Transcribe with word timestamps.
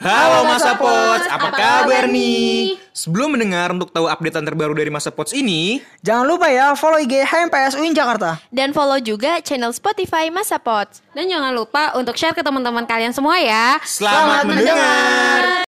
Halo 0.00 0.48
Masa 0.48 0.80
Pots, 0.80 1.28
apa 1.28 1.52
kabar 1.52 2.08
nih? 2.08 2.80
Sebelum 2.96 3.36
mendengar 3.36 3.68
untuk 3.68 3.92
tahu 3.92 4.08
update 4.08 4.32
terbaru 4.32 4.72
dari 4.72 4.88
Masa 4.88 5.12
Pots 5.12 5.36
ini, 5.36 5.84
Jangan 6.00 6.24
lupa 6.24 6.48
ya 6.48 6.72
follow 6.72 6.96
IG 6.96 7.20
HMPS 7.20 7.76
UIN 7.76 7.92
Jakarta. 7.92 8.40
Dan 8.48 8.72
follow 8.72 8.96
juga 8.96 9.44
channel 9.44 9.76
Spotify 9.76 10.32
Masa 10.32 10.56
Pots. 10.56 11.04
Dan 11.12 11.28
jangan 11.28 11.52
lupa 11.52 11.92
untuk 12.00 12.16
share 12.16 12.32
ke 12.32 12.40
teman-teman 12.40 12.88
kalian 12.88 13.12
semua 13.12 13.44
ya. 13.44 13.76
selamat, 13.84 14.48
mendengar. 14.48 15.68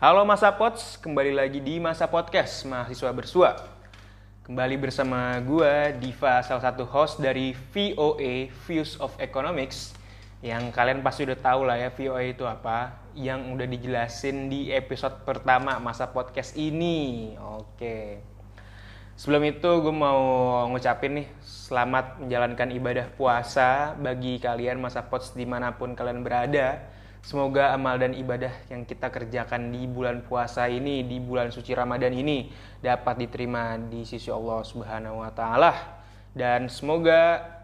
Halo 0.00 0.24
Masa 0.24 0.48
Pots, 0.56 0.96
kembali 0.96 1.36
lagi 1.36 1.60
di 1.60 1.76
Masa 1.76 2.08
Podcast 2.08 2.64
Mahasiswa 2.64 3.12
Bersua. 3.12 3.68
Kembali 4.48 4.80
bersama 4.80 5.36
gua 5.44 5.92
Diva, 5.92 6.40
salah 6.40 6.64
satu 6.64 6.88
host 6.88 7.20
dari 7.20 7.52
VOA 7.52 8.48
Views 8.64 8.96
of 8.96 9.12
Economics 9.20 9.92
yang 10.42 10.74
kalian 10.74 11.06
pasti 11.06 11.22
udah 11.22 11.38
tahu 11.38 11.62
lah 11.62 11.78
ya 11.78 11.94
VOA 11.94 12.34
itu 12.34 12.42
apa 12.42 12.98
yang 13.14 13.54
udah 13.54 13.62
dijelasin 13.62 14.50
di 14.50 14.74
episode 14.74 15.22
pertama 15.22 15.78
masa 15.78 16.10
podcast 16.10 16.58
ini. 16.58 17.32
Oke. 17.38 18.18
Sebelum 19.14 19.44
itu 19.46 19.70
gue 19.70 19.94
mau 19.94 20.18
ngucapin 20.66 21.22
nih 21.22 21.28
selamat 21.46 22.26
menjalankan 22.26 22.68
ibadah 22.74 23.06
puasa 23.14 23.94
bagi 23.94 24.42
kalian 24.42 24.82
masa 24.82 25.06
pots 25.06 25.30
di 25.30 25.46
mana 25.46 25.78
pun 25.78 25.94
kalian 25.94 26.26
berada. 26.26 26.90
Semoga 27.22 27.70
amal 27.70 28.02
dan 28.02 28.18
ibadah 28.18 28.50
yang 28.66 28.82
kita 28.82 29.14
kerjakan 29.14 29.70
di 29.70 29.86
bulan 29.86 30.26
puasa 30.26 30.66
ini, 30.66 31.06
di 31.06 31.22
bulan 31.22 31.54
suci 31.54 31.70
Ramadan 31.70 32.10
ini 32.10 32.50
dapat 32.82 33.14
diterima 33.22 33.78
di 33.78 34.02
sisi 34.02 34.26
Allah 34.26 34.66
Subhanahu 34.66 35.22
wa 35.22 35.30
taala. 35.30 36.02
Dan 36.34 36.66
semoga 36.66 37.61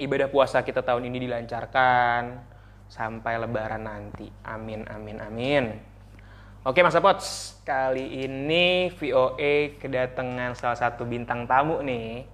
ibadah 0.00 0.32
puasa 0.32 0.64
kita 0.64 0.80
tahun 0.80 1.12
ini 1.12 1.28
dilancarkan 1.28 2.40
sampai 2.88 3.36
lebaran 3.36 3.84
nanti. 3.84 4.26
Amin 4.48 4.88
amin 4.88 5.18
amin. 5.20 5.64
Oke 6.60 6.84
Mas 6.84 6.96
Pots, 6.96 7.56
kali 7.64 8.24
ini 8.24 8.92
VOA 8.92 9.80
kedatangan 9.80 10.52
salah 10.56 10.76
satu 10.76 11.08
bintang 11.08 11.48
tamu 11.48 11.80
nih. 11.80 12.24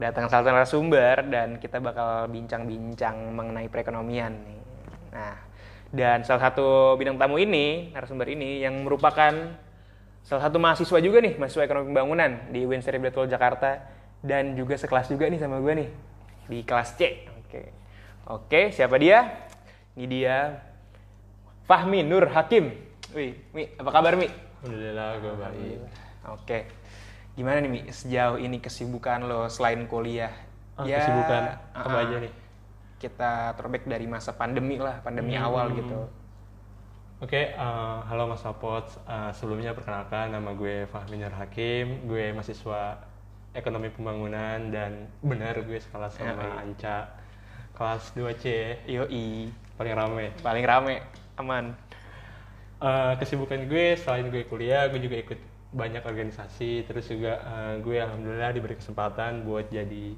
Datang 0.00 0.28
salah 0.28 0.40
satu 0.44 0.52
narasumber 0.56 1.16
dan 1.28 1.60
kita 1.60 1.76
bakal 1.76 2.32
bincang-bincang 2.32 3.32
mengenai 3.32 3.68
perekonomian 3.68 4.32
nih. 4.32 4.60
Nah, 5.12 5.36
dan 5.92 6.24
salah 6.24 6.48
satu 6.48 6.96
bintang 6.96 7.20
tamu 7.20 7.36
ini, 7.36 7.92
narasumber 7.92 8.24
ini 8.32 8.64
yang 8.64 8.88
merupakan 8.88 9.32
salah 10.24 10.42
satu 10.48 10.56
mahasiswa 10.56 10.98
juga 11.04 11.20
nih, 11.20 11.36
mahasiswa 11.36 11.68
ekonomi 11.68 11.92
pembangunan 11.92 12.48
di 12.48 12.64
UIN 12.64 12.80
Seri 12.80 13.04
Jakarta 13.04 13.84
dan 14.24 14.56
juga 14.56 14.80
sekelas 14.80 15.12
juga 15.12 15.28
nih 15.28 15.40
sama 15.42 15.60
gue 15.60 15.74
nih 15.76 16.11
di 16.46 16.62
kelas 16.66 16.98
C. 16.98 17.26
Oke. 17.42 17.62
Oke, 18.30 18.60
siapa 18.70 18.96
dia? 18.96 19.48
Ini 19.98 20.06
dia 20.08 20.36
Fahmi 21.66 22.02
Nur 22.02 22.30
Hakim. 22.30 22.72
Wih, 23.12 23.36
Mi, 23.52 23.68
apa 23.76 23.90
kabar 23.92 24.16
Mi? 24.16 24.26
Alhamdulillah 24.62 25.08
gue 25.20 25.34
baik. 25.36 25.78
Oke. 26.32 26.58
Gimana 27.36 27.60
nih 27.60 27.70
Mi, 27.70 27.80
sejauh 27.90 28.38
ini 28.40 28.58
kesibukan 28.62 29.26
lo 29.26 29.50
selain 29.52 29.84
kuliah? 29.84 30.32
Ah, 30.78 30.88
kesibukan 30.88 31.42
apa 31.76 31.96
ah, 31.98 32.02
aja 32.06 32.16
nih? 32.24 32.32
Kita 32.96 33.52
throwback 33.58 33.84
dari 33.84 34.06
masa 34.08 34.32
pandemi 34.32 34.78
lah, 34.78 35.02
pandemi 35.04 35.34
Hmm. 35.36 35.44
awal 35.44 35.74
gitu. 35.76 36.08
Oke, 37.22 37.54
eh, 37.54 37.98
halo 38.10 38.26
Mas 38.26 38.42
Sapot. 38.42 38.82
Eh, 39.06 39.30
sebelumnya 39.36 39.78
perkenalkan 39.78 40.34
nama 40.34 40.50
gue 40.58 40.90
Fahmi 40.90 41.22
Nur 41.22 41.34
Hakim. 41.34 42.10
Gue 42.10 42.34
mahasiswa 42.34 42.98
ekonomi 43.52 43.92
pembangunan 43.92 44.72
dan 44.72 45.08
benar 45.20 45.60
gue 45.60 45.76
sekelas 45.76 46.16
sama 46.16 46.40
Ya. 46.40 46.62
Anca. 46.64 46.98
Kelas 47.72 48.12
2C, 48.12 48.44
Yoi, 48.84 49.48
paling 49.76 49.94
rame. 49.96 50.26
paling 50.40 50.64
rame, 50.64 50.94
aman. 51.36 51.72
Eh, 52.82 53.12
kesibukan 53.16 53.64
gue 53.64 53.96
selain 53.96 54.28
gue 54.28 54.44
kuliah, 54.44 54.90
gue 54.90 55.00
juga 55.00 55.16
ikut 55.16 55.38
banyak 55.72 56.04
organisasi. 56.04 56.84
Terus 56.84 57.08
juga 57.08 57.40
eh, 57.40 57.74
gue 57.80 57.96
alhamdulillah 57.96 58.52
diberi 58.52 58.76
kesempatan 58.76 59.46
buat 59.46 59.72
jadi 59.72 60.12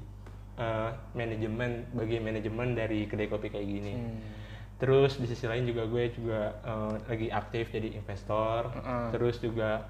eh, 0.59 0.89
manajemen 1.13 1.87
bagi 1.93 2.19
manajemen 2.19 2.75
dari 2.75 3.07
kedai 3.07 3.31
kopi 3.31 3.47
kayak 3.47 3.67
gini. 3.67 3.93
Terus 4.75 5.15
di 5.15 5.27
sisi 5.31 5.47
lain 5.47 5.63
juga 5.63 5.87
gue 5.87 6.11
juga 6.11 6.41
eh, 6.59 6.93
lagi 7.07 7.27
aktif 7.31 7.71
jadi 7.71 7.95
investor. 7.95 8.67
Heeh. 8.73 9.05
Terus 9.15 9.39
juga 9.39 9.87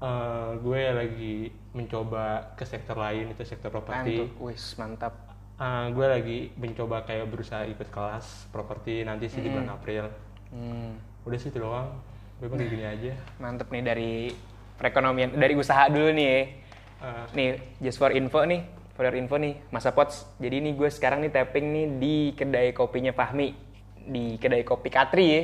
eh, 0.00 0.50
gue 0.58 0.82
lagi 0.90 1.34
mencoba 1.70 2.24
ke 2.54 2.64
sektor 2.64 2.96
lain 2.96 3.30
itu 3.30 3.42
sektor 3.44 3.70
properti. 3.70 4.24
Mantap, 4.26 4.40
wis 4.40 4.64
mantap. 4.74 5.14
Eh, 5.56 5.86
gue 5.92 6.06
lagi 6.06 6.38
mencoba 6.56 7.04
kayak 7.04 7.28
berusaha 7.28 7.62
ikut 7.64 7.88
kelas 7.88 8.48
properti 8.48 9.04
nanti 9.04 9.28
sih 9.28 9.38
di 9.38 9.48
bulan 9.48 9.70
April. 9.70 10.08
Hmm, 10.50 10.96
Udah 11.22 11.36
sih 11.36 11.48
itu 11.48 11.60
doang. 11.60 12.00
Gue 12.40 12.48
paling 12.48 12.66
gini 12.66 12.84
aja. 12.84 13.12
mantep 13.36 13.68
nih 13.68 13.82
dari 13.84 14.12
perekonomian, 14.74 15.36
dari 15.36 15.52
usaha 15.52 15.86
dulu 15.86 16.08
nih. 16.10 16.56
Eh, 17.00 17.24
Nih, 17.32 17.48
just 17.78 17.96
for 17.96 18.08
info 18.10 18.44
nih, 18.44 18.60
for 18.92 19.04
your 19.04 19.16
info 19.16 19.36
nih, 19.36 19.56
Masa 19.68 19.88
Pots. 19.88 20.24
Jadi 20.36 20.60
ini 20.60 20.72
gue 20.72 20.88
sekarang 20.88 21.20
nih 21.20 21.28
tapping 21.30 21.66
nih 21.68 21.86
di 21.96 22.14
kedai 22.32 22.72
kopinya 22.72 23.12
Fahmi. 23.12 23.52
Di 24.00 24.36
kedai 24.36 24.64
kopi 24.64 24.88
Katri 24.88 25.26
ya. 25.28 25.42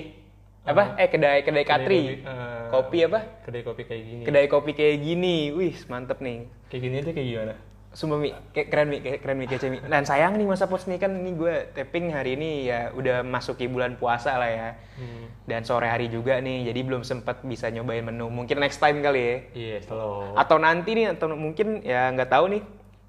Apa? 0.66 0.99
Eh, 0.99 1.09
kedai 1.09 1.47
kedai 1.47 1.65
Katri. 1.65 2.00
kopi, 2.03 2.27
eh, 2.27 2.65
kopi 2.75 2.99
apa? 3.06 3.21
kedai 3.47 3.62
kopi 3.62 3.82
kayak 3.87 4.03
gini. 4.03 4.22
Kedai 4.27 4.47
kopi 4.50 4.71
kayak 4.75 4.97
gini. 4.99 5.37
Wih, 5.54 5.75
mantep 5.87 6.19
nih. 6.19 6.50
Kayak 6.66 6.82
gini 6.82 6.97
tuh 7.06 7.12
kayak 7.15 7.28
gimana? 7.31 7.54
Sumpah 7.97 8.21
Mi, 8.21 8.28
kayak 8.53 8.69
keren 8.69 8.93
Mi, 8.93 9.00
kayak 9.00 9.25
keren 9.25 9.37
Mi, 9.41 9.49
kece 9.49 9.72
Mi. 9.72 9.81
Dan 9.81 10.05
sayang 10.05 10.37
nih 10.37 10.44
Masa 10.44 10.69
Pots 10.69 10.84
nih 10.84 11.00
kan 11.00 11.16
ini 11.16 11.32
gue 11.32 11.72
tapping 11.72 12.12
hari 12.12 12.37
ini 12.37 12.69
ya 12.69 12.93
udah 12.93 13.25
masuki 13.25 13.72
bulan 13.72 13.97
puasa 13.97 14.37
lah 14.37 14.53
ya. 14.53 14.69
Hmm. 15.00 15.32
Dan 15.49 15.65
sore 15.65 15.88
hari 15.88 16.12
juga 16.12 16.37
nih, 16.44 16.69
jadi 16.69 16.81
belum 16.84 17.09
sempat 17.09 17.41
bisa 17.41 17.72
nyobain 17.72 18.05
menu. 18.05 18.28
Mungkin 18.28 18.60
next 18.60 18.84
time 18.84 19.00
kali 19.00 19.22
ya. 19.22 19.37
Iya, 19.56 19.76
slow. 19.88 20.37
Atau 20.37 20.60
nanti 20.60 20.93
nih, 20.93 21.16
atau 21.16 21.32
mungkin 21.32 21.81
ya 21.81 22.12
nggak 22.12 22.28
tahu 22.28 22.44
nih. 22.53 22.62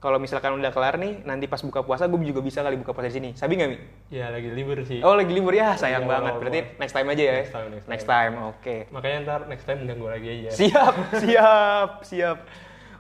Kalau 0.08 0.24
misalkan 0.24 0.56
udah 0.56 0.72
kelar 0.72 0.96
nih, 0.96 1.20
nanti 1.28 1.52
pas 1.52 1.60
buka 1.60 1.84
puasa 1.84 2.08
gue 2.08 2.16
juga 2.24 2.40
bisa 2.40 2.64
kali 2.64 2.80
buka 2.80 2.96
puasa 2.96 3.12
di 3.12 3.20
sini. 3.20 3.30
Sabi 3.36 3.60
nggak 3.60 3.68
Mi? 3.68 3.78
Ya 4.08 4.32
lagi 4.32 4.48
libur 4.48 4.80
sih. 4.82 5.04
Oh 5.04 5.12
lagi 5.12 5.36
libur 5.36 5.52
ya, 5.52 5.76
sayang 5.76 6.08
Iya, 6.08 6.08
banget. 6.08 6.32
apa-apa. 6.32 6.40
Berarti 6.40 6.60
next 6.80 6.94
time 6.96 7.08
aja 7.12 7.24
ya. 7.28 7.34
Next 7.36 7.52
time, 7.52 7.68
next 7.68 7.86
Next 7.92 8.08
time. 8.08 8.32
time, 8.32 8.48
oke. 8.48 8.76
Makanya 8.88 9.18
ntar 9.22 9.40
next 9.52 9.66
time 9.68 9.80
undang 9.84 10.00
gue 10.00 10.08
lagi 10.08 10.28
aja. 10.32 10.50
Siap, 10.56 10.96
siap, 11.28 11.90
siap. 12.06 12.38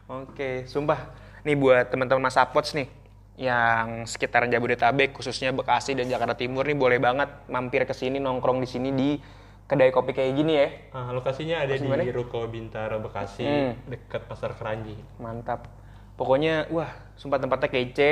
Oke, 0.05 0.49
sumpah. 0.65 0.99
Nih 1.41 1.55
buat 1.55 1.87
teman-teman 1.87 2.19
Mas 2.21 2.35
Apots 2.35 2.75
nih 2.75 2.91
yang 3.39 4.03
sekitaran 4.03 4.51
Jabodetabek 4.51 5.15
khususnya 5.15 5.55
Bekasi 5.55 5.95
dan 5.95 6.11
Jakarta 6.11 6.35
Timur 6.35 6.67
nih 6.67 6.75
boleh 6.75 6.99
banget 6.99 7.31
mampir 7.47 7.87
ke 7.87 7.95
sini 7.95 8.19
nongkrong 8.19 8.59
di 8.59 8.67
sini 8.67 8.91
di 8.91 9.15
kedai 9.63 9.95
kopi 9.95 10.11
kayak 10.11 10.33
gini 10.33 10.53
ya. 10.53 10.67
Ah, 10.91 11.11
lokasinya 11.11 11.63
ada 11.63 11.71
Lokasi 11.71 11.87
mana? 11.87 12.03
di 12.03 12.11
Ruko 12.11 12.43
Bintaro 12.47 12.99
Bekasi, 12.99 13.47
Hmm. 13.47 13.79
dekat 13.85 14.27
Pasar 14.27 14.59
Keranji. 14.59 14.99
Mantap. 15.17 15.86
Pokoknya 16.17 16.65
wah, 16.73 16.89
sumpah 17.15 17.37
tempatnya 17.37 17.69
kece. 17.69 18.11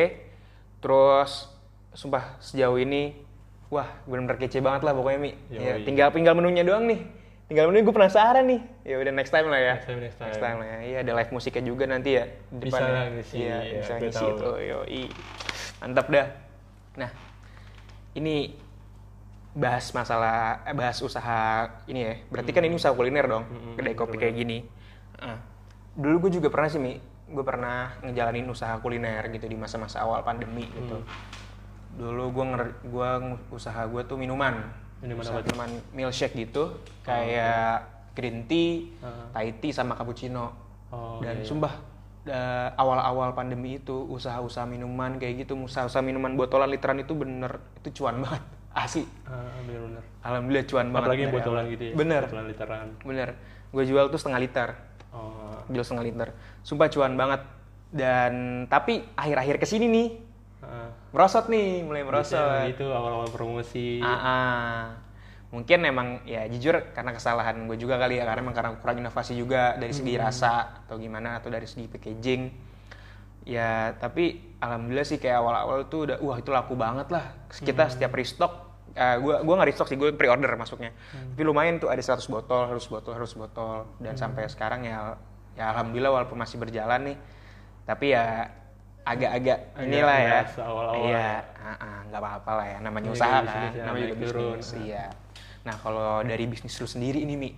Terus 0.79 1.49
sumpah 1.91 2.37
sejauh 2.37 2.77
ini 2.77 3.17
wah 3.65 3.89
bener-bener 4.05 4.37
kece 4.37 4.61
banget 4.61 4.85
lah 4.85 4.93
pokoknya 4.93 5.19
Mi. 5.19 5.31
Ya, 5.49 5.81
tinggal 5.81 6.13
tinggal 6.13 6.37
menunya 6.37 6.61
doang 6.61 6.85
nih. 6.85 7.01
Tinggal 7.45 7.69
menu 7.69 7.85
gue 7.85 7.93
penasaran 7.93 8.45
nih. 8.49 8.61
Ya 8.81 8.97
udah 8.97 9.13
next 9.13 9.29
time 9.29 9.45
lah 9.53 9.61
ya. 9.61 9.75
Next 9.77 9.85
time, 9.85 9.99
next 10.01 10.41
time. 10.41 10.57
lah 10.57 10.65
ya. 10.65 10.77
Iya 10.81 10.97
ada 11.05 11.11
live 11.21 11.29
musiknya 11.29 11.61
juga 11.61 11.85
nanti 11.85 12.17
ya 12.17 12.25
di 12.49 12.57
Bisa 12.65 12.81
depannya. 12.81 12.89
lah 12.89 13.05
ngisi, 13.13 13.35
Iya, 13.37 13.57
ya, 13.61 13.73
bisa 13.77 13.93
ngisi 14.01 14.25
itu. 14.25 14.49
Yoi. 14.65 15.03
Mantap 15.77 16.07
dah. 16.09 16.27
Nah, 16.97 17.09
ini 18.17 18.57
bahas 19.53 19.93
masalah 19.93 20.65
eh, 20.65 20.73
bahas 20.73 20.97
usaha 21.05 21.69
ini 21.85 22.01
ya. 22.01 22.13
Berarti 22.33 22.49
kan 22.49 22.65
ini 22.65 22.75
usaha 22.75 22.97
kuliner 22.97 23.29
dong. 23.29 23.45
Hmm, 23.45 23.77
Kedai 23.77 23.93
kopi 23.93 24.17
kayak 24.17 24.35
gini. 24.35 24.65
Ah. 25.15 25.37
dulu 25.95 26.27
gue 26.27 26.41
juga 26.41 26.49
pernah 26.51 26.67
sih 26.67 26.81
Mi. 26.81 26.97
Gue 27.35 27.43
pernah 27.43 27.91
ngejalanin 27.99 28.47
usaha 28.47 28.79
kuliner 28.79 29.27
gitu 29.29 29.45
di 29.45 29.53
masa-masa 29.53 29.99
awal 30.01 30.23
pandemi 30.23 30.63
gitu. 30.65 30.95
Hmm. 30.95 31.99
Dulu 31.99 32.23
gue 32.31 32.45
gua 32.87 33.19
ng- 33.19 33.51
usaha 33.51 33.83
gue 33.83 34.01
tuh 34.03 34.15
minuman. 34.15 34.55
Minuman 35.03 35.21
Usaha 35.21 35.37
apa 35.37 35.45
minuman 35.45 35.69
milkshake 35.91 36.33
gitu, 36.39 36.79
kayak 37.03 37.83
green 38.15 38.47
tea, 38.47 38.95
Ah. 39.03 39.27
Thai 39.31 39.59
tea 39.59 39.69
sama 39.69 39.93
cappuccino. 39.93 40.55
Oh, 40.89 41.19
Dan 41.19 41.35
iya, 41.35 41.43
iya. 41.43 41.45
sumpah 41.45 41.73
awal-awal 42.73 43.35
pandemi 43.35 43.77
itu 43.77 43.93
usaha-usaha 44.07 44.65
minuman 44.65 45.19
kayak 45.19 45.45
gitu, 45.45 45.53
usaha-usaha 45.53 46.01
minuman 46.01 46.33
botolan 46.33 46.71
literan 46.71 46.97
itu 46.97 47.13
bener 47.13 47.59
itu 47.83 48.01
cuan 48.01 48.23
banget. 48.23 48.41
Asli. 48.75 49.05
Ah, 49.23 49.55
bener-bener. 49.61 50.03
Alhamdulillah 50.19 50.65
cuan 50.65 50.87
banget. 50.89 51.05
Apalagi 51.05 51.23
botolan 51.29 51.63
gitu 51.69 51.83
ya. 51.85 51.93
Bener. 51.95 52.21
Botolan 52.25 52.47
literan. 52.49 52.87
Bener. 53.03 53.29
Gue 53.71 53.83
jual 53.83 54.05
tuh 54.09 54.19
setengah 54.19 54.39
liter. 54.41 54.69
Jual 55.71 55.83
setengah 55.85 56.05
liter. 56.05 56.29
Sumpah 56.61 56.87
cuan 56.91 57.13
banget. 57.15 57.41
Dan 57.95 58.65
tapi 58.67 59.05
akhir-akhir 59.15 59.55
ke 59.61 59.67
sini 59.69 59.85
nih 59.87 60.07
ah. 60.65 60.91
merosot 61.15 61.47
nih, 61.47 61.85
mulai 61.85 62.03
merosot. 62.03 62.35
Biasanya 62.35 62.71
gitu 62.75 62.85
awal-awal 62.91 63.29
promosi. 63.31 64.03
Ah, 64.03 64.11
ah. 64.11 64.79
Mungkin 65.55 65.87
emang 65.87 66.25
ya 66.27 66.43
jujur 66.51 66.91
karena 66.91 67.15
kesalahan 67.15 67.55
gue 67.63 67.77
juga 67.79 67.95
kali 67.95 68.19
ya 68.19 68.27
karena 68.27 68.43
emang 68.43 68.57
karena 68.57 68.75
kurang 68.75 68.99
inovasi 68.99 69.39
juga 69.39 69.79
dari 69.79 69.95
segi 69.95 70.19
rasa 70.19 70.83
atau 70.83 70.99
gimana 70.99 71.39
atau 71.39 71.47
dari 71.47 71.63
segi 71.63 71.87
packaging. 71.87 72.41
Ya 73.47 73.95
tapi 73.95 74.57
alhamdulillah 74.59 75.07
sih 75.07 75.21
kayak 75.21 75.39
awal-awal 75.39 75.87
tuh 75.87 76.11
udah 76.11 76.17
wah 76.19 76.35
itu 76.35 76.51
laku 76.51 76.75
banget 76.75 77.07
lah. 77.13 77.47
Kita 77.47 77.87
setiap 77.87 78.11
restock 78.11 78.65
Eh, 78.95 79.17
gua 79.19 79.43
gua 79.43 79.59
nggak 79.59 79.69
restock 79.75 79.91
sih, 79.91 79.99
gue 79.99 80.15
pre-order 80.15 80.55
masuknya. 80.55 80.95
Tapi 81.11 81.43
lumayan 81.43 81.83
tuh 81.83 81.91
ada 81.91 81.99
100 81.99 82.31
botol, 82.31 82.63
harus 82.71 82.87
botol, 82.87 83.11
harus 83.11 83.35
botol. 83.35 83.91
Dan 83.99 84.15
sampai 84.15 84.47
sekarang 84.47 84.87
ya 84.87 85.19
ya 85.55 85.71
alhamdulillah 85.71 86.11
walaupun 86.11 86.37
masih 86.37 86.59
berjalan 86.59 87.13
nih. 87.13 87.17
Tapi 87.85 88.05
ya 88.11 88.49
agak-agak 89.05 89.57
Agak 89.77 89.85
inilah 89.85 90.17
ya. 90.17 90.39
Iya, 90.97 91.29
ya. 91.45 91.99
nggak 92.09 92.21
apa-apa 92.21 92.51
lah 92.57 92.65
ya 92.65 92.77
namanya 92.81 93.09
Ini 93.09 93.15
usaha 93.15 93.37
juga 93.41 93.51
kan, 93.53 93.69
ya, 93.71 93.83
namanya 93.85 94.07
juga 94.09 94.25
bisnis. 94.25 94.67
Iya. 94.81 95.05
Nah, 95.65 95.75
kalau 95.81 96.09
dari 96.29 96.45
bisnis 96.45 96.73
lu 96.77 96.87
sendiri 96.89 97.19
ini 97.21 97.35
Mi, 97.37 97.51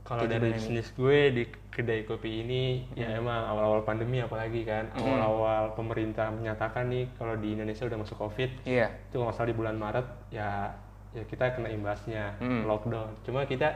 Kalau 0.00 0.26
dari 0.26 0.50
bisnis 0.50 0.90
gue 0.96 1.18
di 1.30 1.44
kedai 1.70 2.02
kopi 2.02 2.42
ini 2.42 2.82
ya 2.98 3.06
Hmm. 3.14 3.20
emang 3.22 3.40
awal-awal 3.46 3.86
pandemi 3.86 4.18
apalagi 4.18 4.66
kan 4.66 4.90
awal-awal 4.98 5.70
pemerintah 5.78 6.34
menyatakan 6.34 6.90
nih 6.90 7.06
kalau 7.14 7.38
di 7.38 7.54
Indonesia 7.54 7.86
udah 7.86 7.98
masuk 8.02 8.18
covid 8.18 8.50
iya. 8.66 8.90
itu 9.06 9.14
kalau 9.14 9.30
nggak 9.30 9.38
salah 9.38 9.48
di 9.48 9.56
bulan 9.56 9.76
Maret 9.78 10.06
ya 10.34 10.74
ya 11.14 11.22
kita 11.30 11.54
kena 11.54 11.70
imbasnya 11.70 12.34
Hmm. 12.42 12.66
lockdown 12.66 13.14
cuma 13.22 13.46
kita 13.46 13.70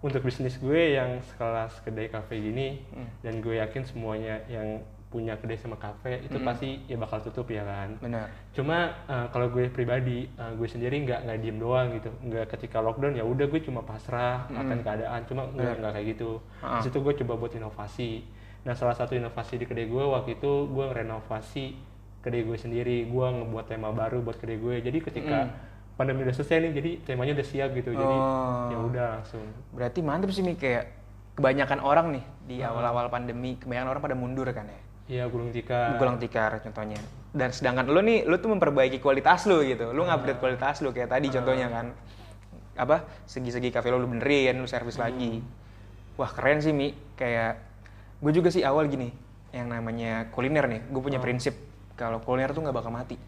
untuk 0.00 0.22
bisnis 0.22 0.56
gue 0.56 0.96
yang 0.96 1.20
sekelas 1.22 1.80
kedai 1.80 2.08
kafe 2.08 2.40
gini 2.40 2.80
Hmm. 2.90 3.08
dan 3.20 3.38
gue 3.38 3.56
yakin 3.56 3.84
semuanya 3.84 4.40
yang 4.48 4.80
punya 5.10 5.34
kedai 5.34 5.58
sama 5.58 5.74
kafe 5.74 6.22
itu 6.22 6.38
pasti 6.38 6.78
ya 6.86 6.94
bakal 6.94 7.18
tutup 7.18 7.50
ya 7.50 7.66
kan. 7.66 7.98
Benar. 7.98 8.30
cuma 8.54 8.94
uh, 9.06 9.26
kalau 9.28 9.50
gue 9.50 9.66
pribadi 9.66 10.30
uh, 10.38 10.54
gue 10.54 10.64
sendiri 10.64 11.02
nggak 11.02 11.26
nggak 11.26 11.38
diem 11.42 11.58
doang 11.58 11.90
gitu. 11.98 12.08
Nggak 12.22 12.46
ketika 12.54 12.78
lockdown 12.78 13.18
ya 13.18 13.26
udah 13.26 13.44
gue 13.44 13.60
cuma 13.60 13.82
pasrah 13.82 14.46
akan 14.48 14.78
keadaan 14.80 15.20
cuma 15.26 15.50
nggak 15.50 15.82
nggak 15.82 15.92
kayak 15.92 16.06
gitu. 16.14 16.38
Ah. 16.62 16.78
di 16.78 16.86
situ 16.86 17.02
gue 17.02 17.14
coba 17.20 17.34
buat 17.36 17.52
inovasi. 17.52 18.22
Nah 18.62 18.72
salah 18.72 18.94
satu 18.94 19.18
inovasi 19.18 19.58
di 19.58 19.66
kedai 19.66 19.90
gue 19.90 20.04
waktu 20.06 20.38
itu 20.38 20.70
gue 20.70 20.86
renovasi 20.88 21.74
kedai 22.22 22.46
gue 22.46 22.54
sendiri. 22.54 23.02
Gue 23.04 23.26
ngebuat 23.26 23.66
tema 23.66 23.90
baru 23.90 24.22
buat 24.22 24.38
kedai 24.38 24.56
gue. 24.56 24.78
Jadi 24.78 24.98
ketika 25.02 25.50
pandemi 26.00 26.24
udah 26.24 26.32
selesai 26.32 26.64
nih 26.64 26.72
jadi 26.72 26.90
temanya 27.04 27.32
udah 27.36 27.46
siap 27.46 27.70
gitu 27.76 27.92
jadi 27.92 28.16
Oh. 28.16 28.72
ya 28.72 28.78
udah 28.80 29.06
langsung 29.20 29.44
Berarti 29.76 30.00
mantep 30.00 30.32
sih 30.32 30.40
Mi 30.40 30.56
kayak 30.56 30.88
kebanyakan 31.36 31.80
orang 31.84 32.06
nih 32.16 32.24
di 32.48 32.56
awal-awal 32.60 33.12
pandemi, 33.12 33.56
kebanyakan 33.60 33.88
orang 33.96 34.02
pada 34.02 34.16
mundur 34.16 34.48
kan 34.52 34.68
ya. 34.68 34.80
Iya 35.10 35.24
gulung 35.26 35.50
tikar. 35.50 35.98
Gulang 35.98 36.22
tikar 36.22 36.62
contohnya. 36.62 37.00
Dan 37.34 37.50
sedangkan 37.50 37.86
lu 37.90 37.98
nih, 38.02 38.26
lu 38.26 38.38
tuh 38.38 38.50
memperbaiki 38.54 39.02
kualitas 39.02 39.46
lu 39.46 39.62
gitu. 39.66 39.90
Lu 39.90 40.06
ngupgrade 40.06 40.38
kualitas 40.38 40.82
lu 40.82 40.94
kayak 40.94 41.10
tadi 41.10 41.30
contohnya 41.30 41.66
kan. 41.66 41.86
Apa? 42.78 43.02
Segi-segi 43.26 43.74
kafe 43.74 43.90
lu 43.90 43.98
lu 43.98 44.06
benerin, 44.06 44.58
lu 44.62 44.70
servis 44.70 44.98
lagi. 44.98 45.42
Wah, 46.14 46.30
keren 46.30 46.62
sih 46.62 46.70
Mi. 46.70 46.94
Kayak 47.18 47.58
gue 48.22 48.32
juga 48.34 48.54
sih 48.54 48.62
awal 48.62 48.86
gini, 48.86 49.10
yang 49.50 49.66
namanya 49.66 50.30
kuliner 50.30 50.70
nih. 50.70 50.80
Gue 50.92 51.02
punya 51.02 51.18
prinsip 51.18 51.58
kalau 51.98 52.22
kuliner 52.22 52.54
tuh 52.54 52.62
nggak 52.62 52.76
bakal 52.76 52.92
mati. 52.94 53.18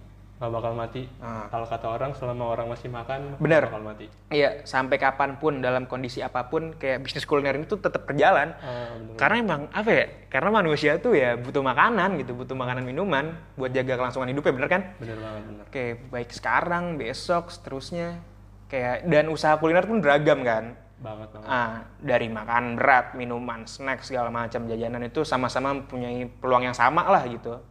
Nggak 0.42 0.58
bakal 0.58 0.72
mati. 0.74 1.06
Ah. 1.22 1.46
Kalau 1.46 1.66
kata 1.70 1.86
orang 1.86 2.10
selama 2.18 2.50
orang 2.50 2.66
masih 2.66 2.90
makan 2.90 3.38
Bener. 3.38 3.70
bakal 3.70 3.86
mati. 3.86 4.10
Iya, 4.34 4.66
sampai 4.66 4.98
kapan 4.98 5.38
pun 5.38 5.62
dalam 5.62 5.86
kondisi 5.86 6.18
apa 6.18 6.50
pun 6.50 6.74
kayak 6.74 7.06
bisnis 7.06 7.22
kuliner 7.22 7.54
ini 7.54 7.70
tuh 7.70 7.78
tetap 7.78 8.02
berjalan. 8.10 8.50
Ah, 8.58 8.90
bener. 8.90 9.14
Karena 9.14 9.36
emang 9.38 9.62
apa 9.70 9.90
ya? 9.94 10.06
Karena 10.26 10.50
manusia 10.50 10.98
tuh 10.98 11.14
ya 11.14 11.38
butuh 11.38 11.62
makanan 11.62 12.18
gitu, 12.18 12.34
butuh 12.34 12.58
makanan 12.58 12.82
minuman 12.82 13.38
buat 13.54 13.70
jaga 13.70 13.94
kelangsungan 13.94 14.34
hidupnya, 14.34 14.52
bener 14.58 14.68
kan? 14.68 14.82
Bener 14.98 15.18
banget 15.22 15.42
bener. 15.46 15.64
Kayak 15.70 15.94
baik 16.10 16.30
sekarang, 16.34 16.84
besok, 16.98 17.54
seterusnya. 17.54 18.18
Kayak 18.66 19.06
dan 19.06 19.30
usaha 19.30 19.54
kuliner 19.62 19.86
pun 19.86 20.02
beragam 20.02 20.42
kan. 20.42 20.74
Banget 20.98 21.38
banget. 21.38 21.46
Ah, 21.46 21.86
dari 22.02 22.26
makan 22.26 22.74
berat, 22.74 23.14
minuman, 23.14 23.62
snack 23.62 24.02
segala 24.02 24.26
macam 24.26 24.66
jajanan 24.66 25.06
itu 25.06 25.22
sama-sama 25.22 25.70
mempunyai 25.70 26.26
peluang 26.42 26.66
yang 26.66 26.74
sama 26.74 27.06
lah 27.06 27.22
gitu. 27.30 27.62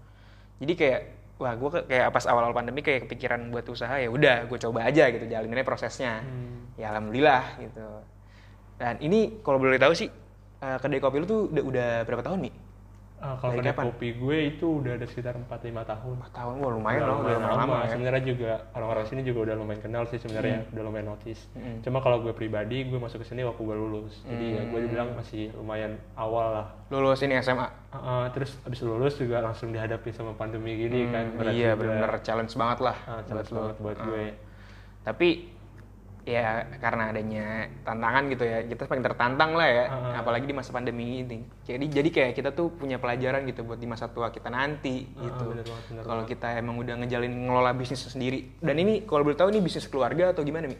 Jadi 0.63 0.73
kayak 0.79 1.01
wah 1.41 1.57
gue 1.57 1.69
kayak 1.89 2.13
pas 2.13 2.25
awal-awal 2.29 2.53
pandemi 2.53 2.85
kayak 2.85 3.09
kepikiran 3.09 3.49
buat 3.49 3.65
usaha 3.65 3.97
ya 3.97 4.13
udah 4.13 4.45
gue 4.45 4.57
coba 4.61 4.85
aja 4.85 5.09
gitu 5.09 5.25
jalaninnya 5.25 5.65
prosesnya. 5.65 6.21
Ya 6.77 6.93
alhamdulillah 6.93 7.57
gitu. 7.57 7.87
Dan 8.77 9.01
ini 9.01 9.41
kalau 9.41 9.57
boleh 9.57 9.81
tahu 9.81 9.93
sih 9.97 10.09
eh, 10.61 10.77
kedai 10.77 11.01
kopi 11.01 11.17
lu 11.21 11.25
tuh 11.25 11.49
udah, 11.49 11.63
udah 11.65 11.89
berapa 12.05 12.21
tahun 12.21 12.45
nih? 12.45 12.53
Ah, 13.21 13.37
kalau 13.37 13.53
kedai 13.53 13.77
kopi 13.77 14.17
gue 14.17 14.37
itu 14.49 14.81
udah 14.81 14.97
ada 14.97 15.05
sekitar 15.05 15.37
4-5 15.37 15.45
tahun. 15.85 16.13
4 16.17 16.33
tahun, 16.33 16.53
wah 16.57 16.71
lumayan 16.73 17.01
loh, 17.05 17.21
udah 17.21 17.37
lumayan 17.37 17.57
lama 17.61 17.75
ya. 17.79 17.89
Sebenarnya 17.93 18.23
juga 18.25 18.51
orang-orang 18.73 19.05
sini 19.05 19.21
juga 19.21 19.39
udah 19.45 19.55
lumayan 19.55 19.77
kenal 19.79 20.03
sih 20.09 20.17
sebenarnya, 20.17 20.57
Hmm. 20.59 20.71
udah 20.73 20.83
lumayan 20.83 21.07
notice. 21.07 21.41
Cuma 21.79 22.01
kalau 22.01 22.17
gue 22.19 22.33
pribadi, 22.33 22.81
gue 22.83 22.97
masuk 22.97 23.21
ke 23.21 23.29
sini 23.29 23.45
waktu 23.45 23.61
gue 23.61 23.77
lulus. 23.77 24.25
Jadi 24.25 24.45
ya 24.51 24.61
gue 24.65 24.73
Hmm. 24.73 24.85
dibilang 24.89 25.09
masih 25.13 25.53
lumayan 25.53 26.01
awal 26.13 26.47
lah. 26.51 26.67
Lulus 26.89 27.21
ini 27.21 27.37
SMA. 27.37 27.69
Ah, 27.91 27.93
ah, 27.93 28.25
terus 28.29 28.57
abis 28.61 28.81
lulus 28.81 29.13
juga 29.15 29.37
langsung 29.39 29.69
dihadapi 29.69 30.09
sama 30.09 30.33
pandemi 30.33 30.73
gini 30.75 31.05
kan. 31.07 31.37
berat 31.37 31.53
iya 31.53 31.77
benar-benar 31.77 32.17
challenge 32.19 32.57
banget 32.57 32.79
lah 32.81 32.97
Ah, 33.03 33.21
buat 33.21 33.25
challenge 33.27 33.51
banget 33.53 33.75
buat 33.77 33.97
Ah. 33.97 34.05
gue. 34.07 34.23
Tapi 35.01 35.29
ya 36.21 36.45
karena 36.77 37.09
adanya 37.09 37.45
tantangan 37.81 38.23
gitu 38.29 38.43
ya, 38.43 38.61
kita 38.63 38.85
paling 38.85 39.01
tertantang 39.01 39.51
lah 39.53 39.65
ya, 39.65 39.85
Ah. 39.85 40.21
apalagi 40.21 40.45
di 40.45 40.53
masa 40.53 40.69
pandemi 40.69 41.19
ini. 41.19 41.41
Jadi 41.61 41.85
jadi 41.87 42.09
kayak 42.09 42.31
kita 42.33 42.49
tuh 42.51 42.69
punya 42.69 42.97
pelajaran 42.97 43.41
gitu 43.43 43.61
buat 43.61 43.75
di 43.75 43.85
masa 43.85 44.05
tua 44.05 44.29
kita 44.29 44.47
nanti 44.47 45.09
Ah, 45.17 45.25
gitu. 45.25 45.45
Kalau 45.99 46.23
kita 46.23 46.55
emang 46.55 46.77
udah 46.77 46.95
ngejalin 46.97 47.33
ngelola 47.47 47.73
bisnis 47.73 48.05
sendiri. 48.05 48.57
Dan 48.57 48.77
ini 48.77 49.01
kalau 49.01 49.25
boleh 49.25 49.35
tahu 49.35 49.49
ini 49.49 49.59
bisnis 49.59 49.85
keluarga 49.85 50.29
atau 50.29 50.41
gimana 50.41 50.69
Mi? 50.69 50.77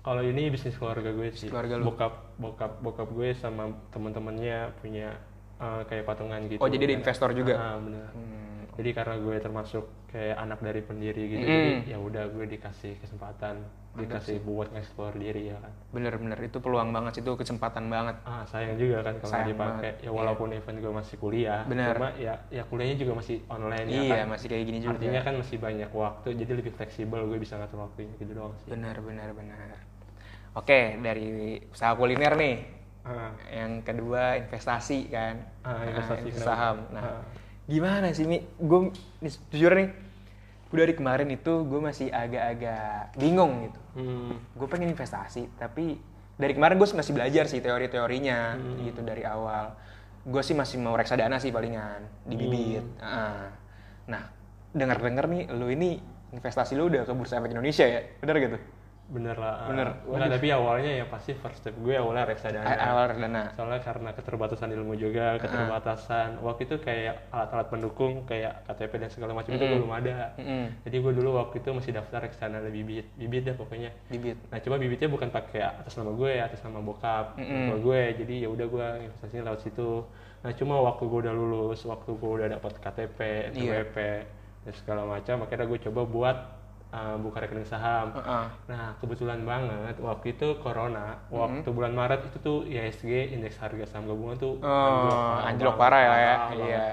Kalau 0.00 0.24
ini 0.24 0.48
bisnis 0.48 0.74
keluarga 0.74 1.12
gue 1.12 1.28
sih. 1.30 1.52
Keluarga 1.52 1.76
lu. 1.76 1.92
Bokap 1.92 2.12
bokap 2.40 2.72
bokap 2.80 3.08
gue 3.12 3.36
sama 3.36 3.68
teman-temannya 3.92 4.72
punya 4.80 5.12
eh, 5.60 5.82
kayak 5.84 6.08
patungan 6.08 6.40
gitu. 6.48 6.56
Oh, 6.56 6.72
jadi 6.72 6.88
ada 6.88 6.94
investor 6.96 7.36
juga? 7.36 7.54
Ah, 7.54 7.76
bener. 7.76 8.08
Hmm. 8.16 8.64
Jadi 8.80 8.96
karena 8.96 9.20
gue 9.20 9.36
termasuk 9.36 9.84
kayak 10.08 10.40
anak 10.40 10.58
dari 10.64 10.80
pendiri 10.80 11.22
gitu, 11.28 11.44
Mm. 11.44 11.52
jadi 11.52 11.68
ya 11.84 11.98
udah 12.00 12.24
gue 12.32 12.46
dikasih 12.48 12.96
kesempatan, 12.96 13.60
dikasih 13.90 14.38
buat 14.40 14.70
nge-explore 14.70 15.18
diri 15.18 15.50
ya 15.50 15.58
kan. 15.58 15.72
Bener-bener 15.90 16.38
itu 16.38 16.56
peluang 16.56 16.90
banget, 16.90 17.20
itu 17.20 17.30
kesempatan 17.34 17.86
banget. 17.86 18.22
Ah 18.22 18.46
sayang 18.46 18.78
juga 18.78 19.02
kan 19.02 19.18
kalau 19.18 19.32
Sayang 19.34 19.48
dipakai. 19.50 19.66
banget, 19.82 19.94
Ya 20.00 20.10
walaupun 20.10 20.48
event 20.50 20.78
gue 20.78 20.92
masih 20.94 21.16
kuliah, 21.16 21.60
Bener. 21.66 21.98
cuma 21.98 22.14
ya 22.14 22.34
ya 22.48 22.62
kuliahnya 22.64 22.96
juga 22.96 23.12
masih 23.18 23.42
online 23.46 23.86
ya 23.86 24.00
iya, 24.00 24.16
kan. 24.22 24.26
masih 24.30 24.46
kayak 24.46 24.64
gini 24.64 24.78
juga. 24.78 24.94
Artinya 24.94 25.20
kan 25.20 25.34
masih 25.36 25.56
banyak 25.58 25.90
waktu, 25.90 26.28
jadi 26.38 26.52
lebih 26.54 26.72
fleksibel 26.72 27.20
gue 27.24 27.38
bisa 27.38 27.58
ngatur 27.58 27.78
waktunya 27.82 28.14
gitu 28.16 28.32
doang 28.32 28.54
sih. 28.58 28.68
Benar, 28.70 28.96
benar, 29.00 29.28
benar. 29.34 29.68
Oke, 30.52 30.80
dari 30.96 31.28
usaha 31.66 31.92
kuliner 31.92 32.34
nih. 32.34 32.56
Ah. 33.00 33.32
Yang 33.48 33.72
kedua 33.82 34.36
investasi 34.36 35.08
kan. 35.08 35.34
Ah, 35.62 35.82
investasi, 35.82 36.28
kenapa? 36.30 36.46
saham. 36.46 36.76
Nah, 36.90 37.02
Ah. 37.02 37.22
gimana 37.64 38.10
sih 38.10 38.22
Mi? 38.22 38.38
Gue 38.56 38.94
jujur 39.50 39.72
nih, 39.72 39.88
gue 40.70 40.78
dari 40.78 40.94
kemarin 40.94 41.26
itu 41.28 41.66
gue 41.66 41.80
masih 41.82 42.08
agak-agak 42.08 43.18
bingung 43.18 43.66
gitu. 43.66 43.80
Hmm. 43.98 44.38
Gue 44.54 44.68
pengen 44.70 44.94
investasi, 44.94 45.50
tapi 45.58 45.98
dari 46.38 46.54
kemarin 46.54 46.78
gue 46.78 46.86
masih 46.86 47.12
belajar 47.12 47.50
sih 47.50 47.58
teori-teorinya 47.58 48.54
Hmm. 48.54 48.86
gitu 48.86 49.02
dari 49.02 49.26
awal. 49.26 49.74
Gue 50.22 50.46
sih 50.46 50.54
masih 50.54 50.78
mau 50.78 50.94
reksadana 50.94 51.42
sih 51.42 51.50
palingan 51.50 52.06
di 52.22 52.38
Hmm. 52.38 52.42
bibit. 52.46 52.84
Ah. 53.02 53.50
Nah, 54.06 54.22
dengar-dengar 54.70 55.26
nih, 55.26 55.50
lu 55.50 55.66
ini 55.68 55.98
investasi 56.30 56.78
lu 56.78 56.86
udah 56.86 57.02
ke 57.02 57.12
Bursa 57.12 57.42
Efek 57.42 57.50
Indonesia 57.50 57.82
ya, 57.82 58.06
bener 58.22 58.38
gitu? 58.38 58.58
Bener 59.10 59.34
lah. 59.34 59.66
Bener. 59.66 59.88
Enggak, 60.06 60.38
tapi 60.38 60.48
awalnya 60.54 61.02
ya 61.02 61.04
pasti 61.10 61.34
first 61.34 61.58
step 61.58 61.74
gue 61.82 61.98
awalnya 61.98 62.30
reksadana. 62.30 62.62
Awal 62.78 63.04
reksadana. 63.10 63.42
Soalnya 63.58 63.82
karena 63.82 64.10
keterbatasan 64.14 64.70
ilmu 64.70 64.94
juga, 64.94 65.34
keterbatasan 65.42 66.38
waktu 66.38 66.70
itu 66.70 66.78
kayak 66.78 67.26
alat-alat 67.34 67.66
pendukung 67.74 68.22
kayak 68.22 68.62
KTP 68.70 68.92
dan 69.02 69.10
segala 69.10 69.34
macam 69.34 69.50
itu 69.50 69.66
belum 69.66 69.90
ada. 69.90 70.38
Mm-mm. 70.38 70.86
Jadi 70.86 70.96
gue 71.02 71.12
dulu 71.18 71.30
waktu 71.42 71.58
itu 71.58 71.70
masih 71.74 71.90
daftar 71.98 72.22
reksadana 72.22 72.70
bibit, 72.70 73.10
bibit 73.18 73.42
deh 73.50 73.56
pokoknya. 73.58 73.90
Bibit. 74.06 74.38
Nah 74.46 74.62
cuma 74.62 74.78
bibitnya 74.78 75.10
bukan 75.10 75.28
pakai 75.34 75.60
atas 75.66 75.98
nama 75.98 76.14
gue, 76.14 76.32
atas 76.38 76.62
nama 76.62 76.78
bokap, 76.78 77.34
bokap 77.34 77.78
gue. 77.82 78.02
Jadi 78.22 78.34
ya 78.46 78.48
udah 78.48 78.66
gue 78.70 78.86
investasinya 79.10 79.50
lewat 79.50 79.60
situ. 79.66 80.06
Nah 80.40 80.54
cuma 80.54 80.78
waktu 80.86 81.02
gue 81.04 81.18
udah 81.26 81.34
lulus, 81.34 81.82
waktu 81.82 82.14
gue 82.14 82.30
udah 82.30 82.46
dapat 82.46 82.78
KTP, 82.78 83.18
Iya. 83.58 83.82
NPWP 83.82 83.96
dan 84.60 84.72
segala 84.76 85.02
macam, 85.08 85.42
akhirnya 85.42 85.66
gue 85.66 85.80
coba 85.90 86.00
buat 86.06 86.36
uh, 86.90 87.16
buka 87.16 87.40
rekening 87.40 87.64
saham. 87.64 88.10
Heeh. 88.12 88.44
Nah 88.66 88.94
kebetulan 88.96 89.42
banget 89.42 89.96
waktu 89.98 90.34
itu 90.34 90.58
corona, 90.58 91.18
waktu 91.28 91.66
bulan 91.66 91.90
Maret 91.90 92.26
itu 92.26 92.38
tuh 92.38 92.58
IHSG 92.64 93.32
indeks 93.32 93.56
harga 93.56 93.86
saham 93.86 94.06
gabungan 94.06 94.36
tuh 94.36 94.58
Oh, 94.60 95.38
anjlok 95.40 95.74
parah 95.74 95.98
ya, 95.98 96.06
ya. 96.06 96.12
banget. 96.12 96.38
Iya. 96.60 96.84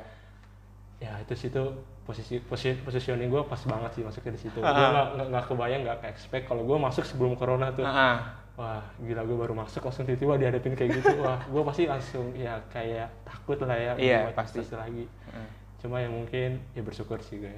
Ya 0.97 1.11
itu 1.19 1.33
situ 1.35 1.61
posisi 2.03 2.39
posisi 2.39 2.73
positioning 2.79 3.27
gue 3.27 3.43
pas 3.43 3.59
banget 3.61 3.91
sih 3.91 4.01
masuknya 4.01 4.33
di 4.33 4.41
situ. 4.41 4.57
Gue 4.57 4.65
Ah. 4.65 4.73
nggak 4.89 5.07
nggak- 5.13 5.29
nggak 5.29 5.45
kebayang 5.45 5.81
nggak 5.83 5.97
ke 5.99 6.07
expect 6.07 6.43
kalau 6.45 6.63
gue 6.63 6.77
masuk 6.77 7.03
sebelum 7.03 7.33
corona 7.33 7.69
tuh. 7.69 7.85
Heeh. 7.85 8.17
Wah 8.57 8.81
gila 8.97 9.21
gue 9.21 9.37
baru 9.37 9.53
masuk 9.53 9.85
langsung 9.85 10.01
tiba-tiba 10.03 10.33
dihadapin 10.35 10.73
kayak 10.73 10.89
gitu. 10.95 11.13
Wah 11.21 11.37
gue 11.39 11.61
pasti 11.63 11.85
langsung 11.85 12.33
ya 12.33 12.57
kayak 12.67 13.13
takut 13.21 13.61
lah 13.61 13.77
ya. 13.77 13.93
Iya, 13.95 14.19
buat 14.25 14.35
pasti. 14.35 14.65
lagi. 14.73 15.05
Heeh. 15.05 15.49
Cuma 15.77 16.01
ya 16.01 16.09
mungkin 16.09 16.57
ya 16.73 16.81
bersyukur 16.81 17.21
sih 17.21 17.37
gue. 17.37 17.53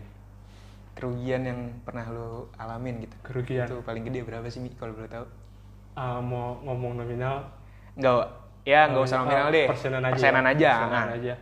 Kerugian 0.99 1.41
yang 1.47 1.59
pernah 1.87 2.03
lo 2.11 2.51
alamin 2.59 3.07
gitu. 3.07 3.15
Kerugian. 3.23 3.71
Itu 3.71 3.79
paling 3.87 4.03
gede 4.03 4.27
berapa 4.27 4.43
sih 4.51 4.59
Mi 4.59 4.75
kalau 4.75 4.91
boleh 4.91 5.07
tahu? 5.07 5.25
Ah, 5.95 6.19
mau 6.19 6.59
ngomong 6.63 6.99
nominal 6.99 7.47
Enggak, 7.95 8.31
ya 8.67 8.87
enggak 8.87 9.03
Oh, 9.03 9.07
usah 9.07 9.17
oh, 9.19 9.21
nominal 9.23 9.47
deh. 9.47 9.67
Persenan 9.67 10.03
aja. 10.03 10.13
Persenan 10.15 10.45
aja. 10.45 10.71
Persenan 10.75 11.07
ah. 11.07 11.15
aja. 11.15 11.33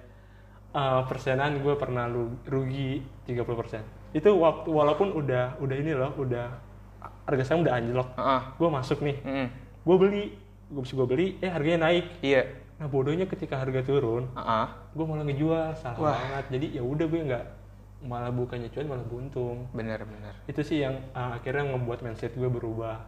Eh, 0.77 1.01
persenan 1.09 1.51
gue 1.65 1.73
pernah 1.73 2.05
lu- 2.05 2.37
rugi 2.45 3.01
30%. 3.25 3.81
Itu 4.13 4.37
waktu 4.37 4.69
walaupun 4.69 5.09
udah 5.09 5.57
udah 5.57 5.75
ini 5.77 5.97
loh, 5.97 6.13
udah 6.21 6.53
harga 7.25 7.43
saham 7.43 7.65
udah 7.65 7.73
anjlok. 7.81 8.09
Heeh. 8.13 8.41
Gue 8.61 8.69
masuk 8.69 8.99
nih, 9.01 9.17
Mm-mm. 9.25 9.47
gue 9.83 9.95
beli, 9.97 10.23
gue 10.69 10.81
bisa 10.85 10.93
gue 10.93 11.07
beli, 11.09 11.27
eh 11.41 11.49
harganya 11.49 11.89
naik. 11.89 12.21
Iya. 12.21 12.45
Nah 12.77 12.85
bodohnya 12.85 13.25
ketika 13.25 13.57
harga 13.57 13.81
turun, 13.81 14.29
Heeh. 14.37 14.67
gue 14.93 15.05
malah 15.05 15.25
ngejual, 15.25 15.73
salah 15.81 15.97
Wah. 15.97 16.13
banget. 16.13 16.45
Jadi 16.53 16.67
ya 16.77 16.83
udah 16.85 17.05
gue 17.09 17.21
nggak 17.25 17.45
malah 18.07 18.31
bukannya 18.31 18.71
cuan 18.71 18.87
malah 18.87 19.03
buntung. 19.03 19.67
Bener 19.71 20.01
bener. 20.01 20.33
Itu 20.45 20.63
sih 20.63 20.79
yang 20.79 20.97
uh, 21.11 21.35
akhirnya 21.35 21.67
ngebuat 21.69 21.99
mindset 22.01 22.33
gue 22.33 22.47
berubah. 22.47 23.03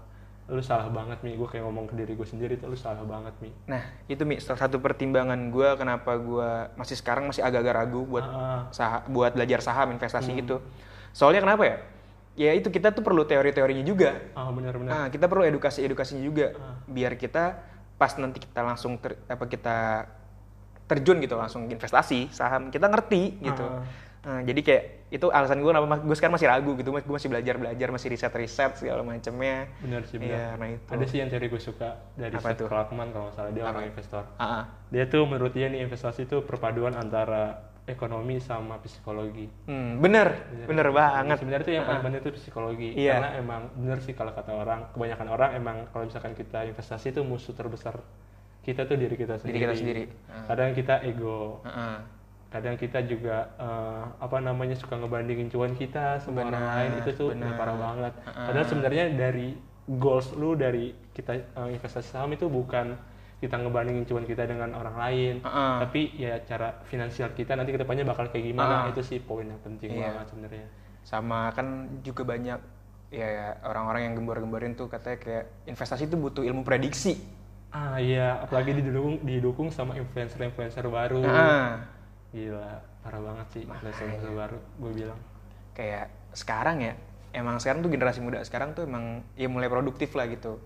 Lu 0.45 0.59
salah 0.59 0.89
banget 0.89 1.21
mi, 1.21 1.33
gue 1.33 1.45
kayak 1.45 1.61
ngomong 1.61 1.85
ke 1.85 1.93
diri 1.93 2.13
gue 2.13 2.25
sendiri 2.25 2.57
tuh 2.57 2.67
lu 2.67 2.75
salah 2.75 3.01
banget 3.01 3.31
mi. 3.37 3.53
Nah, 3.65 3.79
itu 4.05 4.25
Mi, 4.25 4.41
salah 4.41 4.57
satu 4.59 4.77
pertimbangan 4.77 5.37
gue 5.47 5.69
kenapa 5.77 6.17
gue 6.17 6.49
masih 6.73 6.97
sekarang 6.97 7.29
masih 7.29 7.39
agak-agak 7.39 7.75
ragu 7.75 8.01
buat 8.03 8.25
Ah. 8.25 8.65
saha- 8.69 9.05
buat 9.05 9.31
belajar 9.31 9.61
saham 9.61 9.93
investasi 9.93 10.33
gitu. 10.35 10.57
Soalnya 11.13 11.41
kenapa 11.41 11.63
ya? 11.63 11.77
Ya 12.33 12.51
itu 12.53 12.67
kita 12.67 12.89
tuh 12.89 13.05
perlu 13.05 13.23
teori-teorinya 13.23 13.83
juga. 13.83 14.17
Ah 14.33 14.49
benar-benar. 14.49 14.89
Nah, 14.89 15.05
kita 15.07 15.29
perlu 15.29 15.45
edukasi-edukasinya 15.45 16.23
juga 16.23 16.57
Ah. 16.57 16.81
biar 16.83 17.13
kita 17.13 17.61
pas 17.95 18.09
nanti 18.17 18.41
kita 18.41 18.59
langsung 18.59 18.97
ter- 18.97 19.21
apa 19.29 19.45
kita 19.45 19.77
terjun 20.87 21.21
gitu 21.21 21.37
langsung 21.37 21.69
investasi 21.69 22.33
saham 22.33 22.73
kita 22.73 22.89
ngerti 22.89 23.37
gitu. 23.39 23.61
Ah. 23.61 23.85
Nah, 24.19 24.43
jadi 24.43 24.59
kayak 24.59 24.83
itu 25.09 25.27
alasan 25.31 25.63
gue 25.63 25.71
kenapa 25.71 26.03
gue 26.03 26.15
sekarang 26.19 26.35
masih 26.35 26.47
ragu 26.51 26.71
gitu, 26.75 26.89
gue 26.91 27.01
masih 27.01 27.29
belajar 27.31 27.55
belajar, 27.55 27.87
masih 27.89 28.07
riset 28.13 28.33
riset 28.35 28.71
segala 28.75 29.01
macamnya. 29.01 29.71
Benar 29.79 30.01
sih 30.05 30.19
benar. 30.19 30.59
nah 30.59 30.67
itu. 30.69 30.89
Ada 30.91 31.05
sih 31.07 31.17
yang 31.23 31.29
teori 31.31 31.47
gue 31.47 31.61
suka 31.61 31.89
dari 32.19 32.35
Apa 32.35 32.51
Seth 32.53 32.67
kalau 32.67 32.83
nggak 33.07 33.33
salah 33.33 33.51
dia 33.55 33.63
orang 33.63 33.85
investor. 33.87 34.23
Ah, 34.35 34.43
ah. 34.43 34.63
Dia 34.91 35.07
tuh 35.07 35.23
menurut 35.23 35.55
dia 35.55 35.71
nih 35.71 35.87
investasi 35.87 36.27
itu 36.27 36.43
perpaduan 36.43 36.93
antara 36.99 37.69
ekonomi 37.89 38.37
sama 38.37 38.77
psikologi. 38.85 39.49
Hmm, 39.65 39.97
bener, 39.97 40.45
bener 40.69 40.93
banget. 40.93 41.41
Sebenarnya 41.41 41.65
tuh 41.65 41.73
yang 41.73 41.85
paling 41.89 41.99
Ah, 41.99 42.05
penting 42.05 42.21
itu 42.21 42.31
psikologi. 42.37 42.89
Iya. 42.93 43.17
Karena 43.17 43.29
emang 43.41 43.61
bener 43.73 43.97
sih 44.05 44.13
kalau 44.13 44.31
kata 44.37 44.51
orang, 44.53 44.93
kebanyakan 44.93 45.27
orang 45.33 45.49
emang 45.57 45.77
kalau 45.89 46.05
misalkan 46.05 46.37
kita 46.37 46.69
investasi 46.69 47.17
itu 47.17 47.25
musuh 47.25 47.57
terbesar 47.57 47.97
kita 48.61 48.85
tuh 48.85 48.99
diri 48.99 49.15
kita 49.17 49.41
sendiri. 49.41 49.55
Diri 49.57 49.63
kita 49.65 49.75
sendiri. 49.75 50.03
Ah. 50.29 50.45
Kadang 50.45 50.77
kita 50.77 51.01
ego, 51.01 51.65
ah, 51.65 51.97
ah. 51.97 51.97
Kadang 52.49 52.75
kita 52.75 53.05
juga 53.05 53.45
eh, 53.55 54.03
apa 54.17 54.37
namanya 54.41 54.73
suka 54.73 54.97
ngebandingin 54.97 55.49
cuan 55.49 55.73
kita 55.73 56.17
sama 56.17 56.41
orang 56.43 56.57
Benar, 56.57 56.75
lain 56.81 56.91
itu 56.99 57.09
tuh 57.13 57.27
udah 57.31 57.51
parah 57.53 57.77
banget. 57.77 58.13
Ah. 58.25 58.49
Padahal 58.49 58.65
sebenarnya 58.65 59.05
dari 59.13 59.53
goals 59.85 60.33
lu 60.33 60.53
dari 60.53 60.91
kita 61.13 61.33
eh, 61.37 61.69
investasi 61.73 62.09
saham 62.09 62.33
itu 62.33 62.49
bukan 62.49 62.97
kita 63.39 63.55
ngebandingin 63.55 64.03
cuan 64.03 64.27
kita 64.27 64.43
dengan 64.43 64.75
orang 64.75 64.99
lain, 64.99 65.33
ah. 65.47 65.79
tapi 65.79 66.11
ya 66.17 66.43
cara 66.43 66.75
finansial 66.83 67.31
kita 67.31 67.55
nanti 67.55 67.71
ke 67.71 67.79
depannya 67.79 68.03
bakal 68.03 68.27
kayak 68.27 68.51
gimana 68.51 68.83
Ah. 68.83 68.91
itu 68.91 68.99
sih 68.99 69.21
poin 69.21 69.47
yang 69.47 69.61
penting 69.63 69.95
Iya. 69.95 70.11
banget 70.11 70.27
sebenarnya. 70.33 70.65
Sama 71.05 71.47
kan 71.55 71.67
juga 72.03 72.27
banyak 72.27 72.59
ya 73.09 73.25
ya, 73.25 73.47
orang-orang 73.63 74.11
yang 74.11 74.13
gembor-gemborin 74.19 74.73
tuh 74.75 74.85
katanya 74.85 75.17
kayak 75.17 75.45
investasi 75.65 76.05
itu 76.05 76.17
butuh 76.17 76.43
ilmu 76.43 76.61
prediksi. 76.61 77.15
Ah 77.69 77.95
iya, 77.97 78.41
apalagi 78.41 78.73
didukung 78.75 79.21
didukung 79.21 79.69
sama 79.69 79.93
influencer-influencer 79.95 80.83
baru. 80.89 81.21
Ah. 81.23 81.85
Gila, 82.29 82.69
parah 83.01 83.21
banget 83.25 83.47
sih 83.57 83.61
influencer 83.65 84.31
baru 84.31 84.57
gue 84.57 84.91
bilang. 84.93 85.19
Kayak 85.73 86.13
sekarang 86.35 86.77
ya, 86.83 86.93
emang 87.33 87.57
sekarang 87.57 87.81
tuh 87.81 87.89
generasi 87.89 88.21
muda 88.21 88.43
sekarang 88.45 88.77
tuh 88.77 88.85
emang 88.85 89.25
ya 89.33 89.49
mulai 89.49 89.65
produktif 89.65 90.13
lah 90.13 90.29
gitu. 90.29 90.61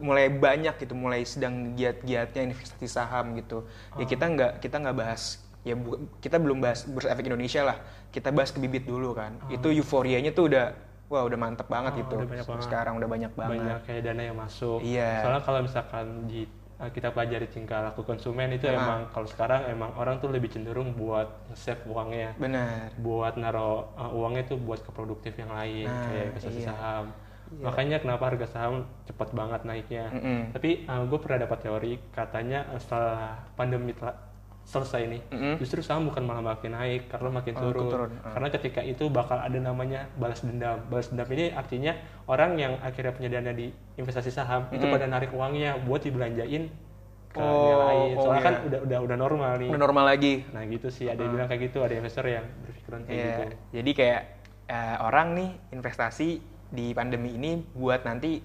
Mulai 0.00 0.32
banyak 0.32 0.74
gitu, 0.80 0.96
mulai 0.96 1.22
sedang 1.28 1.76
giat-giatnya 1.76 2.50
investasi 2.50 2.88
saham 2.88 3.36
gitu. 3.36 3.68
Ya 3.94 4.04
kita 4.08 4.24
nggak 4.26 4.52
kita 4.58 4.80
nggak 4.80 4.96
bahas 4.96 5.38
ya 5.62 5.78
bu- 5.78 6.10
kita 6.18 6.42
belum 6.42 6.58
bahas 6.58 6.82
bursa 6.88 7.12
efek 7.12 7.30
Indonesia 7.30 7.62
lah. 7.62 7.76
Kita 8.10 8.34
bahas 8.34 8.50
ke 8.50 8.58
bibit 8.58 8.82
dulu 8.82 9.14
kan. 9.14 9.38
Itu 9.52 9.70
euforianya 9.70 10.34
tuh 10.34 10.50
udah 10.50 10.72
wah 11.12 11.22
udah 11.28 11.36
mantep 11.38 11.68
banget 11.68 11.92
Ah, 11.94 12.00
gitu. 12.00 12.16
udah 12.16 12.26
banyak 12.32 12.46
banget. 12.48 12.64
Sekarang 12.64 12.94
udah 12.96 13.08
banyak 13.12 13.32
banget. 13.36 13.52
Banyak 13.60 13.78
kayak 13.86 14.02
dana 14.02 14.22
yang 14.24 14.38
masuk. 14.40 14.80
Iya. 14.80 15.10
Soalnya 15.20 15.42
kalau 15.44 15.60
misalkan 15.62 16.06
di 16.26 16.40
uh, 16.48 16.48
kita 16.90 17.14
pelajari 17.14 17.46
tingkah 17.46 17.84
laku 17.84 18.02
konsumen 18.02 18.50
itu 18.50 18.66
Ah. 18.66 18.74
emang 18.74 19.00
kalau 19.14 19.28
sekarang 19.28 19.70
emang 19.70 19.94
orang 19.94 20.18
tuh 20.18 20.32
lebih 20.34 20.50
cenderung 20.50 20.96
buat 20.98 21.30
save 21.54 21.84
uangnya. 21.86 22.34
Benar. 22.40 22.90
buat 22.98 23.38
naro 23.38 23.94
uh, 23.94 24.10
uangnya 24.10 24.48
tuh 24.50 24.58
buat 24.58 24.82
ke 24.82 24.90
produktif 24.90 25.36
yang 25.38 25.52
lain 25.54 25.86
Nah, 25.86 26.10
kayak 26.10 26.24
investasi 26.34 26.60
iya. 26.64 26.68
saham. 26.72 27.04
Makanya 27.52 28.00
kenapa 28.00 28.32
harga 28.32 28.46
saham 28.48 28.88
cepat 29.04 29.28
banget 29.36 29.60
naiknya. 29.68 30.08
Mm-mm. 30.08 30.40
Tapi 30.56 30.88
gue 30.88 31.18
pernah 31.20 31.38
dapat 31.44 31.58
teori 31.60 31.92
katanya 32.10 32.64
uh, 32.72 32.80
setelah 32.80 33.44
pandemi 33.54 33.92
selesai 34.62 35.02
nih, 35.04 35.20
Mm-mm. 35.28 35.54
justru 35.58 35.82
saham 35.82 36.06
bukan 36.06 36.22
malah 36.22 36.54
makin 36.54 36.72
naik 36.72 37.10
karena 37.10 37.28
makin 37.28 37.52
Oh, 37.58 37.68
turun. 37.68 37.88
turun. 37.90 38.10
Ah. 38.22 38.32
Karena 38.32 38.48
ketika 38.48 38.80
itu 38.80 39.04
bakal 39.06 39.36
ada 39.36 39.58
namanya 39.58 40.06
balas 40.14 40.40
dendam. 40.40 40.78
Balas 40.86 41.10
dendam 41.10 41.26
ini 41.28 41.50
artinya 41.50 41.92
orang 42.24 42.54
yang 42.56 42.72
akhirnya 42.78 43.10
punya 43.10 43.28
dana 43.28 43.50
di 43.50 43.68
investasi 43.94 44.30
saham 44.30 44.70
itu 44.70 44.86
pada 44.86 45.04
narik 45.04 45.30
uangnya 45.30 45.82
buat 45.82 46.00
dibelanjain 46.00 46.70
ke 47.28 47.40
Oh, 47.40 47.64
yang 47.64 47.80
lain. 47.82 48.10
oh, 48.14 48.22
Soalnya 48.22 48.38
iya. 48.38 48.46
kan 48.46 48.54
udah 48.62 48.80
udah 48.84 48.98
udah 49.02 49.16
normal 49.16 49.52
nih. 49.58 49.68
Udah 49.72 49.80
normal 49.80 50.04
lagi. 50.06 50.34
Nah 50.52 50.62
gitu 50.64 50.88
sih, 50.88 51.06
ada 51.08 51.18
yang 51.18 51.32
bilang 51.32 51.48
kayak 51.48 51.62
gitu, 51.66 51.78
ada 51.80 51.94
investor 51.94 52.24
yang 52.24 52.44
berpikiran 52.62 53.00
kayak 53.02 53.12
Iya, 53.12 53.24
gitu. 53.26 53.42
Jadi 53.72 53.90
kayak 53.92 54.20
eh, 54.68 54.96
orang 55.00 55.28
nih 55.34 55.50
investasi 55.72 56.28
di 56.68 56.92
pandemi 56.92 57.34
ini 57.34 57.60
buat 57.72 58.00
nanti 58.04 58.40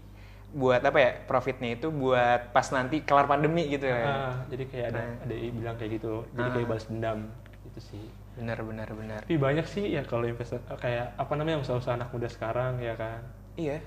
buat 0.47 0.79
apa 0.79 0.97
ya 0.97 1.11
profitnya 1.27 1.75
itu 1.75 1.91
buat 1.91 2.55
pas 2.55 2.67
nanti 2.71 3.03
kelar 3.03 3.27
pandemi 3.27 3.67
gitu 3.67 3.83
ya. 3.83 3.99
Ah, 4.01 4.33
jadi 4.47 4.63
kayak 4.63 4.87
ada 4.89 5.01
Nah. 5.01 5.23
ada 5.27 5.33
yang 5.35 5.55
bilang 5.55 5.75
kayak 5.75 5.91
gitu, 5.99 6.13
jadi 6.31 6.49
kayak 6.49 6.67
balas 6.67 6.85
dendam 6.87 7.19
gitu 7.63 7.79
sih. 7.83 8.05
Bener 8.33 8.57
bener 8.61 8.87
bener. 8.89 9.21
Tapi 9.25 9.35
banyak 9.35 9.65
sih 9.65 9.91
ya 9.91 10.01
kalau 10.01 10.23
investasi 10.23 10.63
kayak 10.77 11.13
apa 11.15 11.33
namanya 11.35 11.59
usaha-usaha 11.59 11.95
anak 11.95 12.09
muda 12.09 12.27
sekarang 12.27 12.79
ya 12.79 12.95
kan, 12.95 13.21
Iya. 13.57 13.81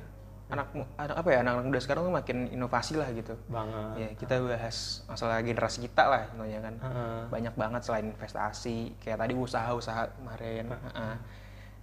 Anak 0.51 0.67
anak 0.99 1.15
apa 1.15 1.29
ya 1.31 1.39
anak-anak 1.47 1.67
muda 1.71 1.79
sekarang 1.79 2.03
tuh 2.03 2.11
makin 2.11 2.39
inovasi 2.51 2.99
lah 2.99 3.07
gitu. 3.15 3.39
banget. 3.47 3.95
Ya, 3.97 4.09
kita 4.19 4.35
bahas 4.43 5.07
masalah 5.07 5.39
generasi 5.41 5.79
kita 5.81 6.03
lah 6.11 6.27
intinya 6.35 6.61
kan. 6.67 6.75
Heeh. 6.83 7.19
Banyak 7.31 7.55
banget 7.55 7.83
selain 7.87 8.11
investasi, 8.11 8.99
kayak 8.99 9.17
tadi 9.17 9.33
usaha-usaha 9.33 10.11
kemarin. 10.19 10.67
Heeh. 10.75 11.15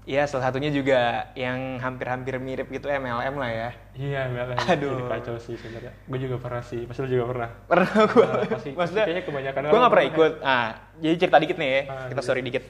Iya, 0.08 0.24
salah 0.24 0.48
satunya 0.48 0.72
juga 0.72 1.00
yang 1.36 1.78
hampir-hampir 1.78 2.40
mirip 2.40 2.72
gitu 2.72 2.88
MLM 2.88 3.36
lah 3.36 3.52
ya. 3.52 3.70
Iya, 3.92 4.20
MLM. 4.26 4.56
Aduh. 4.56 4.96
Jadi 4.96 5.04
kacau 5.12 5.36
sih 5.36 5.54
sebenarnya. 5.54 5.92
Gue 6.02 6.16
juga 6.18 6.36
pernah 6.40 6.64
sih, 6.64 6.80
pasti 6.82 7.04
lu 7.04 7.12
juga 7.12 7.26
pernah. 7.28 7.50
pernah 7.62 7.92
gue 8.08 8.24
Nah, 8.24 8.48
pasti- 8.56 8.72
maksudnya 8.72 9.04
kayaknya 9.04 9.24
kebanyakan 9.26 9.60
gue 9.60 9.68
orang 9.68 9.76
nggak 9.78 9.92
pernah 9.92 10.08
pernah. 10.08 10.24
ikut 10.24 10.34
ah 10.46 10.68
jadi 10.98 11.16
cerita 11.18 11.38
dikit 11.38 11.58
nih 11.58 11.70
ya 11.70 11.82
Ah, 11.86 12.08
kita 12.08 12.16
iya. 12.16 12.26
story 12.26 12.42
dikit 12.42 12.64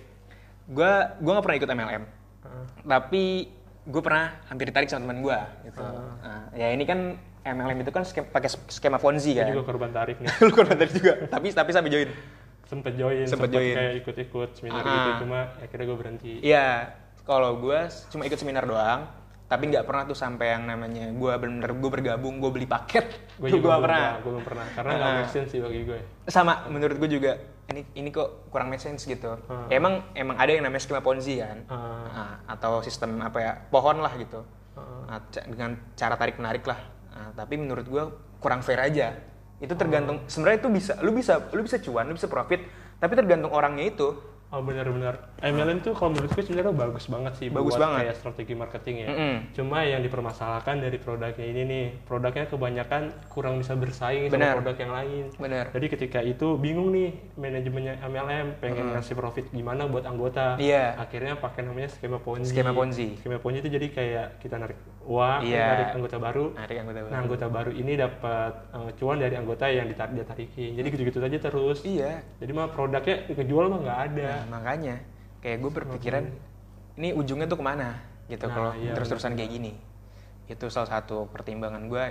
gue 0.67 0.91
gue 1.15 1.31
nggak 1.31 1.45
pernah 1.45 1.57
ikut 1.57 1.69
MLM 1.71 2.03
Heeh. 2.39 2.65
tapi 2.83 3.23
gue 3.85 4.01
pernah 4.01 4.25
hampir 4.43 4.65
ditarik 4.65 4.89
sama 4.89 5.01
teman 5.03 5.19
gue 5.21 5.37
gitu 5.63 5.79
Ah. 5.79 6.17
Nah, 6.19 6.41
ya 6.51 6.67
ini 6.69 6.83
kan 6.83 6.99
MLM 7.39 7.77
itu 7.79 7.91
kan 7.91 8.01
skema, 8.01 8.27
pakai 8.27 8.49
skema 8.67 8.97
Ponzi 8.97 9.31
Gue 9.31 9.39
kan 9.39 9.53
juga 9.53 9.63
korban 9.63 9.91
tarik 9.91 10.17
nih. 10.17 10.27
lu 10.41 10.51
korban 10.51 10.73
tarik 10.75 10.91
juga 10.91 11.13
tapi 11.27 11.47
tapi 11.51 11.69
sampai 11.71 11.91
join 11.91 12.09
Sempet 12.65 12.93
join, 12.93 13.23
Sempet 13.23 13.47
sempet, 13.47 13.49
join. 13.53 13.75
kayak 13.77 13.93
ikut-ikut 14.01 14.49
seminar 14.53 14.81
Ah. 14.81 14.91
gitu, 14.91 15.11
cuma 15.21 15.39
akhirnya 15.55 15.85
gue 15.85 15.97
berhenti. 15.97 16.33
iya 16.41 16.97
kalau 17.27 17.59
gue 17.59 17.79
cuma 18.07 18.23
ikut 18.23 18.35
seminar 18.35 18.63
doang 18.63 19.05
tapi 19.45 19.63
nggak 19.65 19.83
pernah 19.83 20.03
tuh 20.03 20.15
sampai 20.15 20.47
yang 20.49 20.63
namanya 20.65 21.07
gue 21.07 21.31
bener-bener 21.33 21.71
gue 21.73 21.91
bergabung 21.93 22.35
gue 22.37 22.51
beli 22.51 22.65
paket 22.65 23.07
Gue 23.37 23.47
juga 23.49 23.63
gua 23.63 23.71
belum 23.73 23.83
pernah 23.85 24.11
Gue 24.17 24.31
belum 24.31 24.43
pernah, 24.43 24.65
karena 24.73 24.91
nggak 24.93 25.11
make 25.13 25.29
sense 25.29 25.49
sih 25.49 25.59
bagi 25.59 25.81
gue. 25.83 25.99
sama 26.25 26.67
menurut 26.67 26.95
gue 26.97 27.09
juga 27.09 27.31
ini 27.67 27.83
ini 27.93 28.09
kok 28.09 28.47
kurang 28.47 28.67
make 28.67 28.79
sense 28.79 29.03
gitu 29.03 29.39
Hmm. 29.45 29.67
emang 29.69 29.93
emang 30.13 30.35
ada 30.35 30.49
yang 30.49 30.63
namanya 30.63 30.81
skema 30.81 30.99
ponzi 30.99 31.37
kan 31.37 31.63
Ah. 31.65 32.07
Nah, 32.09 32.33
atau 32.49 32.79
sistem 32.81 33.19
apa 33.19 33.37
ya 33.37 33.51
pohon 33.65 33.99
lah 33.99 34.11
gitu 34.15 34.43
Ah. 34.73 35.07
Nah, 35.09 35.19
dengan 35.45 35.75
cara 35.93 36.15
tarik 36.15 36.35
menarik 36.35 36.63
lah 36.63 36.79
Nah, 37.09 37.31
tapi 37.33 37.55
menurut 37.55 37.83
gue 37.83 38.03
kurang 38.37 38.59
fair 38.59 38.77
aja 38.77 39.15
itu 39.57 39.73
tergantung 39.73 40.21
Oh. 40.21 40.27
sebenarnya 40.27 40.59
itu 40.59 40.69
bisa 40.69 40.93
lu 40.99 41.11
bisa 41.11 41.39
lu 41.49 41.61
bisa 41.61 41.79
cuan 41.79 42.03
lu 42.03 42.13
bisa 42.13 42.27
profit 42.27 42.61
tapi 42.95 43.13
tergantung 43.13 43.49
orangnya 43.49 43.87
itu 43.87 44.11
Oh 44.47 44.63
benar-benar. 44.63 45.27
MLM 45.43 45.83
tuh 45.83 45.91
kalau 45.91 46.15
menurut 46.15 46.31
gue 46.31 46.39
sebenarnya 46.39 46.71
bagus 46.71 47.11
banget 47.11 47.33
sih 47.35 47.47
Bagus 47.51 47.75
buat 47.75 47.83
banget. 47.83 47.99
kayak 47.99 48.15
strategi 48.15 48.53
marketing 48.55 48.95
ya. 49.03 49.07
Mm-mm. 49.11 49.35
Cuma 49.51 49.83
yang 49.83 49.99
dipermasalahkan 49.99 50.79
dari 50.79 50.95
produknya 50.95 51.45
ini 51.45 51.61
nih, 51.67 51.85
produknya 52.07 52.47
kebanyakan 52.47 53.11
kurang 53.27 53.59
bisa 53.59 53.75
bersaing 53.75 54.31
Benar. 54.31 54.55
sama 54.55 54.63
produk 54.63 54.75
yang 54.79 54.93
lain. 54.95 55.23
bener 55.35 55.65
Jadi 55.75 55.85
ketika 55.91 56.19
itu 56.23 56.55
bingung 56.55 56.95
nih 56.95 57.11
manajemennya 57.35 57.99
MLM 58.07 58.47
pengen 58.63 58.95
ngasih 58.95 59.19
profit 59.19 59.51
gimana 59.51 59.83
buat 59.83 60.07
anggota. 60.07 60.55
Iya. 60.55 60.95
Akhirnya 60.95 61.35
pakai 61.35 61.67
namanya 61.67 61.91
skema 61.91 62.23
ponzi. 62.23 62.55
Skema 62.55 62.71
Ponzi. 62.71 63.19
Skema 63.19 63.43
ponzi 63.43 63.59
itu 63.59 63.67
jadi 63.67 63.87
kayak 63.91 64.27
kita 64.39 64.55
narik 64.55 64.79
uang, 65.07 65.39
Iya. 65.41 65.65
narik 65.65 65.87
anggota 65.95 66.17
baru. 66.17 66.45
narik 66.53 66.77
anggota 66.77 66.99
baru 66.99 67.09
Nah 67.09 67.19
anggota 67.19 67.45
baru 67.47 67.71
ini 67.71 67.93
dapat 67.95 68.53
eh, 68.69 68.89
cuan 68.93 69.17
dari 69.17 69.35
anggota 69.35 69.65
yang 69.65 69.87
ditar- 69.87 70.11
dia 70.11 70.21
tarikin. 70.21 70.71
Jadi 70.73 70.87
gitu-gitu 70.89 71.17
aja 71.17 71.39
terus. 71.41 71.79
iya 71.81 72.19
Jadi 72.37 72.51
mah 72.51 72.67
produknya 72.67 73.15
kejual 73.25 73.65
mah 73.67 73.79
nggak 73.81 73.99
ada. 74.05 74.29
nah, 74.43 74.59
makanya 74.59 74.95
kayak 75.39 75.57
gue 75.57 75.71
berpikiran 75.73 76.23
ini 76.95 77.13
ujungnya 77.13 77.45
tuh 77.45 77.55
ke 77.55 77.65
mana 77.65 77.95
gitu 78.27 78.43
Nah, 78.43 78.53
kalau 78.53 78.71
iya, 78.75 78.91
terus-terusan 78.91 79.33
kayak 79.33 79.47
gini 79.49 79.71
itu 80.45 80.65
salah 80.67 80.89
satu 80.89 81.25
pertimbangan 81.25 81.87
gue 81.87 82.05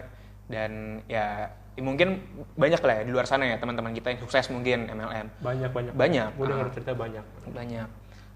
dan 0.47 0.71
ya 1.07 1.49
ya 1.71 1.83
mungkin 1.83 2.25
banyak 2.55 2.81
lah 2.81 2.95
ya 2.95 3.03
di 3.03 3.13
luar 3.13 3.25
sana 3.25 3.45
ya 3.45 3.57
teman-teman 3.57 3.93
kita 3.93 4.09
yang 4.09 4.21
sukses 4.23 4.49
mungkin 4.49 4.89
MLM 4.89 5.29
Banyak 5.39 5.71
banyak. 5.71 5.93
Banyak. 5.93 6.29
Gue 6.35 6.47
dengar 6.47 6.67
Ah. 6.67 6.73
cerita 6.73 6.93
banyak. 6.95 7.25
banyak 7.47 7.89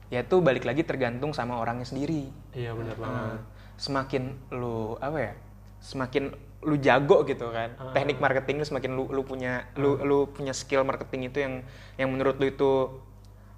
ya 0.09 0.21
itu 0.21 0.37
balik 0.39 0.65
lagi 0.65 0.83
tergantung 0.83 1.31
sama 1.31 1.57
orangnya 1.57 1.87
sendiri 1.87 2.29
Iya 2.51 2.75
benar 2.75 2.97
banget. 2.97 3.17
Nah, 3.31 3.39
semakin 3.81 4.23
lu 4.53 5.01
apa 5.01 5.19
ya 5.19 5.33
semakin 5.81 6.29
lu 6.61 6.77
jago 6.77 7.25
gitu 7.25 7.49
kan 7.49 7.73
Ah. 7.81 7.97
teknik 7.97 8.21
marketing 8.21 8.61
lu 8.61 8.67
semakin 8.69 8.91
lu 8.93 9.09
lu 9.09 9.25
punya 9.25 9.65
lu 9.75 9.97
lu 10.05 10.29
punya 10.29 10.53
skill 10.53 10.85
marketing 10.85 11.33
itu 11.33 11.41
yang 11.41 11.55
yang 11.97 12.13
menurut 12.13 12.37
lu 12.37 12.47
itu 12.47 12.73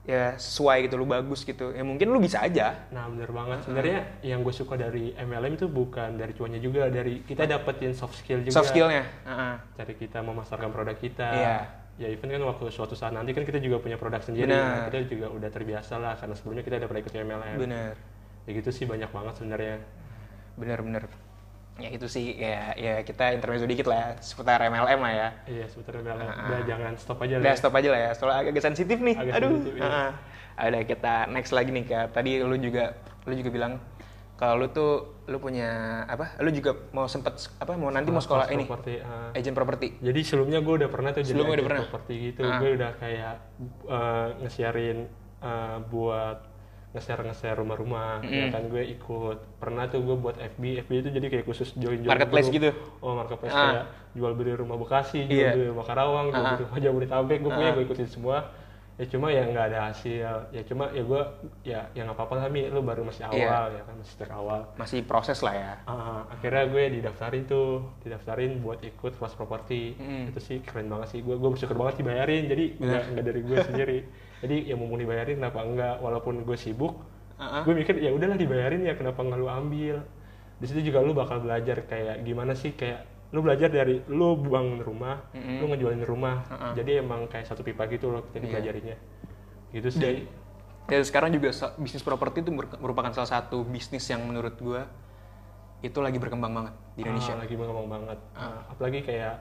ya 0.03 0.35
sesuai 0.35 0.87
gitu 0.87 0.99
lu 0.99 1.07
bagus 1.07 1.43
gitu 1.43 1.71
ya 1.71 1.83
mungkin 1.83 2.11
lu 2.11 2.19
bisa 2.19 2.43
aja 2.43 2.75
Nah 2.91 3.07
bener 3.07 3.31
banget. 3.31 3.63
Sebenarnya 3.63 3.99
yang 4.23 4.43
gue 4.43 4.51
suka 4.51 4.75
dari 4.75 5.15
MLM 5.15 5.55
itu 5.55 5.67
bukan 5.67 6.19
dari 6.19 6.35
cuannya 6.35 6.59
juga, 6.59 6.91
dari 6.91 7.23
kita 7.23 7.47
dapetin 7.47 7.95
soft 7.95 8.19
skill 8.19 8.43
juga. 8.43 8.51
soft 8.51 8.71
skillnya 8.71 9.07
Heeh. 9.23 9.55
Cari 9.79 9.95
kita 9.95 10.19
memasarkan 10.19 10.71
produk 10.71 10.99
kita. 10.99 11.29
Iya. 11.33 11.59
Ya 12.03 12.09
even 12.09 12.31
kan 12.31 12.43
waktu 12.43 12.67
suatu 12.69 12.99
saat 12.99 13.15
nanti 13.15 13.31
kan 13.31 13.43
kita 13.43 13.63
juga 13.63 13.79
punya 13.79 13.95
produk 13.95 14.19
sendiri. 14.19 14.51
Nah, 14.51 14.91
kita 14.91 15.07
juga 15.07 15.27
udah 15.29 15.51
terbiasa 15.51 15.95
lah 15.99 16.15
karena 16.17 16.35
sebelumnya 16.35 16.63
kita 16.63 16.77
udah 16.79 16.89
pernah 16.89 17.03
ikut 17.03 17.15
MLM. 17.15 17.57
bener 17.61 17.93
Ya 18.43 18.51
gitu 18.59 18.71
sih 18.75 18.85
banyak 18.85 19.07
banget 19.09 19.35
sebenarnya. 19.39 19.77
Bener-bener 20.55 21.05
ya 21.75 21.89
itu 21.89 22.05
sih 22.05 22.37
ya 22.37 22.77
ya 22.77 23.01
kita 23.01 23.33
intermezzo 23.33 23.65
dikit 23.65 23.89
lah 23.89 23.97
ya 23.97 24.09
seputar 24.21 24.61
MLM 24.63 25.01
lah 25.01 25.13
ya 25.15 25.29
Iya 25.47 25.65
sebenarnya 25.67 26.05
MLM. 26.07 26.29
Ah, 26.29 26.47
Udah 26.47 26.61
jangan 26.63 26.93
stop 26.95 27.19
aja 27.19 27.35
udah 27.35 27.49
lah. 27.49 27.57
stop 27.57 27.73
aja 27.73 27.89
lah 27.89 28.01
ya 28.03 28.11
soalnya 28.13 28.39
agak 28.45 28.63
sensitif 28.63 28.99
nih 28.99 29.17
Agak 29.17 29.35
aduh 29.35 29.51
sensitif, 29.51 29.75
iya. 29.75 29.83
Heeh. 29.83 30.11
ada 30.55 30.79
kita 30.85 31.15
next 31.29 31.51
lagi 31.51 31.71
nih 31.71 31.85
kak 31.87 32.13
tadi 32.13 32.31
lu 32.39 32.57
juga 32.57 32.93
lu 33.25 33.33
juga 33.33 33.51
bilang 33.51 33.73
kalau 34.35 34.59
lu 34.59 34.69
tuh 34.69 34.93
lu 35.25 35.39
punya 35.39 35.71
apa 36.05 36.37
lu 36.39 36.51
juga 36.51 36.77
mau 36.91 37.07
sempet 37.07 37.31
apa 37.57 37.73
mau 37.73 37.89
nanti 37.89 38.11
mau 38.11 38.21
sekolah 38.21 38.51
ini 38.51 38.67
Properti, 38.67 39.01
ah. 39.01 39.33
agent 39.33 39.57
property 39.57 39.89
Jadi 39.99 40.21
sebelumnya 40.21 40.61
gue 40.61 40.75
udah 40.77 40.91
pernah 40.91 41.11
tuh 41.11 41.23
jadi 41.23 41.41
udah 41.41 41.47
agent 41.49 41.65
pernah? 41.65 41.81
properti 41.81 42.15
gitu. 42.29 42.41
Ah. 42.43 42.59
Gue 42.59 42.71
udah 42.75 42.91
kayak 42.99 43.35
uh, 43.87 44.29
nge-sharein 44.39 44.99
uh, 45.41 45.81
buat 45.87 46.52
nge-share 46.93 47.23
nge-share 47.23 47.57
rumah-rumah. 47.57 48.21
Ya 48.23 48.49
kan 48.49 48.69
gue 48.69 48.85
ikut. 48.87 49.39
Pernah 49.57 49.89
tuh 49.89 50.01
gue 50.01 50.13
buat 50.15 50.37
FB. 50.37 50.63
FB 50.83 50.91
itu 50.95 51.09
jadi 51.11 51.27
kayak 51.29 51.45
khusus 51.45 51.73
join 51.75 51.99
join 51.99 52.09
Marketplace 52.09 52.49
gitu? 52.49 52.71
Oh 53.01 53.13
marketplace 53.15 53.51
Ah. 53.51 53.61
kayak 53.67 53.85
jual 54.13 54.33
beli 54.33 54.53
rumah 54.53 54.77
Bekasi, 54.77 55.25
jual 55.25 55.33
Iya. 55.35 55.51
beli 55.53 55.67
rumah 55.69 55.85
Karawang, 55.85 56.27
jual 56.29 56.39
Ah. 56.39 56.53
beli 56.53 56.65
rumah 56.65 56.79
Jabodetabek. 56.79 57.39
Gue 57.41 57.51
punya 57.51 57.71
gue 57.73 57.85
ikutin 57.87 58.07
semua. 58.07 58.39
Ya 58.93 59.09
cuma 59.09 59.33
ya 59.33 59.41
nggak 59.43 59.73
ada 59.73 59.89
hasil. 59.89 60.53
Ya 60.53 60.63
cuma 60.63 60.85
ya 60.89 61.01
gue 61.01 61.21
ya 61.65 61.81
ya 61.91 62.05
nggak 62.05 62.13
apa-apa 62.13 62.35
lah 62.37 62.47
Mi. 62.47 62.69
Lu 62.69 62.85
baru 62.85 63.03
masih 63.03 63.25
Iya. 63.25 63.49
awal 63.49 63.65
ya 63.73 63.83
kan 63.83 63.95
masih 63.97 64.15
terawal. 64.15 64.61
masih 64.77 65.01
proses 65.03 65.39
lah 65.41 65.55
ya 65.57 65.73
Ah, 65.89 66.29
akhirnya 66.29 66.69
gue 66.69 67.01
didaftarin 67.01 67.49
tuh, 67.49 67.89
didaftarin 68.01 68.61
buat 68.61 68.85
ikut 68.85 69.17
kelas 69.17 69.33
properti. 69.33 69.97
Mm. 69.97 70.29
Itu 70.29 70.39
sih 70.39 70.61
keren 70.61 70.93
banget 70.93 71.09
sih. 71.09 71.21
Gue 71.25 71.35
gue 71.35 71.49
bersyukur 71.49 71.73
banget 71.75 72.05
dibayarin. 72.05 72.45
Jadi 72.47 72.65
nggak 72.77 73.25
dari 73.25 73.41
gue 73.41 73.57
sendiri. 73.73 73.99
Jadi 74.43 74.67
ya 74.67 74.75
mau 74.75 74.91
dibayarin 74.93 75.39
kenapa 75.39 75.63
enggak? 75.63 75.97
Walaupun 75.99 76.43
gue 76.43 76.59
sibuk, 76.59 76.99
Ah, 77.39 77.63
gue 77.63 77.75
mikir 77.75 77.99
ya 77.99 78.11
udahlah 78.11 78.35
dibayarin 78.35 78.83
ya 78.83 78.95
kenapa 78.95 79.19
nggak 79.19 79.35
lu 79.37 79.47
ambil? 79.47 79.97
Di 80.59 80.67
situ 80.67 80.83
juga 80.85 80.99
lu 81.01 81.11
bakal 81.11 81.39
belajar 81.39 81.83
kayak 81.83 82.23
gimana 82.23 82.53
sih 82.53 82.71
kayak 82.71 83.03
lu 83.31 83.41
belajar 83.41 83.67
dari 83.67 83.99
lu 84.07 84.37
bangun 84.37 84.79
rumah, 84.79 85.27
lu 85.33 85.67
ngejualin 85.67 86.05
rumah. 86.05 86.43
Jadi 86.73 86.91
emang 86.99 87.27
kayak 87.27 87.47
satu 87.47 87.63
pipa 87.63 87.87
gitu 87.87 88.11
loh 88.11 88.23
kita 88.29 88.43
dipelajarinya. 88.43 88.97
Gitu 89.71 89.89
sih. 89.91 90.01
dan 90.83 90.99
sekarang 91.01 91.31
juga 91.31 91.49
bisnis 91.79 92.03
properti 92.03 92.43
itu 92.43 92.51
mer- 92.51 92.75
merupakan 92.77 93.09
salah 93.13 93.31
satu 93.33 93.63
bisnis 93.63 94.03
yang 94.05 94.19
menurut 94.21 94.59
gua 94.59 94.91
itu 95.79 95.99
lagi 95.99 96.19
berkembang 96.19 96.51
banget 96.53 96.75
di 96.95 97.03
Indonesia 97.03 97.33
Ah, 97.33 97.39
lagi 97.39 97.55
berkembang 97.55 97.89
banget. 97.89 98.19
Nah, 98.35 98.61
apalagi 98.69 98.99
kayak 99.01 99.35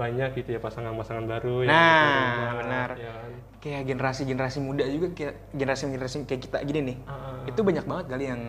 banyak 0.00 0.30
gitu 0.34 0.56
ya 0.56 0.60
pasangan-pasangan 0.60 1.24
baru 1.24 1.56
yang 1.62 1.76
Nah, 1.76 2.00
rumah, 2.00 2.50
benar. 2.56 2.88
ya 2.96 3.12
kayak 3.60 3.82
generasi-generasi 3.84 4.58
muda 4.58 4.88
juga 4.88 5.12
kayak 5.12 5.34
generasi-generasi 5.52 6.24
kayak 6.24 6.40
kita 6.40 6.58
gini 6.64 6.80
nih 6.80 6.96
Ah, 7.04 7.44
itu 7.44 7.60
banyak 7.60 7.84
banget 7.84 8.06
kali 8.08 8.24
yang 8.24 8.42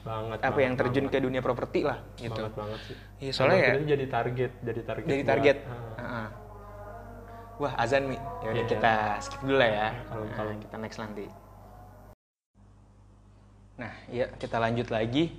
banget 0.00 0.38
apa 0.40 0.48
banget, 0.48 0.64
yang 0.64 0.74
terjun 0.74 1.06
ke 1.06 1.18
dunia 1.20 1.40
properti 1.40 1.84
lah 1.84 2.00
banget, 2.00 2.22
gitu 2.22 2.40
banget 2.40 2.54
banget 2.56 2.80
sih. 2.82 2.96
Iya, 3.20 3.30
soalnya 3.36 3.58
ya- 3.58 3.68
kita 3.70 3.84
jadi 3.86 4.06
target, 4.08 4.50
jadi 4.58 4.80
target. 4.82 5.04
jadi 5.04 5.20
buat- 5.20 5.30
target 5.30 5.56
ah, 5.60 5.76
Heeh. 6.00 6.26
wah 7.54 7.72
azan 7.76 8.02
mi 8.08 8.16
ya 8.40 8.48
udah 8.50 8.64
Iya. 8.64 8.72
kita 8.72 8.92
skip 9.20 9.40
dulu 9.44 9.56
lah 9.60 9.68
ya 9.70 9.88
Kalem, 10.08 10.24
Nah, 10.24 10.34
kalem. 10.34 10.56
kita 10.58 10.76
next 10.80 10.98
nanti 10.98 11.26
nah 13.74 13.92
iya 14.08 14.30
kita 14.32 14.56
lanjut 14.56 14.88
lagi 14.88 15.34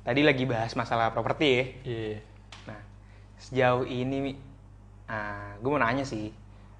tadi 0.00 0.22
lagi 0.22 0.46
bahas 0.46 0.72
masalah 0.72 1.10
properti 1.10 1.46
ya 1.50 1.64
Iya. 1.84 2.16
Nah, 2.66 2.80
sejauh 3.36 3.84
ini, 3.84 4.16
Mi, 4.18 4.32
ah, 5.10 5.54
gue 5.58 5.70
mau 5.70 5.80
nanya 5.80 6.06
sih, 6.06 6.30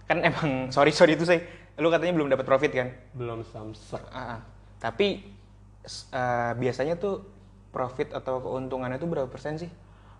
kan 0.06 0.22
emang 0.22 0.50
sorry 0.74 0.94
sorry 0.94 1.18
itu 1.18 1.26
saya, 1.26 1.42
lu 1.78 1.90
katanya 1.90 2.14
belum 2.16 2.28
dapat 2.30 2.46
profit 2.46 2.72
kan? 2.72 2.88
Belum 3.16 3.42
samsek. 3.42 4.02
Ah, 4.12 4.38
ah. 4.38 4.40
tapi 4.78 5.26
ah, 6.14 6.52
biasanya 6.54 6.98
tuh 7.00 7.26
profit 7.74 8.14
atau 8.14 8.40
keuntungannya 8.40 8.96
itu 8.96 9.08
berapa 9.08 9.28
persen 9.28 9.60
sih 9.60 9.70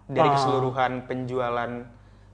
dari 0.07 0.29
keseluruhan 0.31 1.09
penjualan 1.11 1.83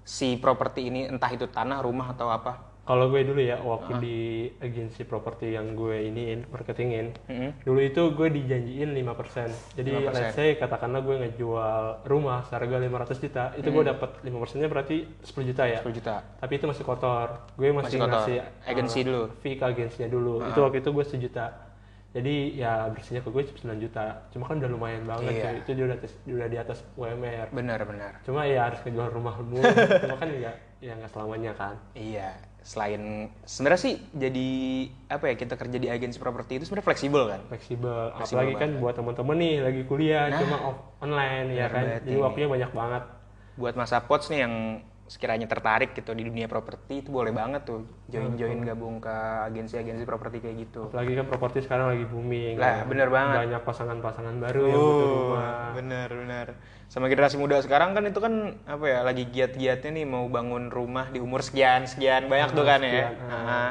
si 0.02 0.36
properti 0.36 0.90
ini, 0.90 1.08
entah 1.08 1.30
itu 1.30 1.46
tanah, 1.48 1.80
rumah 1.80 2.12
atau 2.12 2.28
apa? 2.28 2.71
Kalau 2.82 3.06
gue 3.08 3.22
dulu 3.22 3.38
ya 3.38 3.62
waktu 3.62 3.94
Ah. 3.94 4.00
di 4.02 4.18
agensi 4.58 5.06
properti 5.06 5.54
yang 5.54 5.72
gue 5.72 6.02
iniin, 6.02 6.50
marketingin, 6.50 7.14
Mm-mm. 7.30 7.62
dulu 7.62 7.78
itu 7.78 8.02
gue 8.10 8.26
dijanjiin 8.28 8.90
5%. 8.90 9.46
Jadi 9.78 9.90
5%. 10.02 10.10
let's 10.10 10.34
say 10.34 10.58
katakanlah 10.58 10.98
gue 11.00 11.14
ngejual 11.22 12.02
rumah 12.02 12.42
seharga 12.42 12.82
500 12.82 13.22
juta, 13.22 13.44
itu 13.54 13.68
gue 13.70 13.84
dapat 13.86 14.10
5%-nya 14.20 14.66
berarti 14.66 15.06
10 15.22 15.46
juta 15.46 15.62
ya. 15.62 15.78
10 15.78 15.94
juta. 15.94 16.14
Tapi 16.36 16.52
itu 16.52 16.66
masih 16.66 16.82
kotor. 16.82 17.28
Gue 17.54 17.70
Masih 17.70 17.78
masih, 17.86 17.98
kotor. 18.02 18.18
ngasih 18.18 18.36
Agensi 18.66 18.98
uh, 18.98 19.04
dulu. 19.06 19.22
Fee 19.38 19.54
ke 19.54 19.64
agensinya 19.64 20.08
dulu. 20.10 20.34
Itu 20.42 20.58
waktu 20.60 20.78
itu 20.82 20.90
gue 20.90 21.04
1 21.06 21.22
juta. 21.22 21.46
Jadi 22.12 22.34
ya 22.60 22.92
bersihnya 22.92 23.22
ke 23.22 23.30
gue 23.30 23.42
9 23.46 23.78
juta. 23.78 24.26
Cuma 24.28 24.44
kan 24.44 24.58
udah 24.58 24.68
lumayan 24.68 25.06
banget 25.06 25.32
Iya. 25.32 25.64
Itu 25.64 25.70
dia 25.72 25.84
udah, 25.86 25.98
udah 26.28 26.48
di 26.50 26.58
atas 26.58 26.82
UMR. 26.92 27.46
Benar 27.48 27.80
benar. 27.86 28.12
Cuma 28.20 28.44
ya 28.44 28.68
harus 28.68 28.82
ngejual 28.82 29.08
rumah 29.08 29.38
dulu. 29.38 29.64
Cuma 30.02 30.18
kan 30.18 30.28
ya 30.28 30.52
ya 30.82 30.92
nggak 30.92 31.08
selamanya 31.08 31.54
kan. 31.54 31.78
Iya, 31.94 32.36
selain 32.62 33.26
sebenarnya 33.42 33.80
sih 33.82 33.94
jadi 34.14 34.48
apa 35.10 35.24
ya 35.30 35.34
kita 35.34 35.58
kerja 35.58 35.78
di 35.82 35.90
agensi 35.90 36.16
properti 36.16 36.62
itu 36.62 36.64
sebenarnya 36.66 36.86
fleksibel 36.86 37.22
kan? 37.26 37.40
Fleksibel. 37.50 38.14
Fleksibel 38.14 38.38
Apalagi 38.38 38.54
kan 38.54 38.70
buat 38.78 38.94
teman-teman 38.94 39.36
nih 39.36 39.54
lagi 39.60 39.82
kuliah 39.84 40.30
Nah. 40.30 40.38
cuma 40.38 40.56
off, 40.62 40.78
online 41.02 41.46
ya 41.52 41.66
kan. 41.66 41.82
banget 41.82 42.02
Jadi 42.06 42.18
waktunya 42.22 42.48
banyak 42.48 42.70
banget. 42.70 43.02
buat 43.52 43.74
masa 43.76 44.00
pots 44.00 44.32
nih 44.32 44.48
yang 44.48 44.54
sekiranya 45.12 45.44
tertarik 45.44 45.92
gitu 45.92 46.16
di 46.16 46.24
dunia 46.24 46.48
properti 46.48 47.04
itu 47.04 47.12
boleh 47.12 47.36
banget 47.36 47.68
tuh 47.68 47.84
join 48.08 48.32
join 48.40 48.64
gabung 48.64 48.96
ke 48.96 49.12
agensi-agensi 49.44 50.08
properti 50.08 50.40
kayak 50.40 50.56
gitu. 50.64 50.88
Apalagi 50.88 51.12
kan 51.20 51.26
properti 51.28 51.58
sekarang 51.68 51.92
lagi 51.92 52.08
booming. 52.08 52.56
Lah, 52.56 52.80
kan. 52.80 52.88
bener 52.88 53.08
banget. 53.12 53.36
Banyak 53.44 53.60
pasangan-pasangan 53.60 54.34
baru 54.40 54.62
yang 54.72 54.80
butuh 54.80 55.08
rumah. 55.12 55.52
bener 55.76 56.08
bener. 56.08 56.46
Sama 56.88 57.12
generasi 57.12 57.36
muda 57.36 57.60
sekarang 57.60 57.92
kan 57.92 58.08
itu 58.08 58.24
kan 58.24 58.56
apa 58.64 58.84
ya 58.88 59.04
lagi 59.04 59.28
giat-giatnya 59.28 60.00
nih 60.00 60.06
mau 60.08 60.24
bangun 60.32 60.72
rumah 60.72 61.12
di 61.12 61.20
umur 61.20 61.44
sekian 61.44 61.84
sekian 61.84 62.32
banyak 62.32 62.48
tuh 62.56 62.64
kan 62.64 62.80
ya. 62.80 62.88
sekian, 62.88 63.12
ah. 63.28 63.36
Ah. 63.36 63.70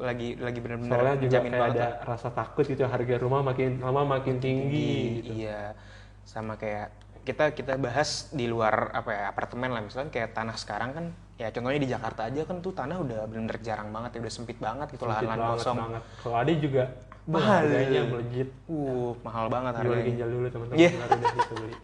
lagi 0.00 0.38
lagi 0.40 0.58
bener-bener 0.64 0.96
Soalnya 0.96 1.16
juga 1.20 1.24
menjamin 1.28 1.50
kayak 1.52 1.60
banget 1.60 1.76
ada 1.76 1.88
rasa 2.08 2.28
takut 2.32 2.64
gitu 2.64 2.88
harga 2.88 3.14
rumah 3.20 3.44
makin 3.44 3.84
lama 3.84 4.16
makin 4.16 4.40
tinggi. 4.40 5.20
gitu. 5.20 5.44
Iya, 5.44 5.76
sama 6.24 6.56
kayak 6.56 6.88
kita 7.30 7.44
kita 7.52 7.72
bahas 7.76 8.10
di 8.30 8.44
luar 8.44 8.90
apa 8.90 9.08
ya 9.08 9.22
apartemen 9.28 9.70
lah 9.70 9.80
misalnya 9.80 10.10
kayak 10.10 10.30
tanah 10.32 10.54
sekarang 10.54 10.90
kan 10.90 11.04
ya 11.36 11.48
contohnya 11.48 11.78
di 11.78 11.88
Jakarta 11.88 12.26
aja 12.26 12.42
kan 12.42 12.58
tuh 12.58 12.72
tanah 12.72 12.98
udah 12.98 13.24
bener-bener 13.24 13.58
jarang 13.60 13.88
banget 13.88 14.18
ya 14.18 14.20
udah 14.20 14.34
sempit 14.34 14.58
banget 14.58 14.90
gitu 14.90 15.04
lahan-lahan 15.04 15.38
banget, 15.38 15.56
kosong. 15.56 15.76
banget. 15.78 16.02
Kalau 16.18 16.36
ada 16.36 16.52
juga 16.52 16.82
Mahal. 17.24 17.62
harganya 17.62 18.00
melejit. 18.04 18.48
Uh, 18.66 19.10
mahal 19.20 19.46
banget 19.46 19.72
Jual 19.72 19.82
harganya. 19.86 20.04
ginjal 20.04 20.28
dulu 20.28 20.46
teman-teman 20.48 20.76
Iya. 20.76 20.90
baru 20.92 21.14
deh 21.14 21.30
bisa 21.30 21.52
beli. 21.54 21.74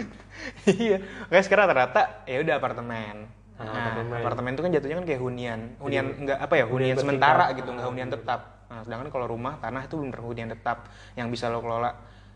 iya, 0.80 0.96
kayak 1.28 1.44
sekarang 1.44 1.64
rata-rata 1.66 2.02
ya 2.24 2.38
udah 2.40 2.54
apartemen. 2.56 3.16
Ah, 3.54 3.60
Nah, 3.60 3.72
apartemen. 3.84 4.18
apartemen 4.18 4.50
itu 4.50 4.62
kan 4.62 4.70
jatuhnya 4.72 4.96
kan 4.96 5.06
kayak 5.06 5.20
hunian, 5.20 5.60
hunian 5.76 6.06
enggak 6.16 6.38
apa 6.40 6.54
ya, 6.56 6.64
hunian 6.64 6.72
hunian 6.72 6.96
sementara 6.96 7.36
bertingkat. 7.44 7.58
gitu, 7.60 7.70
enggak 7.70 7.84
Ah, 7.84 7.90
hunian 7.92 8.08
tetap. 8.08 8.40
Nah, 8.66 8.80
sedangkan 8.80 9.08
kalau 9.10 9.26
rumah, 9.28 9.54
tanah 9.58 9.82
itu 9.84 9.94
bener 9.98 10.18
hunian 10.18 10.48
tetap 10.48 10.78
yang 11.12 11.28
bisa 11.28 11.46
lo 11.46 11.60
kelola 11.60 11.90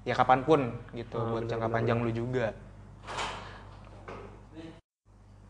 ya 0.04 0.14
kapan 0.16 0.40
pun 0.44 0.60
gitu 0.92 1.16
Ah, 1.16 1.28
buat 1.32 1.42
bener, 1.44 1.50
jangka 1.50 1.66
bener, 1.68 1.74
panjang 1.76 1.98
lu 2.04 2.10
juga. 2.12 2.46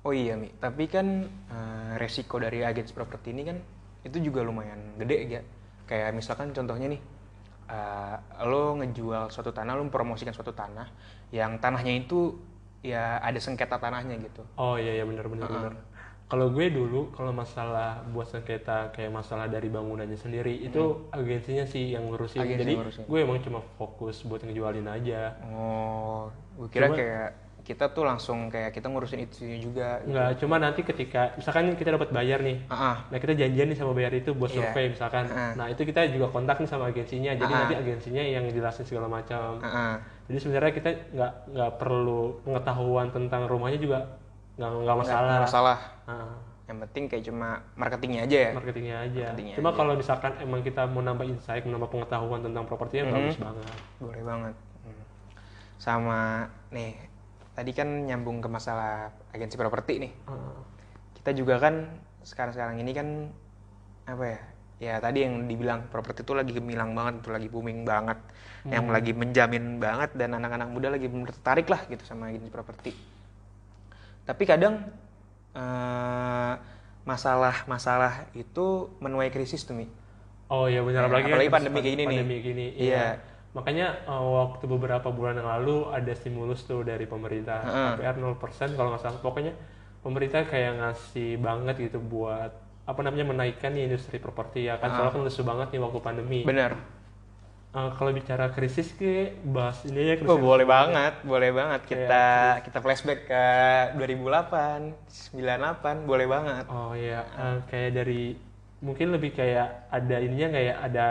Oh 0.05 0.13
iya 0.13 0.37
Mi, 0.37 0.53
tapi 0.61 0.85
kan 0.85 1.07
eh, 1.49 1.93
resiko 1.97 2.37
dari 2.37 2.61
agensi 2.61 2.93
properti 2.93 3.33
ini 3.33 3.43
kan 3.49 3.57
itu 4.05 4.17
juga 4.21 4.45
lumayan 4.45 5.01
gede 5.01 5.17
ya. 5.41 5.43
Kayak 5.89 6.13
misalkan 6.19 6.53
contohnya 6.53 6.87
nih, 6.93 7.01
eh, 7.73 8.17
lo 8.45 8.77
ngejual 8.81 9.33
suatu 9.33 9.51
tanah, 9.57 9.73
lo 9.81 9.83
mempromosikan 9.89 10.35
suatu 10.37 10.53
tanah, 10.53 10.87
yang 11.33 11.57
tanahnya 11.57 12.05
itu 12.05 12.37
ya 12.85 13.17
ada 13.25 13.41
sengketa 13.41 13.81
tanahnya 13.81 14.21
gitu. 14.21 14.45
Oh 14.61 14.77
iya 14.79 14.93
iya 15.03 15.05
benar 15.11 15.27
benar 15.33 15.49
benar. 15.51 15.73
Kalau 16.25 16.49
gue 16.49 16.67
dulu 16.67 17.13
kalau 17.13 17.31
masalah 17.31 18.01
buat 18.09 18.25
sengketa 18.25 18.91
kayak 18.91 19.13
masalah 19.13 19.45
dari 19.45 19.69
bangunannya 19.69 20.17
sendiri 20.17 20.57
itu 20.59 21.07
agensinya 21.11 21.63
sih 21.65 21.93
yang 21.93 22.09
ngurusin. 22.09 22.41
Agensi 22.41 22.61
Jadi 22.61 22.73
ngurusin. 22.75 23.03
gue 23.05 23.19
emang 23.21 23.39
cuma 23.39 23.61
fokus 23.77 24.25
buat 24.25 24.41
ngejualin 24.41 24.89
aja. 24.89 25.37
Oh, 25.47 26.33
gue 26.57 26.69
kira 26.71 26.89
Cuma- 26.89 26.97
kayak 26.97 27.29
kita 27.61 27.89
tuh 27.91 28.05
langsung 28.05 28.49
kayak 28.49 28.73
kita 28.73 28.89
ngurusin 28.89 29.21
itu 29.23 29.45
juga. 29.63 30.01
gitu. 30.01 30.11
Enggak, 30.11 30.29
cuma 30.39 30.57
nanti 30.59 30.81
ketika 30.83 31.33
misalkan 31.35 31.73
kita 31.73 31.93
dapat 31.93 32.09
bayar 32.11 32.41
nih. 32.41 32.61
Ah. 32.69 33.05
Nah, 33.07 33.17
kita 33.17 33.33
janjian 33.35 33.69
nih 33.69 33.79
sama 33.79 33.93
bayar 33.93 34.13
itu 34.13 34.33
buat 34.33 34.49
Iya. 34.49 34.69
survei 34.69 34.89
misalkan. 34.91 35.25
Heeh. 35.27 35.53
Nah, 35.55 35.67
itu 35.69 35.81
kita 35.83 36.09
juga 36.09 36.29
kontak 36.31 36.57
nih 36.59 36.69
sama 36.69 36.89
agensinya. 36.89 37.33
Jadi 37.33 37.49
Ah. 37.49 37.59
nanti 37.63 37.75
agensinya 37.75 38.21
yang 38.21 38.45
jelasin 38.49 38.85
segala 38.85 39.09
macam. 39.09 39.61
ah. 39.61 39.97
Jadi 40.25 40.39
sebenarnya 40.41 40.73
kita 40.73 40.89
nggak 41.11 41.33
nggak 41.53 41.71
perlu 41.79 42.21
pengetahuan 42.43 43.09
tentang 43.11 43.45
rumahnya 43.45 43.77
juga 43.77 43.99
nggak 44.57 44.71
nggak 44.83 44.97
masalah. 44.99 45.29
Nggak 45.31 45.47
masalah. 45.47 45.79
Ah, 46.05 46.37
Yang 46.65 46.79
penting 46.89 47.05
kayak 47.07 47.25
cuma 47.25 47.49
marketingnya 47.77 48.25
aja 48.25 48.39
ya. 48.41 48.51
marketingnya 48.53 48.97
aja. 49.03 49.25
Marketingnya 49.29 49.55
Cuma 49.57 49.69
aja. 49.69 49.77
kalau 49.77 49.93
misalkan 49.95 50.33
emang 50.41 50.61
kita 50.61 50.83
mau 50.85 51.01
nambah 51.01 51.27
insight, 51.27 51.61
menambah 51.63 51.89
pengetahuan 51.89 52.41
tentang 52.41 52.65
properti 52.65 53.01
Hmm. 53.01 53.05
ya 53.05 53.13
bagus 53.13 53.37
banget. 53.37 53.67
Boleh 54.01 54.23
banget. 54.23 54.55
Hmm. 54.81 55.03
Sama 55.77 56.21
nih, 56.71 56.97
tadi 57.53 57.71
kan 57.71 57.89
nyambung 58.05 58.41
ke 58.41 58.49
masalah 58.49 59.13
agensi 59.31 59.57
properti 59.57 60.01
nih. 60.01 60.13
Ah, 60.27 60.57
Kita 61.15 61.33
juga 61.33 61.57
kan 61.57 61.89
sekarang-sekarang 62.21 62.77
ini 62.77 62.93
kan 62.93 63.09
apa 64.05 64.25
ya? 64.25 64.41
Ya 64.75 64.95
tadi 64.99 65.25
yang 65.25 65.45
dibilang 65.45 65.89
properti 65.89 66.21
itu 66.21 66.33
lagi 66.33 66.53
gemilang 66.53 66.93
banget, 66.93 67.21
itu 67.21 67.31
lagi 67.31 67.49
booming 67.49 67.85
banget, 67.85 68.21
yang 68.67 68.89
lagi 68.89 69.13
menjamin 69.13 69.77
banget 69.79 70.13
dan 70.13 70.33
anak-anak 70.33 70.69
muda 70.69 70.89
lagi 70.91 71.09
tertarik 71.09 71.69
lah 71.69 71.81
gitu 71.87 72.05
sama 72.05 72.29
agensi 72.29 72.49
properti. 72.49 72.93
Tapi 74.25 74.43
kadang 74.45 74.81
eh, 75.55 76.53
masalah-masalah 77.05 78.33
itu 78.35 78.91
menuai 78.99 79.29
krisis 79.29 79.63
tuh 79.63 79.77
mi. 79.77 79.87
Oh 80.49 80.69
iya 80.69 80.81
benar 80.85 81.07
Ya, 81.07 81.09
apalagi, 81.09 81.29
apalagi 81.33 81.49
kan 81.49 81.57
pandemi 81.57 81.79
kayak 81.81 81.87
gini 81.89 82.03
nih. 82.03 82.07
pandemi 82.09 82.37
gini. 82.41 82.67
Iya. 82.77 82.85
Iya. 82.85 83.07
Makanya 83.55 83.87
uh, 84.11 84.27
waktu 84.45 84.65
beberapa 84.67 85.09
bulan 85.15 85.39
yang 85.39 85.47
lalu 85.47 85.87
ada 85.95 86.13
stimulus 86.13 86.67
tuh 86.67 86.83
dari 86.83 87.07
pemerintah 87.07 87.63
Heeh. 87.65 87.91
KPR 88.03 88.17
0% 88.19 88.75
kalau 88.75 88.89
nggak 88.93 89.03
salah. 89.03 89.21
Pokoknya 89.23 89.55
pemerintah 90.03 90.43
kayak 90.45 90.73
ngasih 90.83 91.39
banget 91.41 91.77
gitu 91.89 92.03
buat 92.03 92.51
apa 92.85 93.01
namanya 93.01 93.33
menaikkan 93.33 93.73
nih 93.73 93.89
industri 93.89 94.21
properti 94.21 94.69
ya 94.69 94.77
kan 94.77 94.93
soalnya 94.93 95.17
kan 95.17 95.23
lesu 95.25 95.41
banget 95.41 95.73
nih 95.73 95.81
waktu 95.81 96.01
pandemi. 96.05 96.41
Bener. 96.45 96.77
Uh, 97.75 97.91
kalau 97.99 98.15
bicara 98.15 98.55
krisis 98.55 98.95
ke 98.95 99.35
bahas 99.43 99.83
ini 99.83 100.15
ya 100.15 100.15
krisis. 100.15 100.31
Oh, 100.31 100.39
boleh 100.39 100.63
banget, 100.63 101.19
boleh 101.27 101.51
banget. 101.51 101.83
Kita 101.91 102.63
kita 102.63 102.79
flashback 102.79 103.27
ke 103.27 103.45
2008, 103.99 104.95
98, 105.35 106.07
boleh 106.07 106.27
banget. 106.31 106.65
Oh 106.71 106.95
iya, 106.95 107.27
uh, 107.35 107.59
kayak 107.67 107.99
dari 107.99 108.39
mungkin 108.79 109.11
lebih 109.11 109.35
kayak 109.35 109.91
ada 109.91 110.17
ininya 110.23 110.55
kayak 110.55 110.77
ada 110.87 111.07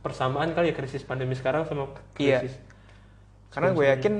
persamaan 0.00 0.54
kali 0.54 0.70
ya 0.70 0.74
krisis 0.78 1.04
pandemi 1.04 1.34
sekarang 1.36 1.66
sama 1.66 1.90
Iya. 2.16 2.46
krisis 2.46 2.54
Karena 3.50 3.74
gue 3.74 3.84
yakin 3.92 4.14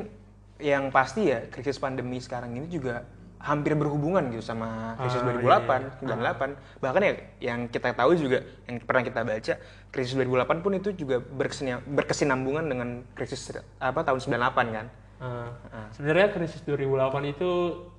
yang 0.61 0.91
pasti 0.91 1.33
ya 1.33 1.47
krisis 1.49 1.79
pandemi 1.79 2.19
sekarang 2.19 2.59
ini 2.61 2.67
juga 2.67 3.07
hampir 3.39 3.77
berhubungan 3.77 4.33
gitu 4.33 4.43
sama 4.43 4.97
krisis 4.97 5.21
Ah, 5.21 5.29
2008, 5.29 6.01
98. 6.03 6.57
Bahkan 6.81 7.01
ya 7.03 7.13
yang 7.43 7.61
kita 7.69 7.93
tahu 7.93 8.17
juga 8.17 8.43
yang 8.65 8.81
pernah 8.81 9.03
kita 9.03 9.21
baca 9.23 9.55
krisis 9.89 10.13
2008 10.13 10.65
pun 10.65 10.73
itu 10.73 10.91
juga 10.93 11.21
berkesin- 11.21 11.85
berkesinambungan 11.87 12.65
dengan 12.67 12.89
krisis 13.13 13.53
apa 13.77 14.01
tahun 14.03 14.19
98 14.19 14.67
kan. 14.73 14.87
Uh, 15.17 15.49
Sebenarnya 15.93 16.29
krisis 16.29 16.61
2008 16.63 17.33
itu 17.33 17.51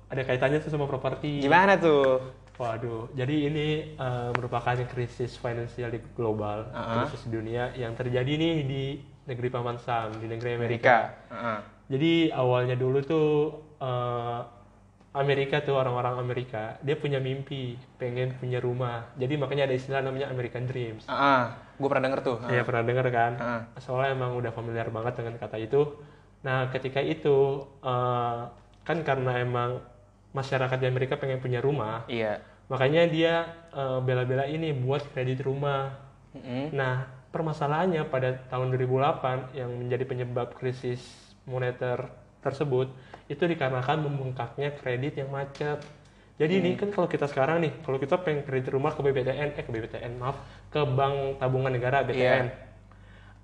ada 0.06 0.22
kaitannya 0.22 0.58
tuh 0.58 0.70
sama 0.70 0.86
properti. 0.86 1.42
Gimana 1.42 1.74
tuh? 1.74 2.22
Waduh, 2.58 3.06
jadi 3.14 3.46
ini 3.46 3.66
uh, 3.94 4.34
merupakan 4.34 4.74
krisis 4.90 5.38
finansial 5.38 5.94
di 5.94 6.02
global, 6.14 6.66
Uh-huh. 6.70 7.06
krisis 7.06 7.22
dunia 7.26 7.70
yang 7.74 7.94
terjadi 7.94 8.34
nih 8.34 8.54
di 8.66 8.82
negeri 9.30 9.46
Paman 9.46 9.78
Sam, 9.78 10.10
di 10.18 10.26
negeri 10.26 10.58
Amerika. 10.58 11.14
Amerika. 11.14 11.30
Heeh. 11.30 11.58
Jadi 11.88 12.12
awalnya 12.34 12.74
dulu 12.74 12.98
tuh 13.00 13.28
uh, 13.78 14.42
Amerika 15.16 15.64
tuh 15.64 15.80
orang-orang 15.80 16.20
Amerika, 16.20 16.76
dia 16.84 16.92
punya 16.92 17.16
mimpi, 17.16 17.80
pengen 17.96 18.36
punya 18.36 18.60
rumah. 18.60 19.08
Jadi 19.16 19.40
makanya 19.40 19.64
ada 19.64 19.74
istilah 19.74 20.04
namanya 20.04 20.28
American 20.28 20.68
Dreams. 20.68 21.08
Heeh. 21.08 21.42
Gue 21.80 21.88
pernah 21.88 22.04
denger 22.12 22.20
tuh. 22.20 22.36
Iya 22.44 22.62
pernah 22.62 22.82
dengar 22.84 23.06
kan? 23.08 23.32
Heeh. 23.40 23.60
Soalnya 23.80 24.12
emang 24.14 24.36
udah 24.36 24.52
familiar 24.52 24.92
banget 24.92 25.16
dengan 25.16 25.34
kata 25.40 25.56
itu. 25.56 25.96
Nah 26.44 26.68
ketika 26.68 27.00
itu 27.00 27.64
eh, 27.80 28.40
kan 28.84 28.98
karena 29.00 29.40
emang 29.40 29.80
masyarakat 30.36 30.76
di 30.76 30.86
Amerika 30.86 31.16
pengen 31.16 31.40
punya 31.40 31.64
rumah, 31.64 32.04
Iya. 32.04 32.44
makanya 32.68 33.08
dia 33.08 33.34
eh, 33.72 33.98
bela-bela 34.04 34.44
ini 34.44 34.76
buat 34.76 35.02
kredit 35.16 35.40
rumah. 35.40 35.88
Mm-mm. 36.36 36.76
Nah 36.76 37.08
permasalahannya 37.32 38.04
pada 38.12 38.36
tahun 38.52 38.76
2008 38.76 39.56
yang 39.56 39.72
menjadi 39.72 40.04
penyebab 40.04 40.52
krisis 40.56 41.00
moneter 41.48 42.12
tersebut 42.44 42.92
itu 43.28 43.44
dikarenakan 43.44 44.02
membengkaknya 44.02 44.72
kredit 44.74 45.16
yang 45.16 45.28
macet. 45.28 45.80
Jadi 46.34 46.52
ini 46.56 46.70
kan 46.74 46.88
kalau 46.88 47.04
kita 47.04 47.26
sekarang 47.26 47.60
nih, 47.60 47.72
kalau 47.82 47.98
kita 47.98 48.14
pengen 48.16 48.42
kredit 48.42 48.70
rumah 48.70 48.90
ke 48.90 49.00
BBTN, 49.00 49.52
eh 49.52 49.62
ke 49.62 49.68
BBTN 49.68 50.16
maaf, 50.16 50.38
ke 50.68 50.80
Bank 50.80 51.36
Tabungan 51.36 51.68
Negara 51.68 52.00
BTN, 52.00 52.46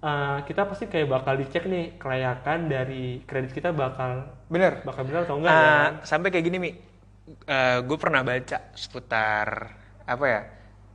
eh, 0.00 0.38
kita 0.42 0.62
pasti 0.64 0.86
kayak 0.86 1.10
bakal 1.10 1.34
dicek 1.34 1.64
nih 1.64 1.96
kelayakan 1.96 2.66
dari 2.66 3.20
kredit 3.22 3.50
kita 3.50 3.70
bakal 3.70 4.30
Bener. 4.46 4.80
bakal 4.82 5.02
benar 5.04 5.24
atau 5.24 5.36
enggak 5.36 5.50
Ah, 5.50 5.58
ya 5.58 5.66
kan? 5.66 5.92
sampai 6.02 6.28
kayak 6.30 6.44
gini 6.44 6.58
mi 6.58 6.70
gue 7.80 7.98
pernah 7.98 8.20
baca 8.20 8.58
seputar 8.74 9.48
apa 10.04 10.24
ya 10.24 10.40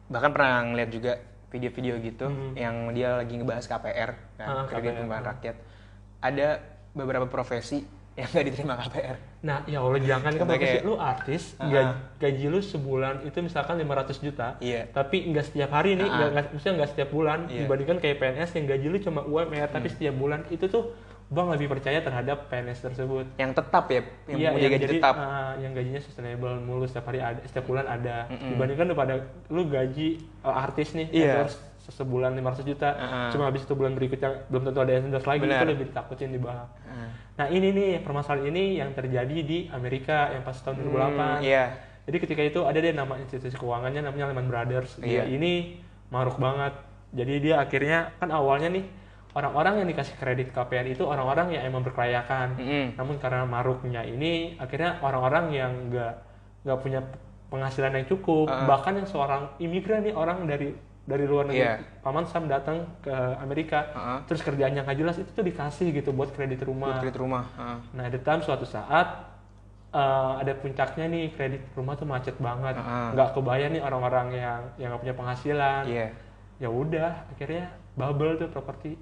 bahkan 0.08 0.30
pernah 0.30 0.62
ngeliat 0.64 0.90
juga 0.90 1.18
video-video 1.50 1.98
gitu 2.00 2.26
yang 2.54 2.94
dia 2.94 3.18
lagi 3.18 3.34
ngebahas 3.34 3.66
KPR 3.66 4.12
kan 4.38 4.46
Hmm. 4.46 4.58
Ah, 4.62 4.66
kredit 4.70 4.94
perumahan 4.96 5.26
rakyat 5.28 5.56
ada 6.22 6.48
beberapa 6.94 7.26
profesi 7.26 7.82
yang 8.20 8.30
nggak 8.30 8.46
diterima 8.46 8.74
KPR 8.78 9.18
Nah, 9.40 9.64
ya 9.64 9.80
Allah 9.80 10.02
jangan 10.02 10.32
kan 10.34 10.48
kayak- 10.52 10.84
lu 10.84 10.96
artis, 10.96 11.56
Ah. 11.56 11.66
gaji, 11.66 11.94
gaji 12.20 12.46
lu 12.46 12.60
sebulan 12.60 13.24
itu 13.24 13.40
misalkan 13.40 13.76
500 13.78 14.20
juta, 14.20 14.60
Iya. 14.60 14.84
tapi 14.90 15.24
nggak 15.26 15.46
setiap 15.46 15.72
hari 15.72 15.96
nih, 15.96 16.04
nggak 16.06 16.30
nggak 16.30 16.46
maksudnya 16.52 16.76
nggak 16.76 16.92
setiap 16.92 17.10
bulan. 17.10 17.40
Hmm. 17.42 17.56
dibandingkan 17.58 17.98
kayak 17.98 18.16
PNS 18.18 18.52
yang 18.54 18.66
gaji 18.68 18.86
lu 18.86 18.98
cuma 19.00 19.22
UMR 19.24 19.68
tapi 19.70 19.88
setiap 19.88 20.12
bulan 20.14 20.44
itu 20.50 20.68
tuh 20.68 20.92
bang 21.26 21.46
lebih 21.48 21.70
percaya 21.70 22.02
terhadap 22.02 22.50
PNS 22.50 22.80
tersebut. 22.82 23.26
yang 23.38 23.54
tetap 23.54 23.86
ya 23.88 24.02
yang 24.26 24.36
iya, 24.36 24.50
punya 24.50 24.60
yang 24.60 24.74
gaji 24.74 24.84
jadi 24.84 24.96
tetap 24.98 25.16
ah, 25.16 25.54
yang 25.56 25.72
gajinya 25.72 26.02
sustainable 26.02 26.56
mulu 26.60 26.84
setiap 26.84 27.06
hari 27.06 27.20
ada, 27.22 27.40
setiap 27.46 27.64
bulan 27.64 27.86
ada. 27.86 28.18
Dibandingkan 28.28 28.86
lu 28.86 28.96
pada 28.98 29.16
lu 29.48 29.62
gaji 29.66 30.10
eh, 30.18 30.56
artis 30.58 30.92
nih, 30.92 31.08
Iya. 31.08 31.46
se- 31.46 31.69
sebulan 31.90 32.32
500 32.34 32.64
juta, 32.64 32.90
Ah. 32.92 33.30
cuma 33.30 33.46
habis 33.46 33.62
itu 33.62 33.74
bulan 33.74 33.92
berikutnya 33.92 34.46
belum 34.48 34.64
tentu 34.64 34.80
ada 34.80 34.94
endorse 34.96 35.26
lagi, 35.26 35.42
Benar. 35.42 35.60
itu 35.60 35.66
lebih 35.68 35.86
ditakutin 35.90 36.30
di 36.30 36.38
bawah. 36.38 36.70
Ah. 36.86 37.10
Nah 37.36 37.48
ini 37.48 37.68
nih 37.70 37.92
permasalahan 38.00 38.46
ini 38.48 38.78
yang 38.78 38.94
terjadi 38.94 39.38
di 39.42 39.66
Amerika 39.68 40.30
yang 40.30 40.42
pas 40.42 40.56
tahun 40.56 40.80
2008. 40.80 41.36
Hmm, 41.36 41.42
iya 41.42 41.66
Jadi 42.06 42.18
ketika 42.20 42.42
itu 42.42 42.60
ada 42.64 42.74
deh 42.76 42.90
nama 42.90 43.14
institusi 43.18 43.54
keuangannya 43.54 44.02
namanya 44.02 44.30
Lehman 44.30 44.46
Brothers. 44.46 44.98
Dia 44.98 45.22
Iya. 45.22 45.24
ini 45.30 45.78
maruk 46.10 46.38
banget. 46.38 46.74
Jadi 47.12 47.34
dia 47.40 47.56
akhirnya 47.60 48.18
kan 48.18 48.30
awalnya 48.30 48.70
nih 48.72 48.82
orang-orang 49.32 49.86
yang 49.86 49.88
dikasih 49.88 50.18
kredit 50.18 50.50
KPR 50.50 50.90
itu 50.90 51.06
orang-orang 51.06 51.54
yang 51.54 51.64
emang 51.64 51.82
berkelayakan. 51.82 52.58
Mm-mm. 52.58 52.86
Namun 52.98 53.18
karena 53.18 53.46
maruknya 53.46 54.02
ini 54.02 54.58
akhirnya 54.58 54.98
orang-orang 55.00 55.54
yang 55.54 55.72
nggak 55.88 56.14
nggak 56.66 56.80
punya 56.82 57.00
penghasilan 57.48 57.94
yang 57.94 58.08
cukup, 58.08 58.46
Ah. 58.48 58.66
bahkan 58.66 58.94
yang 58.94 59.06
seorang 59.06 59.54
imigran 59.58 60.02
nih 60.02 60.14
orang 60.14 60.46
dari 60.46 60.74
dari 61.02 61.24
luar 61.24 61.46
negeri 61.46 61.60
Iya. 61.60 61.76
paman 62.00 62.24
Sam 62.24 62.46
datang 62.46 62.84
ke 63.00 63.10
Amerika, 63.38 63.80
Ah. 63.92 64.20
terus 64.24 64.40
kerjaannya 64.40 64.82
nggak 64.82 64.98
jelas 64.98 65.16
itu 65.18 65.30
tuh 65.30 65.42
dikasih 65.42 65.90
gitu 65.92 66.10
buat 66.10 66.30
kredit 66.30 66.62
rumah. 66.62 66.92
buat 66.92 67.02
kredit 67.02 67.18
rumah 67.18 67.44
Ah. 67.54 67.78
Nah, 67.92 68.04
ada 68.04 68.18
time 68.18 68.40
suatu 68.40 68.64
saat 68.64 69.26
eh, 69.90 70.00
ada 70.38 70.54
puncaknya 70.54 71.06
nih 71.08 71.34
kredit 71.34 71.66
rumah 71.74 71.94
tuh 71.94 72.06
macet 72.06 72.38
banget, 72.38 72.78
nggak 72.78 73.34
kebayang 73.34 73.74
nih 73.74 73.82
orang-orang 73.82 74.28
yang 74.32 74.62
yang 74.78 74.88
nggak 74.90 75.02
punya 75.02 75.16
penghasilan. 75.16 75.84
iya 75.86 76.14
Ya 76.58 76.68
udah, 76.68 77.26
akhirnya 77.28 77.72
bubble 77.96 78.36
tuh 78.36 78.48
properti. 78.48 78.94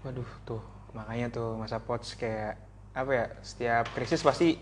waduh 0.00 0.28
tuh 0.44 0.62
makanya 0.92 1.32
tuh 1.32 1.56
masa 1.56 1.80
pots 1.80 2.14
kayak 2.14 2.54
apa 2.92 3.10
ya 3.10 3.26
setiap 3.40 3.88
krisis 3.90 4.20
pasti 4.20 4.54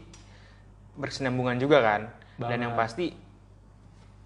berkesinambungan 0.95 1.59
juga 1.59 1.79
kan 1.81 2.01
dan 2.39 2.49
Banget. 2.49 2.59
yang 2.61 2.73
pasti 2.73 3.07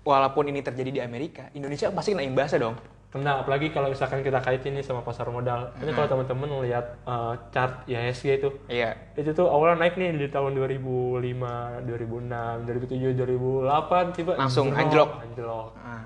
walaupun 0.06 0.46
ini 0.46 0.62
terjadi 0.62 0.90
di 0.94 1.00
Amerika 1.02 1.50
Indonesia 1.52 1.90
pasti 1.90 2.14
kena 2.14 2.22
imbasnya 2.22 2.62
dong 2.62 2.78
Kena, 3.06 3.40
apalagi 3.40 3.72
kalau 3.72 3.88
misalkan 3.88 4.20
kita 4.20 4.42
kaitin 4.44 4.76
nih 4.76 4.84
sama 4.84 5.00
pasar 5.00 5.30
modal. 5.32 5.72
Ini 5.80 5.94
kalau 5.96 6.04
teman-teman 6.04 6.60
lihat 6.68 7.00
eh, 7.06 7.34
chart 7.48 7.86
IHSG 7.88 8.44
itu, 8.44 8.50
iya 8.68 8.92
itu 9.16 9.32
tuh 9.32 9.48
awalnya 9.48 9.88
naik 9.88 9.96
nih 9.96 10.12
di 10.12 10.28
tahun 10.28 10.52
2005, 10.58 11.22
2006, 11.24 12.66
2007, 12.68 13.16
2008, 13.16 14.18
tiba 14.20 14.32
Langsung 14.36 14.68
anjlok. 14.68 15.22
anjlok. 15.22 15.22
anjlok. 15.22 15.68
ah. 15.80 16.04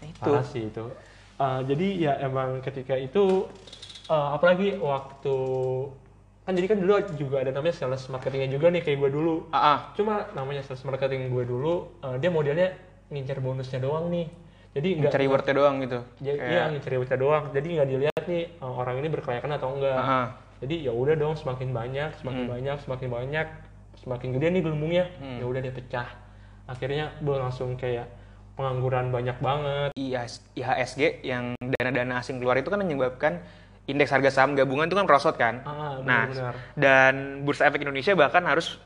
Nah, 0.00 0.06
itu 0.10 0.20
Parah 0.26 0.44
sih 0.48 0.64
itu. 0.72 0.84
Uh, 1.38 1.60
jadi 1.70 1.88
ya 2.02 2.12
emang 2.24 2.58
ketika 2.64 2.98
itu 2.98 3.46
uh, 4.10 4.34
apalagi 4.34 4.74
waktu 4.80 5.36
kan 6.44 6.52
jadi 6.52 6.66
kan 6.66 6.78
dulu 6.82 6.92
juga 7.16 7.36
ada 7.40 7.56
namanya 7.56 7.72
sales 7.78 8.04
marketingnya 8.10 8.50
juga 8.52 8.74
nih 8.74 8.82
kayak 8.82 8.96
gue 9.00 9.10
dulu. 9.12 9.34
ah, 9.54 9.56
ah. 9.56 9.78
Cuma 9.94 10.28
namanya 10.34 10.66
sales 10.66 10.82
marketing 10.82 11.30
gue 11.30 11.44
dulu 11.46 11.94
uh, 12.02 12.16
dia 12.18 12.32
modelnya 12.32 12.74
ngincer 13.14 13.38
bonusnya 13.38 13.78
doang 13.78 14.10
nih. 14.10 14.26
Jadi 14.74 14.88
nggak 14.98 15.12
cari 15.14 15.26
wordnya 15.30 15.54
doang 15.54 15.74
gitu 15.78 15.98
ya, 16.18 16.34
Kayak- 16.34 16.50
iya 16.50 16.62
ngincer 16.68 16.90
rewardnya 16.90 17.18
doang. 17.18 17.44
Jadi 17.54 17.66
nggak 17.70 17.88
dilihat 17.88 18.22
nih 18.26 18.42
uh, 18.58 18.74
orang 18.74 18.96
ini 18.98 19.08
berkelayakan 19.08 19.50
atau 19.54 19.68
enggak. 19.70 19.94
Ah, 19.94 20.10
ah. 20.10 20.26
Jadi 20.58 20.74
ya 20.82 20.90
udah 20.90 21.14
dong 21.14 21.34
semakin 21.34 21.70
banyak, 21.70 22.10
semakin 22.18 22.44
banyak, 22.48 22.76
semakin 22.82 23.08
banyak, 23.08 23.46
semakin 23.96 24.28
gede 24.34 24.46
nih 24.50 24.62
gelembungnya. 24.62 25.04
Ya 25.38 25.44
udah 25.44 25.60
dia 25.60 25.70
pecah. 25.70 26.08
Akhirnya 26.64 27.14
gue 27.20 27.36
langsung 27.36 27.76
kayak 27.76 28.08
pengangguran 28.54 29.10
banyak 29.10 29.36
banget. 29.38 29.90
IHS 29.94 30.42
IHSG 30.54 31.22
yang 31.22 31.54
dana-dana 31.60 32.18
asing 32.18 32.38
keluar 32.38 32.56
itu 32.56 32.66
kan 32.66 32.80
menyebabkan 32.80 33.42
indeks 33.84 34.10
harga 34.10 34.30
saham 34.32 34.56
gabungan 34.56 34.88
itu 34.88 34.96
kan 34.96 35.04
merosot 35.04 35.36
kan. 35.36 35.60
Ah, 35.62 36.00
nah, 36.00 36.24
benar-benar. 36.24 36.54
dan 36.74 37.14
Bursa 37.44 37.68
Efek 37.68 37.84
Indonesia 37.84 38.16
bahkan 38.16 38.42
harus 38.42 38.80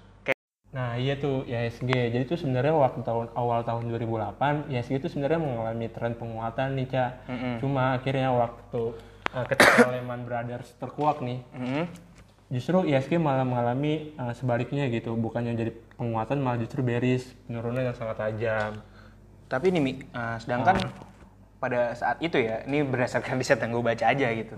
Nah 0.69 1.01
iya 1.01 1.17
tuh 1.17 1.49
IHSG. 1.49 1.91
Jadi 2.13 2.25
tuh 2.29 2.37
sebenarnya 2.37 2.77
waktu 2.77 3.01
tahun 3.01 3.33
awal 3.33 3.65
tahun 3.65 3.89
2008 3.89 4.69
IHSG 4.69 5.01
itu 5.01 5.09
sebenarnya 5.09 5.41
mengalami 5.41 5.87
tren 5.89 6.13
penguatan 6.13 6.77
nih 6.77 6.87
cak. 6.93 7.11
Cuma 7.59 7.97
akhirnya 7.97 8.29
waktu 8.31 8.83
uh, 9.33 9.45
ketika 9.49 9.89
Lehman 9.89 10.29
Brothers 10.29 10.77
terkuak 10.77 11.25
nih, 11.25 11.41
Mm, 11.57 11.85
justru 12.49 12.85
IHSG 12.85 13.17
malah 13.17 13.49
mengalami 13.49 14.13
uh, 14.17 14.37
sebaliknya 14.37 14.93
gitu. 14.93 15.17
Bukannya 15.17 15.57
jadi 15.57 15.73
penguatan 15.97 16.41
malah 16.41 16.61
justru 16.61 16.85
bearish, 16.85 17.33
penurunan 17.49 17.89
yang 17.89 17.97
sangat 17.97 18.17
tajam. 18.21 18.73
tapi 19.49 19.73
ini 19.73 19.81
Mi, 19.81 19.93
uh, 20.13 20.37
sedangkan 20.37 20.77
pada 21.57 21.97
saat 21.97 22.21
itu 22.21 22.37
ya, 22.37 22.61
ini 22.69 22.85
berdasarkan 22.85 23.37
riset 23.41 23.57
yang 23.57 23.73
gue 23.73 23.81
baca 23.81 24.05
aja 24.05 24.29
gitu. 24.37 24.53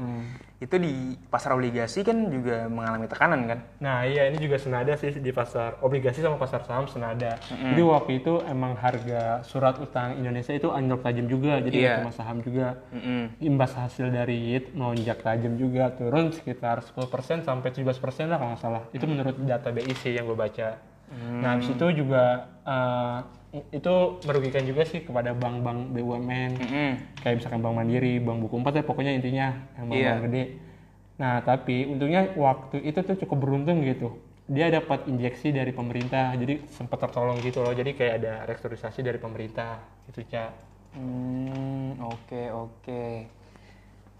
Itu 0.60 0.76
di 0.76 0.92
pasar 1.32 1.56
obligasi 1.56 2.04
kan 2.04 2.28
juga 2.28 2.68
mengalami 2.68 3.08
tekanan 3.08 3.48
kan? 3.48 3.58
Nah 3.80 4.04
iya 4.04 4.28
ini 4.28 4.36
juga 4.36 4.60
senada 4.60 4.92
sih 4.92 5.08
di 5.08 5.32
pasar 5.32 5.80
obligasi 5.80 6.20
sama 6.20 6.36
pasar 6.36 6.60
saham 6.68 6.84
senada. 6.84 7.40
Jadi 7.48 7.80
waktu 7.80 8.20
itu 8.20 8.44
emang 8.44 8.76
harga 8.76 9.40
surat 9.40 9.80
utang 9.80 10.20
Indonesia 10.20 10.52
itu 10.52 10.68
anjlok 10.68 11.00
tajam 11.00 11.26
juga. 11.26 11.64
Jadi 11.64 11.80
Iya. 11.80 12.04
cuma 12.04 12.12
saham 12.12 12.44
juga. 12.44 12.76
Mm-mm. 12.92 13.40
Imbas 13.40 13.72
hasil 13.72 14.12
dari 14.12 14.36
YIT 14.36 14.76
melonjak 14.76 15.24
tajam 15.24 15.56
juga 15.56 15.96
turun 15.96 16.28
sekitar 16.28 16.84
10% 16.84 17.40
sampai 17.40 17.72
17% 17.72 18.28
lah 18.28 18.36
kalau 18.36 18.52
nggak 18.52 18.60
salah. 18.60 18.82
Itu 18.92 19.08
menurut 19.08 19.40
data 19.40 19.72
BIC 19.72 20.12
yang 20.12 20.28
gue 20.28 20.36
baca. 20.36 20.76
Nah 21.40 21.56
habis 21.56 21.72
itu 21.72 21.86
juga 21.96 22.52
eh, 22.62 23.18
itu 23.50 23.94
merugikan 24.22 24.62
juga 24.62 24.86
sih 24.86 25.02
kepada 25.02 25.34
bank-bank 25.34 25.90
BUMN 25.90 26.50
Mm-mm. 26.62 26.90
kayak 27.18 27.34
misalkan 27.42 27.58
Bank 27.58 27.74
Mandiri, 27.74 28.22
Bank 28.22 28.38
Buku 28.46 28.54
Empat 28.62 28.78
ya 28.78 28.84
pokoknya 28.86 29.10
intinya 29.10 29.50
yang 29.74 29.86
bank-bank 29.90 30.18
Iya. 30.22 30.26
gede. 30.30 30.44
Nah 31.18 31.34
tapi 31.42 31.76
untungnya 31.90 32.30
waktu 32.38 32.78
itu 32.86 33.02
tuh 33.02 33.18
cukup 33.26 33.38
beruntung 33.42 33.82
gitu. 33.82 34.14
Dia 34.50 34.66
dapat 34.70 35.06
injeksi 35.06 35.54
dari 35.54 35.70
pemerintah, 35.70 36.34
jadi 36.34 36.58
sempat 36.74 36.98
tertolong 37.06 37.38
gitu 37.38 37.62
loh. 37.62 37.70
Jadi 37.70 37.94
kayak 37.94 38.14
ada 38.22 38.32
restrukturisasi 38.50 39.02
dari 39.02 39.18
pemerintah 39.18 39.78
gitu 40.10 40.26
cak. 40.26 40.50
Hmm, 40.94 41.94
oke 42.02 42.42
oke. 42.50 43.02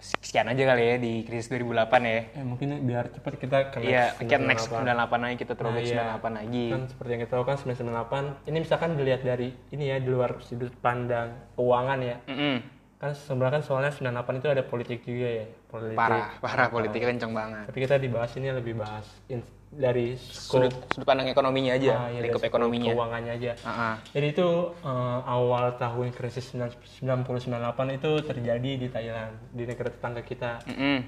Sekian 0.01 0.49
aja 0.49 0.63
kali 0.65 0.83
ya 0.83 0.97
di 0.97 1.13
krisis 1.29 1.53
2008 1.53 2.01
ya. 2.09 2.21
Eh 2.33 2.45
mungkin 2.45 2.73
biar 2.89 3.13
cepat 3.13 3.37
kita 3.37 3.59
ke 3.69 3.85
Iya, 3.85 4.17
kita 4.17 4.41
next 4.41 4.73
98. 4.73 4.89
98 4.89 5.27
aja 5.29 5.37
kita 5.37 5.53
throwback 5.55 5.85
Nah, 5.85 5.93
iya. 5.93 6.05
98 6.17 6.41
lagi. 6.41 6.67
Kan 6.73 6.83
seperti 6.89 7.11
yang 7.13 7.21
kita 7.29 7.33
tahu 7.37 7.45
kan 7.45 7.57
998 7.61 8.49
ini 8.49 8.57
misalkan 8.65 8.91
dilihat 8.97 9.21
dari 9.21 9.49
ini 9.77 9.85
ya 9.93 9.97
di 10.01 10.09
luar 10.09 10.41
sudut 10.41 10.73
pandang 10.81 11.37
keuangan 11.55 11.99
ya. 12.01 12.17
Mm-mm. 12.25 12.80
Kan 13.01 13.17
sebenarnya 13.17 13.59
kan 13.59 13.63
soalnya 13.65 13.93
98 13.97 14.45
itu 14.45 14.49
ada 14.53 14.61
politik 14.61 15.01
juga 15.03 15.29
ya. 15.41 15.47
Politik. 15.67 15.97
Parah, 15.97 16.37
parah 16.37 16.69
politik 16.69 17.01
kenceng 17.01 17.33
banget. 17.33 17.65
Tapi 17.65 17.79
kita 17.81 17.97
dibahas 17.97 18.29
ini 18.37 18.53
lebih 18.53 18.77
bahas 18.77 19.09
in- 19.27 19.41
dari 19.71 20.19
scope 20.19 20.67
Sudut, 20.67 20.75
sudut 20.91 21.07
pandang 21.07 21.31
ekonominya 21.31 21.79
aja, 21.79 21.95
Ah, 21.97 22.09
iya, 22.11 22.21
lingkup 22.21 22.43
ekonominya. 22.43 22.91
keuangannya 22.91 23.33
aja. 23.39 23.53
Ah, 23.63 23.71
ah. 23.71 23.95
Jadi 24.11 24.27
itu 24.35 24.49
eh, 24.77 25.19
awal 25.25 25.79
tahun 25.79 26.11
krisis 26.11 26.53
9098 26.53 27.47
itu 27.95 28.11
terjadi 28.21 28.71
di 28.77 28.89
Thailand, 28.91 29.33
di 29.49 29.63
negara 29.65 29.89
tetangga 29.89 30.21
kita. 30.21 30.59
Mm-mm. 30.67 30.99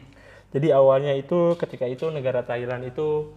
Jadi 0.55 0.69
awalnya 0.71 1.13
itu 1.13 1.59
ketika 1.59 1.85
itu 1.85 2.09
negara 2.09 2.41
Thailand 2.41 2.87
itu 2.87 3.35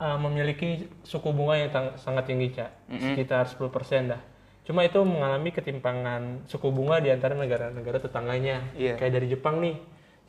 eh, 0.00 0.18
memiliki 0.18 0.88
suku 1.02 1.30
bunga 1.30 1.54
yang 1.54 1.70
sangat 1.94 2.26
tinggi, 2.26 2.50
Cak. 2.50 2.70
Sekitar 3.12 3.44
10% 3.46 3.70
dah. 4.08 4.20
Cuma 4.62 4.86
itu 4.86 5.02
mengalami 5.02 5.50
ketimpangan 5.50 6.46
suku 6.46 6.70
bunga 6.70 7.02
di 7.02 7.10
antara 7.10 7.34
negara-negara 7.34 7.98
tetangganya. 7.98 8.62
Iya. 8.78 8.94
Kayak 8.94 9.12
dari 9.18 9.26
Jepang 9.26 9.58
nih. 9.58 9.76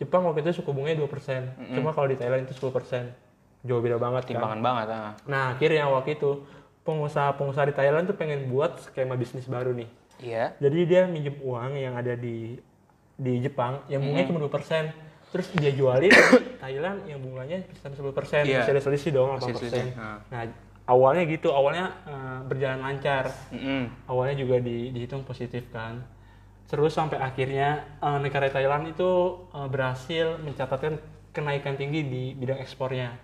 Jepang 0.02 0.26
waktu 0.26 0.42
itu 0.42 0.58
suku 0.58 0.74
bunganya 0.74 1.06
2%. 1.06 1.78
Cuma 1.78 1.94
kalau 1.94 2.10
di 2.10 2.18
Thailand 2.18 2.50
itu 2.50 2.58
10%. 2.58 3.14
Jauh 3.64 3.80
beda 3.80 4.02
banget 4.02 4.28
kan. 4.28 4.32
Timbangan 4.36 4.60
banget. 4.60 4.88
Ah. 4.90 5.14
Nah 5.30 5.44
akhirnya 5.56 5.86
waktu 5.88 6.18
itu 6.18 6.44
pengusaha-pengusaha 6.84 7.72
di 7.72 7.76
Thailand 7.78 8.04
tuh 8.10 8.18
pengen 8.18 8.52
buat 8.52 8.82
skema 8.84 9.16
bisnis 9.16 9.48
baru 9.48 9.72
nih. 9.72 9.90
Iya. 10.20 10.46
Jadi 10.60 10.80
dia 10.84 11.08
minjem 11.08 11.40
uang 11.40 11.80
yang 11.80 11.96
ada 11.96 12.18
di 12.18 12.58
di 13.14 13.34
Jepang 13.40 13.86
yang 13.88 14.02
bunganya 14.04 14.28
cuma 14.34 14.42
2%. 14.44 15.32
Terus 15.34 15.48
dia 15.58 15.72
jualin 15.74 16.14
Thailand 16.64 17.06
yang 17.08 17.22
bunganya 17.22 17.64
10%. 17.86 17.96
Iya. 18.50 18.66
Masih 18.66 18.74
ada 18.76 18.82
selisih 18.82 19.12
dong 19.14 19.38
8%. 19.38 19.46
Masih 19.46 19.56
selisih, 19.62 19.86
ah. 19.96 20.20
Nah, 20.28 20.44
awalnya 20.86 21.24
gitu, 21.26 21.52
awalnya 21.52 21.92
eh, 22.04 22.40
berjalan 22.48 22.80
lancar. 22.84 23.32
Mm-mm. 23.52 24.08
Awalnya 24.08 24.36
juga 24.38 24.60
di- 24.60 24.92
dihitung 24.92 25.24
positif 25.24 25.68
kan. 25.72 26.04
Terus 26.68 26.96
sampai 26.96 27.20
akhirnya 27.20 28.00
eh, 28.00 28.20
negara 28.20 28.48
Thailand 28.50 28.92
itu 28.92 29.10
eh, 29.52 29.68
berhasil 29.68 30.40
mencatatkan 30.44 31.00
kenaikan 31.32 31.80
tinggi 31.80 32.04
di 32.06 32.24
bidang 32.36 32.60
ekspornya. 32.60 33.16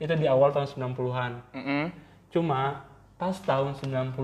Itu 0.00 0.16
di 0.16 0.26
awal 0.26 0.50
tahun 0.50 0.66
90-an. 0.66 1.32
Mm-mm. 1.54 1.84
Cuma 2.32 2.82
pas 3.14 3.36
tahun 3.38 3.78
95 3.78 4.18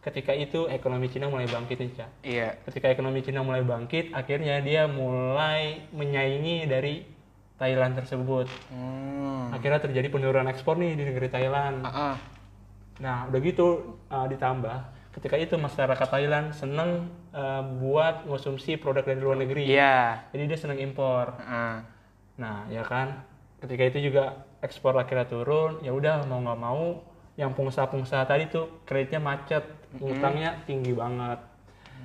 ketika 0.00 0.32
itu 0.32 0.64
ekonomi 0.72 1.12
Cina 1.12 1.28
mulai 1.28 1.44
bangkit 1.44 1.76
nih, 1.76 1.92
Cak. 1.92 2.10
Iya. 2.24 2.48
Ketika 2.64 2.88
ekonomi 2.88 3.20
Cina 3.20 3.44
mulai 3.44 3.60
bangkit, 3.60 4.16
akhirnya 4.16 4.56
dia 4.64 4.88
mulai 4.88 5.84
menyaingi 5.92 6.64
dari 6.64 7.04
Thailand 7.60 7.92
tersebut. 7.92 8.48
Hmm. 8.72 9.52
Akhirnya 9.52 9.84
terjadi 9.84 10.08
penurunan 10.08 10.48
ekspor 10.48 10.80
nih 10.80 10.96
di 10.96 11.04
negeri 11.04 11.28
Thailand. 11.28 11.84
Ah. 11.84 12.16
Nah, 13.04 13.28
udah 13.28 13.40
gitu 13.44 14.00
uh, 14.08 14.24
ditambah 14.24 14.96
ketika 15.10 15.36
itu 15.36 15.58
masyarakat 15.58 16.06
Thailand 16.08 16.54
seneng 16.56 17.10
uh, 17.34 17.60
buat 17.82 18.24
konsumsi 18.24 18.80
produk 18.80 19.04
dari 19.04 19.20
luar 19.20 19.36
negeri. 19.36 19.68
Iya. 19.68 20.24
Jadi 20.32 20.42
dia 20.48 20.58
seneng 20.58 20.80
impor. 20.80 21.36
Ah. 21.36 21.84
Nah, 22.40 22.64
ya 22.72 22.80
kan, 22.80 23.20
ketika 23.60 23.84
itu 23.84 24.08
juga 24.08 24.48
ekspor 24.64 24.96
akhirnya 24.96 25.28
turun, 25.28 25.84
ya 25.84 25.92
udah 25.92 26.24
mau 26.24 26.40
nggak 26.40 26.60
mau, 26.60 27.04
yang 27.36 27.52
pengusaha-pengusaha 27.52 28.24
tadi 28.24 28.48
tuh 28.48 28.80
kreditnya 28.88 29.20
macet, 29.20 29.64
utangnya 30.00 30.56
tinggi 30.64 30.96
banget. 30.96 31.49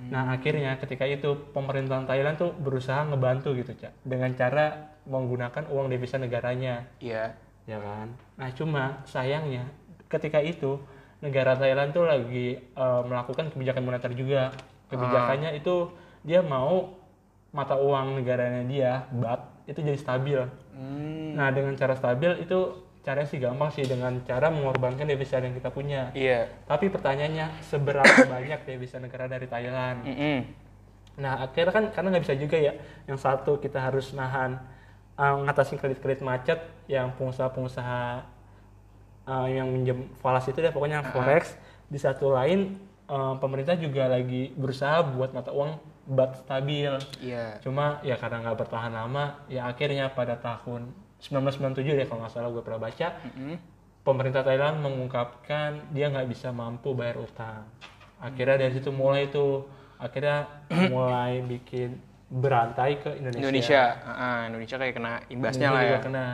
Nah, 0.06 0.38
akhirnya 0.38 0.78
ketika 0.78 1.04
itu 1.10 1.50
pemerintahan 1.50 2.06
Thailand 2.06 2.38
tuh 2.38 2.54
berusaha 2.54 3.04
ngebantu 3.10 3.58
gitu, 3.58 3.74
Cak, 3.74 4.06
dengan 4.06 4.32
cara 4.38 4.94
menggunakan 5.10 5.66
uang 5.70 5.90
devisa 5.90 6.22
negaranya, 6.22 6.86
Iya. 7.02 7.34
ya 7.66 7.78
kan. 7.82 8.14
Nah, 8.38 8.50
cuma 8.54 9.02
sayangnya 9.10 9.66
ketika 10.06 10.38
itu 10.42 10.78
negara 11.26 11.58
Thailand 11.58 11.90
tuh 11.90 12.06
lagi 12.06 12.62
eh, 12.62 13.02
melakukan 13.06 13.50
kebijakan 13.50 13.82
moneter 13.82 14.14
juga. 14.14 14.54
Kebijakannya 14.86 15.58
itu 15.58 15.90
dia 16.22 16.46
mau 16.46 16.94
mata 17.50 17.74
uang 17.74 18.22
negaranya 18.22 18.62
dia, 18.70 18.92
baht, 19.10 19.42
itu 19.66 19.82
jadi 19.82 19.98
stabil. 19.98 20.40
Hmm. 20.76 21.34
Nah, 21.34 21.50
dengan 21.50 21.74
cara 21.74 21.98
stabil 21.98 22.46
itu 22.46 22.85
caranya 23.06 23.30
sih 23.30 23.38
gampang 23.38 23.70
sih 23.70 23.86
dengan 23.86 24.18
cara 24.26 24.50
mengorbankan 24.50 25.06
devisa 25.06 25.38
yang 25.38 25.54
kita 25.54 25.70
punya. 25.70 26.10
Iya. 26.18 26.50
Tapi 26.66 26.90
pertanyaannya 26.90 27.62
seberapa 27.62 28.26
banyak 28.34 28.66
devisa 28.66 28.98
negara 28.98 29.30
dari 29.30 29.46
Thailand? 29.46 30.02
Mm-mm. 30.02 30.38
Nah, 31.22 31.46
akhirnya 31.46 31.72
kan 31.72 31.86
karena 31.94 32.08
nggak 32.18 32.24
bisa 32.26 32.36
juga 32.36 32.58
ya. 32.58 32.74
Yang 33.06 33.20
satu 33.22 33.62
kita 33.62 33.78
harus 33.78 34.10
nahan 34.18 34.58
uh, 35.22 35.46
ngatasin 35.46 35.78
kredit-kredit 35.78 36.26
macet 36.26 36.60
yang 36.90 37.14
pengusaha-pengusaha 37.14 38.26
uh, 39.30 39.48
yang 39.48 39.70
minjem 39.70 40.10
falas 40.18 40.50
itu 40.50 40.58
deh 40.58 40.74
pokoknya 40.74 41.06
forex. 41.14 41.54
Di 41.86 42.02
satu 42.02 42.34
lain 42.34 42.82
uh, 43.06 43.38
pemerintah 43.38 43.78
juga 43.78 44.10
lagi 44.10 44.50
berusaha 44.58 45.06
buat 45.14 45.30
mata 45.30 45.54
uang 45.54 45.78
bat 46.10 46.42
stabil. 46.42 46.90
Iya. 47.22 47.62
Cuma 47.62 48.02
ya 48.02 48.18
karena 48.18 48.42
nggak 48.42 48.66
bertahan 48.66 48.94
lama, 48.94 49.46
ya 49.46 49.70
akhirnya 49.70 50.10
pada 50.10 50.38
tahun 50.42 51.05
1997 51.26 51.98
deh 51.98 52.06
kalau 52.06 52.22
nggak 52.22 52.34
salah 52.34 52.50
gue 52.54 52.62
pernah 52.62 52.82
baca, 52.82 53.08
pemerintah 54.06 54.42
Thailand 54.46 54.86
mengungkapkan 54.86 55.90
dia 55.90 56.14
nggak 56.14 56.30
bisa 56.30 56.54
mampu 56.54 56.94
bayar 56.94 57.18
utang. 57.18 57.66
Akhirnya 58.22 58.62
dari 58.62 58.74
situ 58.78 58.94
mulai 58.94 59.28
itu, 59.28 59.66
akhirnya 59.98 60.46
mulai 60.94 61.42
bikin 61.42 61.98
berantai 62.30 63.02
ke 63.02 63.10
Indonesia. 63.18 63.42
Indonesia. 63.42 63.84
Ah, 64.06 64.12
ah, 64.14 64.38
Indonesia 64.50 64.76
kayak 64.78 64.94
kena 64.94 65.14
imbasnya 65.30 65.70
lah 65.70 65.82
Indonesia 65.82 65.86
ya. 65.86 65.90
juga 65.90 66.06
kena. 66.06 66.28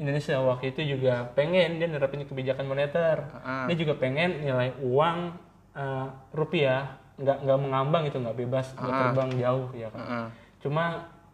Indonesia 0.00 0.40
waktu 0.40 0.72
itu 0.72 0.80
juga 0.96 1.28
pengen 1.36 1.76
dia 1.76 1.84
nerapin 1.84 2.24
kebijakan 2.24 2.64
moneter. 2.64 3.20
Ah. 3.44 3.68
Dia 3.68 3.76
juga 3.76 4.00
pengen 4.00 4.40
nilai 4.40 4.72
uang 4.80 5.36
eh, 5.76 6.06
rupiah 6.32 6.96
nggak 7.20 7.44
nggak 7.44 7.58
mengambang 7.60 8.08
itu 8.08 8.16
nggak 8.16 8.36
bebas 8.40 8.72
nggak 8.80 8.96
terbang 8.96 9.30
jauh 9.36 9.68
ya 9.76 9.88
kan. 9.92 10.00
Ah. 10.00 10.28
Cuma 10.64 10.84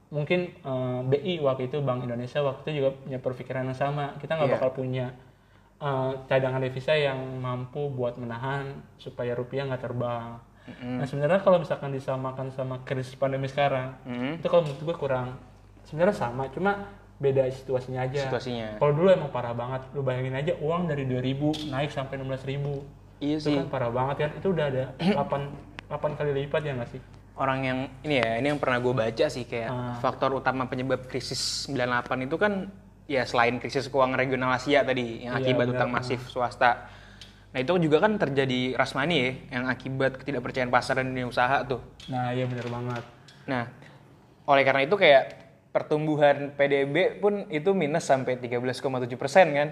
mungkin 0.08 0.54
eh, 0.54 1.00
BI 1.04 1.34
waktu 1.40 1.66
itu 1.66 1.78
Bank 1.80 2.02
Indonesia 2.02 2.40
waktu 2.40 2.60
itu 2.64 2.72
juga 2.78 2.90
punya 2.96 3.18
perpikiran 3.18 3.64
yang 3.64 3.74
sama. 3.74 4.14
Kita 4.16 4.34
nggak 4.34 4.48
Iya. 4.48 4.56
bakal 4.56 4.70
punya 4.72 5.06
eh, 5.76 6.12
cadangan 6.24 6.58
devisa 6.58 6.92
yang 6.92 7.18
mampu 7.36 7.88
buat 7.88 8.16
menahan 8.16 8.70
supaya 8.96 9.32
rupiah 9.32 9.64
nggak 9.64 9.82
terbang. 9.82 10.40
Nah 10.82 11.06
sebenarnya 11.06 11.38
kalau 11.38 11.62
misalkan 11.62 11.90
disamakan 11.90 12.50
sama 12.50 12.82
krisis 12.82 13.14
pandemi 13.14 13.46
sekarang, 13.46 13.94
Mm-mm. 14.02 14.42
itu 14.42 14.46
kalau 14.46 14.66
menurut 14.66 14.82
gue 14.82 14.96
kurang. 14.98 15.28
Sebenarnya 15.86 16.16
sama, 16.18 16.50
cuma 16.50 16.90
beda 17.16 17.46
situasinya 17.46 18.02
aja. 18.02 18.26
Situasinya. 18.26 18.74
Kalau 18.76 18.90
dulu 18.90 19.08
emang 19.08 19.30
parah 19.30 19.54
banget. 19.54 19.86
Lu 19.94 20.02
bayangin 20.02 20.34
aja 20.34 20.58
uang 20.58 20.90
dari 20.90 21.06
2000 21.06 21.70
naik 21.70 21.94
sampai 21.94 22.18
16.000 22.18 22.50
ribu. 22.50 22.82
Iya 23.22 23.38
Itu 23.38 23.46
sih. 23.46 23.54
kan 23.54 23.70
parah 23.70 23.94
banget 23.94 24.16
kan. 24.26 24.30
Itu 24.42 24.50
udah 24.50 24.66
ada 24.66 24.84
8, 25.86 25.86
8 25.86 26.18
kali 26.18 26.30
lipat 26.34 26.60
ya 26.60 26.72
nggak 26.74 26.90
sih? 26.90 27.00
Orang 27.36 27.60
yang 27.62 27.78
ini 28.00 28.16
ya, 28.16 28.40
ini 28.40 28.46
yang 28.48 28.60
pernah 28.60 28.80
gue 28.80 28.92
baca 28.92 29.26
sih 29.28 29.44
kayak 29.44 29.70
Ah. 29.70 29.96
faktor 30.00 30.32
utama 30.32 30.64
penyebab 30.64 31.04
krisis 31.04 31.68
98 31.68 32.24
itu 32.24 32.36
kan 32.36 32.72
ya 33.06 33.22
selain 33.22 33.60
krisis 33.60 33.86
keuangan 33.86 34.16
regional 34.16 34.50
Asia 34.50 34.82
tadi 34.82 35.22
yang 35.22 35.36
Iya, 35.36 35.44
akibat 35.44 35.66
benar. 35.68 35.76
utang 35.78 35.90
masif 35.92 36.20
swasta. 36.26 36.90
Nah 37.54 37.58
itu 37.60 37.72
juga 37.78 38.02
kan 38.02 38.16
terjadi 38.16 38.74
money 38.92 39.16
ya, 39.16 39.30
yang 39.56 39.64
akibat 39.68 40.20
ketidakpercayaan 40.20 40.68
pasar 40.68 41.00
dan 41.00 41.12
dunia 41.12 41.24
usaha 41.24 41.64
tuh. 41.64 41.80
Nah, 42.08 42.32
iya 42.32 42.44
bener 42.44 42.68
banget. 42.68 43.04
Nah, 43.46 43.64
oleh 44.44 44.62
karena 44.66 44.82
itu 44.84 44.96
kayak 44.96 45.24
pertumbuhan 45.70 46.52
PDB 46.52 47.16
pun 47.16 47.48
itu 47.48 47.72
minus 47.72 48.08
sampai 48.08 48.36
13,7 48.36 49.16
persen 49.16 49.52
kan. 49.52 49.68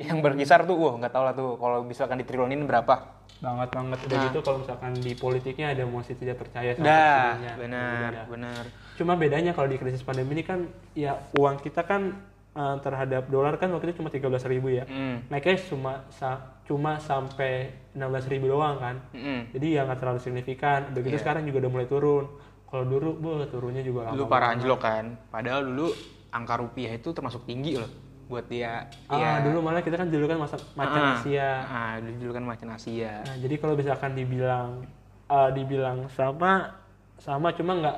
Yang 0.00 0.18
berkisar 0.24 0.64
tuh, 0.64 0.80
wah 0.80 0.96
nggak 0.96 1.12
tahu 1.12 1.24
lah 1.28 1.34
tuh 1.36 1.50
kalau 1.60 1.84
misalkan 1.84 2.16
ditrilunin 2.16 2.64
berapa. 2.64 3.19
Banget 3.40 3.68
banget. 3.70 3.98
Udah 4.04 4.20
gitu 4.28 4.38
kalau 4.40 4.58
misalkan 4.60 4.92
di 4.94 5.12
politiknya 5.14 5.72
ada 5.72 5.82
emosi 5.82 6.12
tidak 6.14 6.36
percaya 6.38 6.70
sama 6.72 6.84
presidennya. 6.84 7.54
benar, 7.56 8.10
benar. 8.28 8.64
Cuma 8.94 9.12
bedanya 9.14 9.52
kalau 9.52 9.66
di 9.66 9.76
krisis 9.76 10.00
pandemi 10.00 10.32
ini 10.34 10.44
kan 10.44 10.60
ya 10.92 11.16
uang 11.32 11.56
kita 11.58 11.82
kan 11.82 12.20
eh, 12.50 12.76
terhadap 12.78 13.26
dolar 13.26 13.56
kan 13.56 13.70
waktu 13.70 13.90
itu 13.90 13.98
cuma 13.98 14.10
13.000 14.10 14.20
ribu 14.50 14.68
ya. 14.70 14.84
Mm. 14.84 15.28
Naiknya 15.28 15.56
cuma 15.66 16.04
sa- 16.10 16.60
cuma 16.62 16.98
sampai 16.98 17.66
16.000 17.92 18.30
ribu 18.30 18.46
doang 18.48 18.76
kan. 18.76 18.96
Mm-mm. 19.10 19.50
Jadi 19.50 19.66
ya 19.72 19.82
nggak 19.82 19.98
terlalu 19.98 20.20
signifikan. 20.20 20.92
Begitu 20.92 21.16
Iya. 21.16 21.22
sekarang 21.22 21.42
juga 21.42 21.64
udah 21.64 21.72
mulai 21.72 21.88
turun. 21.88 22.24
Kalau 22.66 22.86
dulu, 22.86 23.10
bu 23.16 23.30
turunnya 23.46 23.82
juga 23.82 24.06
lama. 24.06 24.14
Dulu 24.14 24.24
parah 24.26 24.54
anjlok 24.54 24.78
kan. 24.78 25.04
Padahal 25.26 25.64
dulu 25.64 25.90
angka 26.30 26.54
rupiah 26.56 26.92
itu 26.92 27.10
termasuk 27.10 27.42
tinggi 27.42 27.74
loh 27.74 27.90
buat 28.30 28.46
dia. 28.46 28.86
Ah, 29.10 29.18
ya. 29.18 29.30
dulu 29.42 29.58
malah 29.60 29.82
kita 29.82 29.98
kan 29.98 30.06
dulu 30.06 30.30
kan 30.30 30.38
masa 30.38 30.56
macan 30.78 31.02
Ah, 31.02 31.14
Asia. 31.18 31.50
Ah, 31.66 31.94
dulu 31.98 32.30
kan 32.30 32.44
macan 32.46 32.70
Asia. 32.70 33.26
Nah, 33.26 33.36
jadi 33.36 33.54
kalau 33.58 33.74
misalkan 33.74 34.14
dibilang 34.14 34.86
eh, 35.26 35.50
dibilang 35.50 36.06
sama 36.08 36.78
sama 37.18 37.52
cuma 37.52 37.76
nggak 37.76 37.96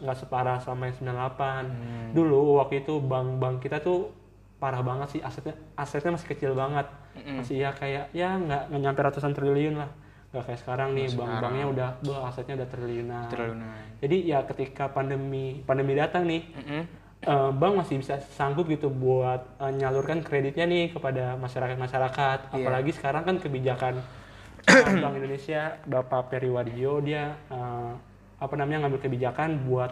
nggak 0.00 0.16
separah 0.16 0.56
sama 0.56 0.88
yang 0.88 0.96
98. 0.96 1.68
Hmm. 1.68 2.08
Dulu 2.14 2.62
waktu 2.62 2.80
itu 2.80 2.96
bank-bank 2.96 3.60
kita 3.60 3.82
tuh 3.82 4.14
parah 4.58 4.80
banget 4.80 5.18
sih 5.18 5.20
asetnya 5.20 5.54
asetnya 5.74 6.14
masih 6.14 6.28
kecil 6.30 6.54
banget. 6.54 6.86
Masih 7.18 7.60
ya 7.60 7.74
kayak 7.74 8.14
ya 8.14 8.38
nggak 8.38 8.70
nyampe 8.72 9.02
ratusan 9.02 9.34
triliun 9.34 9.76
lah. 9.76 9.90
Nggak 10.32 10.44
kayak 10.48 10.60
sekarang 10.64 10.88
nih 10.94 11.08
bank-banknya 11.12 11.66
udah 11.66 11.88
bah, 12.00 12.30
asetnya 12.30 12.54
udah 12.62 12.68
triliunan. 12.70 13.26
Triliunan. 13.28 13.76
Jadi 14.00 14.16
ya 14.24 14.38
ketika 14.46 14.88
pandemi 14.88 15.60
pandemi 15.66 15.92
datang 15.92 16.24
nih 16.24 16.42
Mm-mm. 16.54 16.82
Eh, 17.24 17.50
bank 17.50 17.74
masih 17.82 17.98
bisa 17.98 18.22
sanggup 18.34 18.70
gitu 18.70 18.92
buat 18.92 19.42
eh, 19.58 19.72
nyalurkan 19.74 20.22
kreditnya 20.22 20.68
nih 20.68 20.94
kepada 20.94 21.34
masyarakat-masyarakat. 21.40 22.38
Iya. 22.50 22.54
Apalagi 22.54 22.90
sekarang 22.94 23.22
kan 23.26 23.36
kebijakan 23.42 23.94
eh, 24.68 24.94
Bank 25.02 25.14
Indonesia 25.18 25.80
Bapak 25.88 26.30
Peri 26.30 26.50
Wardio 26.52 27.02
dia 27.02 27.34
eh, 27.50 27.92
apa 28.38 28.54
namanya 28.54 28.86
ngambil 28.86 29.02
kebijakan 29.02 29.66
buat 29.66 29.90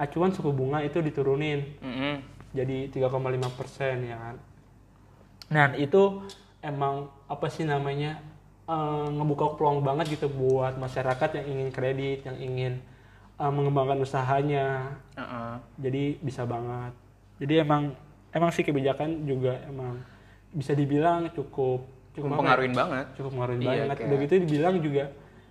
acuan 0.00 0.32
suku 0.32 0.48
bunga 0.48 0.80
itu 0.80 1.04
diturunin 1.04 1.60
Mm-mm. 1.84 2.24
jadi 2.56 2.88
3,5 2.88 3.58
persen 3.58 4.08
ya 4.08 4.16
kan. 4.16 4.36
Nah 5.52 5.76
itu 5.76 6.24
emang 6.64 7.12
apa 7.28 7.46
sih 7.52 7.68
namanya 7.68 8.16
eh, 8.64 9.06
ngebuka 9.12 9.60
peluang 9.60 9.84
banget 9.84 10.16
gitu 10.16 10.32
buat 10.32 10.80
masyarakat 10.80 11.42
yang 11.42 11.46
ingin 11.52 11.68
kredit, 11.68 12.18
yang 12.24 12.38
ingin 12.40 12.72
eh, 13.40 13.48
mengembangkan 13.50 13.98
usahanya, 13.98 14.92
Uh-uh. 15.16 15.56
jadi 15.76 16.20
bisa 16.20 16.44
banget 16.44 16.92
jadi 17.36 17.64
emang 17.64 17.96
emang 18.30 18.50
sih 18.52 18.60
kebijakan 18.60 19.24
juga 19.24 19.56
emang 19.64 19.96
bisa 20.50 20.70
dibilang 20.72 21.30
cukup 21.30 21.80
cukup 22.12 22.26
ya? 22.26 22.34
Mempengaruhin 22.36 22.74
banget. 22.74 23.06
cukup 23.14 23.30
mengaruhin 23.32 23.60
Iya, 23.60 23.66
banget 23.66 23.86
kayak- 23.96 24.06
udah 24.06 24.18
gitu 24.20 24.32
dibilang 24.40 24.76
juga 24.78 25.04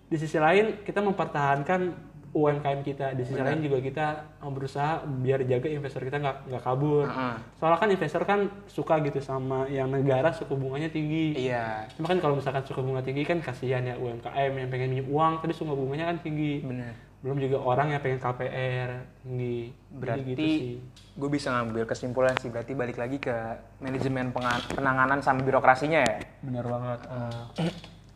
di 0.05 0.17
sisi 0.17 0.37
lain 0.37 0.65
kita 0.81 0.99
mempertahankan 0.99 1.81
UMKM 2.29 2.79
kita 2.83 3.17
di 3.17 3.25
sisi 3.25 3.41
lain 3.41 3.57
juga 3.57 3.81
kita 3.81 4.05
berusaha 4.43 5.01
biar 5.01 5.41
jaga 5.43 5.65
investor 5.65 6.01
kita 6.03 6.17
nggak 6.19 6.37
nggak 6.45 6.61
kabur 6.61 7.09
Heeh. 7.09 7.35
soalnya 7.57 7.79
kan 7.79 7.89
investor 7.89 8.21
kan 8.21 8.39
suka 8.65 9.01
gitu 9.01 9.17
sama 9.19 9.65
yang 9.65 9.89
negara 9.89 10.29
suku 10.29 10.53
bunganya 10.53 10.87
tinggi 10.87 11.33
Iya, 11.35 11.89
cuma 11.89 12.05
kan 12.05 12.21
kalau 12.21 12.37
misalkan 12.37 12.61
suku 12.61 12.79
bunga 12.79 13.01
tinggi 13.01 13.25
kan 13.25 13.41
kasihan 13.41 13.81
ya 13.81 13.97
UMKM 13.97 14.51
yang 14.55 14.69
pengen 14.69 14.89
minjem 14.91 15.09
uang 15.09 15.41
tapi 15.41 15.51
suku 15.51 15.73
bunganya 15.73 16.05
kan 16.05 16.21
tinggi 16.21 16.61
benar. 16.61 16.93
Belum 17.19 17.35
juga 17.37 17.57
orang 17.59 17.91
yang 17.91 17.99
pengen 17.99 18.17
KPR 18.17 18.89
tinggi 19.19 19.57
Jadi 19.67 19.91
Berarti 19.91 20.23
gitu 20.25 20.39
sih. 20.41 20.75
gue 21.13 21.29
bisa 21.29 21.51
ngambil 21.51 21.83
kesimpulan 21.83 22.35
sih 22.35 22.47
berarti 22.47 22.71
balik 22.73 22.95
lagi 22.95 23.17
ke 23.17 23.35
manajemen 23.77 24.31
penanganan 24.31 25.19
sama 25.19 25.43
birokrasinya 25.43 25.99
ya. 25.99 26.15
bener 26.41 26.63
banget. 26.63 26.99
Eh, 27.59 27.71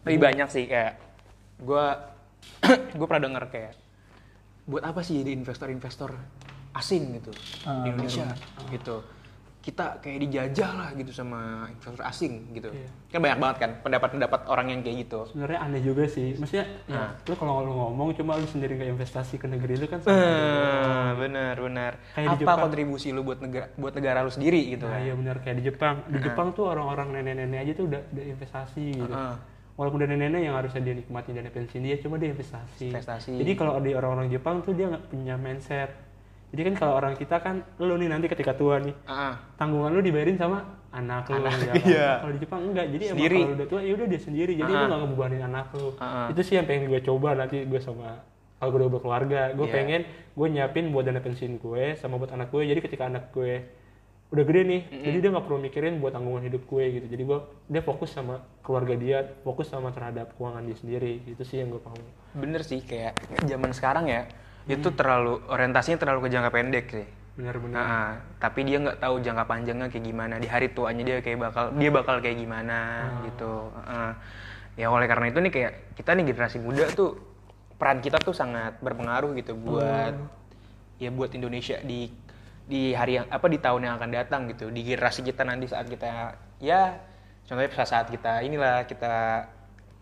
Lebih 0.08 0.20
banyak 0.22 0.48
sih 0.48 0.66
kayak 0.66 1.00
gue 1.58 1.86
gue 2.98 3.08
pernah 3.08 3.24
denger 3.24 3.44
kayak 3.50 3.74
buat 4.64 4.84
apa 4.84 5.00
sih 5.00 5.20
jadi 5.20 5.32
investor-investor 5.34 6.12
asing 6.74 7.20
gitu 7.20 7.32
Ah, 7.64 7.84
di 7.84 7.92
Indonesia? 7.92 8.28
gitu 8.68 9.04
kita 9.64 9.96
kayak 9.98 10.20
dijajah 10.22 10.72
lah 10.74 10.90
gitu 10.92 11.10
sama 11.10 11.40
investor 11.66 12.04
asing 12.04 12.52
gitu 12.52 12.68
Iya. 12.68 12.90
kan 13.08 13.20
banyak 13.20 13.40
banget 13.40 13.58
kan 13.58 13.72
pendapat-pendapat 13.80 14.42
orang 14.46 14.68
yang 14.68 14.80
kayak 14.80 14.98
gitu 15.02 15.24
sebenarnya 15.26 15.60
aneh 15.62 15.80
juga 15.80 16.04
sih 16.06 16.36
maksudnya 16.36 16.68
Nah. 16.86 17.16
ya, 17.16 17.24
lu 17.24 17.34
kalau 17.34 17.56
lu 17.62 17.72
ngomong 17.72 18.12
cuma 18.14 18.36
lu 18.36 18.44
sendiri 18.46 18.76
nggak 18.76 18.92
investasi 18.92 19.36
ke 19.36 19.48
negeri 19.48 19.74
lu 19.78 19.88
kan 19.88 19.98
sama 19.98 20.12
aja. 20.12 20.28
Eh, 20.28 21.10
bener 21.18 21.56
bener 21.58 21.92
Kayak 22.12 22.28
di 22.28 22.30
apa 22.30 22.42
Jepang. 22.44 22.60
kontribusi 22.62 23.08
lu 23.10 23.22
buat 23.22 23.40
negara 23.40 23.72
buat 23.74 23.94
negara 23.94 24.20
lu 24.20 24.30
sendiri 24.30 24.62
gitu 24.70 24.84
nah 24.84 24.94
kan 24.94 25.02
iya 25.02 25.14
benar 25.16 25.36
kayak 25.40 25.56
di 25.56 25.64
Jepang 25.64 25.96
di 26.06 26.20
Jepang 26.20 26.48
tuh 26.52 26.66
orang-orang 26.68 27.08
nenek-nenek 27.16 27.60
aja 27.62 27.72
tuh 27.74 27.86
udah 27.88 28.02
udah 28.06 28.24
investasi 28.30 28.86
gitu 28.98 29.10
Heeh. 29.10 29.36
walaupun 29.74 29.98
udah 29.98 30.10
nenek-nenek 30.10 30.42
yang 30.44 30.56
harusnya 30.56 30.82
dia 30.82 30.96
nikmati 30.98 31.30
dana 31.32 31.48
pensiun 31.48 31.82
dia 31.82 31.96
cuma 31.98 32.16
dia 32.18 32.30
investasi 32.30 32.92
Investasi. 32.92 33.32
jadi 33.34 33.52
kalau 33.56 33.80
di 33.80 33.92
orang-orang 33.92 34.28
Jepang 34.28 34.60
tuh 34.60 34.76
dia 34.76 34.86
nggak 34.86 35.08
punya 35.08 35.34
mindset 35.34 36.03
jadi 36.54 36.62
kan 36.64 36.76
kalau 36.78 36.94
orang 36.96 37.14
kita 37.14 37.36
kan 37.38 37.56
lu 37.78 37.98
nih 37.98 38.08
nanti 38.08 38.30
ketika 38.30 38.54
tua 38.54 38.78
nih 38.78 38.94
Ah, 39.04 39.42
tanggungan 39.56 39.90
lu 39.90 40.00
dibayarin 40.00 40.38
sama 40.38 40.62
anak 40.90 41.26
lu 41.28 41.42
Anak, 41.42 41.58
ya 41.58 41.66
kan? 41.68 41.76
iya. 41.84 42.10
kalau 42.20 42.32
di 42.32 42.40
Jepang 42.40 42.62
enggak 42.64 42.86
jadi 42.88 43.04
Sendiri. 43.10 43.34
emang 43.34 43.44
kalau 43.44 43.58
udah 43.58 43.68
tua 43.68 43.82
ya 43.82 43.92
udah 43.92 44.08
dia 44.08 44.22
sendiri 44.22 44.52
jadi 44.54 44.70
lu 44.70 44.76
Ah. 44.76 44.86
nggak 44.88 45.00
ngebebanin 45.02 45.42
anak 45.44 45.68
lu 45.74 45.88
Ah. 45.98 46.30
itu 46.30 46.42
sih 46.42 46.54
yang 46.54 46.66
pengen 46.66 46.88
gue 46.88 47.02
coba 47.02 47.34
nanti 47.34 47.58
gue 47.64 47.80
sama 47.80 48.22
kalau 48.56 48.70
gue 48.70 48.80
udah 48.80 48.92
berkeluarga 48.92 49.42
gue 49.52 49.66
Iya. 49.66 49.74
pengen 49.74 50.02
gue 50.32 50.48
nyiapin 50.48 50.86
buat 50.90 51.04
dana 51.04 51.20
pensiun 51.20 51.58
gue 51.58 51.84
sama 51.96 52.16
buat 52.16 52.30
anak 52.30 52.48
gue 52.48 52.62
jadi 52.64 52.80
ketika 52.80 53.04
anak 53.06 53.30
gue 53.32 53.66
udah 54.30 54.44
gede 54.44 54.62
nih 54.64 54.82
jadi 55.04 55.18
dia 55.20 55.30
nggak 55.30 55.46
perlu 55.46 55.60
mikirin 55.60 55.94
buat 55.96 56.10
tanggungan 56.10 56.42
hidup 56.44 56.64
gue 56.64 56.84
gitu 56.92 57.06
jadi 57.08 57.22
gue 57.24 57.38
dia 57.68 57.82
fokus 57.82 58.10
sama 58.10 58.36
keluarga 58.62 58.94
dia 58.96 59.18
fokus 59.40 59.68
sama 59.68 59.90
terhadap 59.90 60.34
keuangan 60.34 60.62
dia 60.64 60.74
sendiri 60.74 61.22
itu 61.24 61.42
sih 61.44 61.58
yang 61.58 61.70
gue 61.70 61.78
paham 61.78 62.02
bener 62.36 62.62
sih 62.62 62.82
kayak 62.82 63.14
zaman 63.44 63.70
sekarang 63.72 64.06
ya 64.08 64.26
itu 64.68 64.88
terlalu 64.96 65.44
orientasinya 65.52 66.00
terlalu 66.00 66.28
ke 66.28 66.30
jangka 66.32 66.52
pendek 66.52 66.86
sih. 66.92 67.08
Benar-benar. 67.34 67.74
Nah, 67.82 68.10
tapi 68.38 68.62
dia 68.64 68.78
nggak 68.78 69.02
tahu 69.02 69.18
jangka 69.20 69.44
panjangnya 69.50 69.88
kayak 69.90 70.06
gimana 70.06 70.38
di 70.38 70.48
hari 70.48 70.70
tuanya 70.72 71.04
dia 71.04 71.18
kayak 71.20 71.40
bakal 71.50 71.66
dia 71.74 71.90
bakal 71.90 72.16
kayak 72.22 72.38
gimana 72.38 73.10
gitu. 73.26 73.74
Heeh. 73.74 74.12
ya 74.74 74.90
oleh 74.90 75.06
karena 75.06 75.30
itu 75.30 75.38
nih 75.38 75.52
kayak 75.54 75.74
kita 75.94 76.18
nih 76.18 76.34
generasi 76.34 76.58
muda 76.58 76.90
tuh 76.98 77.14
peran 77.78 78.02
kita 78.02 78.18
tuh 78.18 78.34
sangat 78.34 78.82
berpengaruh 78.82 79.38
gitu 79.38 79.54
buat 79.54 80.18
ya 80.98 81.10
buat 81.14 81.30
Indonesia 81.38 81.78
di 81.86 82.10
di 82.64 82.96
hari 82.96 83.22
yang 83.22 83.28
apa 83.30 83.46
di 83.52 83.60
tahun 83.60 83.86
yang 83.86 83.94
akan 84.00 84.10
datang 84.14 84.42
gitu. 84.50 84.72
Di 84.72 84.82
generasi 84.82 85.22
kita 85.26 85.44
nanti 85.46 85.68
saat 85.70 85.90
kita 85.90 86.38
ya 86.64 86.96
contohnya 87.44 87.70
pada 87.70 87.86
saat 87.86 88.08
kita 88.08 88.40
inilah 88.46 88.88
kita 88.88 89.14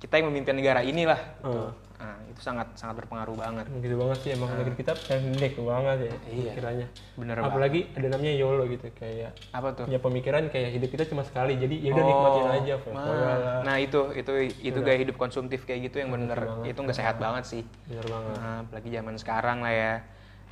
kita 0.03 0.13
yang 0.19 0.29
memimpin 0.31 0.55
negara 0.55 0.83
inilah 0.83 1.19
gitu. 1.41 1.63
Nah, 2.01 2.17
itu 2.33 2.41
sangat 2.41 2.65
sangat 2.73 2.97
berpengaruh 2.97 3.37
banget 3.37 3.69
gitu 3.77 3.93
banget 3.93 4.17
sih 4.25 4.31
emang 4.33 4.49
negeri 4.57 4.73
kita 4.73 4.97
pendek 5.05 5.53
banget 5.61 5.97
ya 6.09 6.13
Iya. 6.33 6.51
pikirannya 6.57 6.87
Bener 7.13 7.35
apalagi 7.45 7.93
ada 7.93 8.07
namanya 8.09 8.33
YOLO 8.41 8.63
gitu 8.73 8.89
kayak 8.97 9.37
apa 9.53 9.69
tuh 9.77 9.85
punya 9.85 10.01
pemikiran 10.01 10.43
kayak 10.49 10.69
hidup 10.73 10.89
kita 10.97 11.05
cuma 11.05 11.21
sekali 11.21 11.61
jadi 11.61 11.75
ya 11.77 11.89
udah 11.93 12.05
nikmatin 12.09 12.45
aja. 12.49 12.73
Nah, 12.89 13.61
nah 13.61 13.75
itu 13.77 14.17
itu 14.17 14.31
itu 14.65 14.79
gaya 14.81 14.97
hidup 14.97 15.21
konsumtif 15.21 15.61
kayak 15.69 15.93
gitu 15.93 16.01
yang 16.01 16.09
bener 16.09 16.65
itu 16.65 16.79
nggak 16.81 16.97
sehat 16.97 17.21
banget 17.21 17.45
sih. 17.45 17.63
bener 17.85 18.05
banget 18.09 18.33
Nah, 18.33 18.55
apalagi 18.65 18.89
zaman 18.89 19.15
sekarang 19.21 19.57
lah 19.61 19.73
ya. 19.73 19.93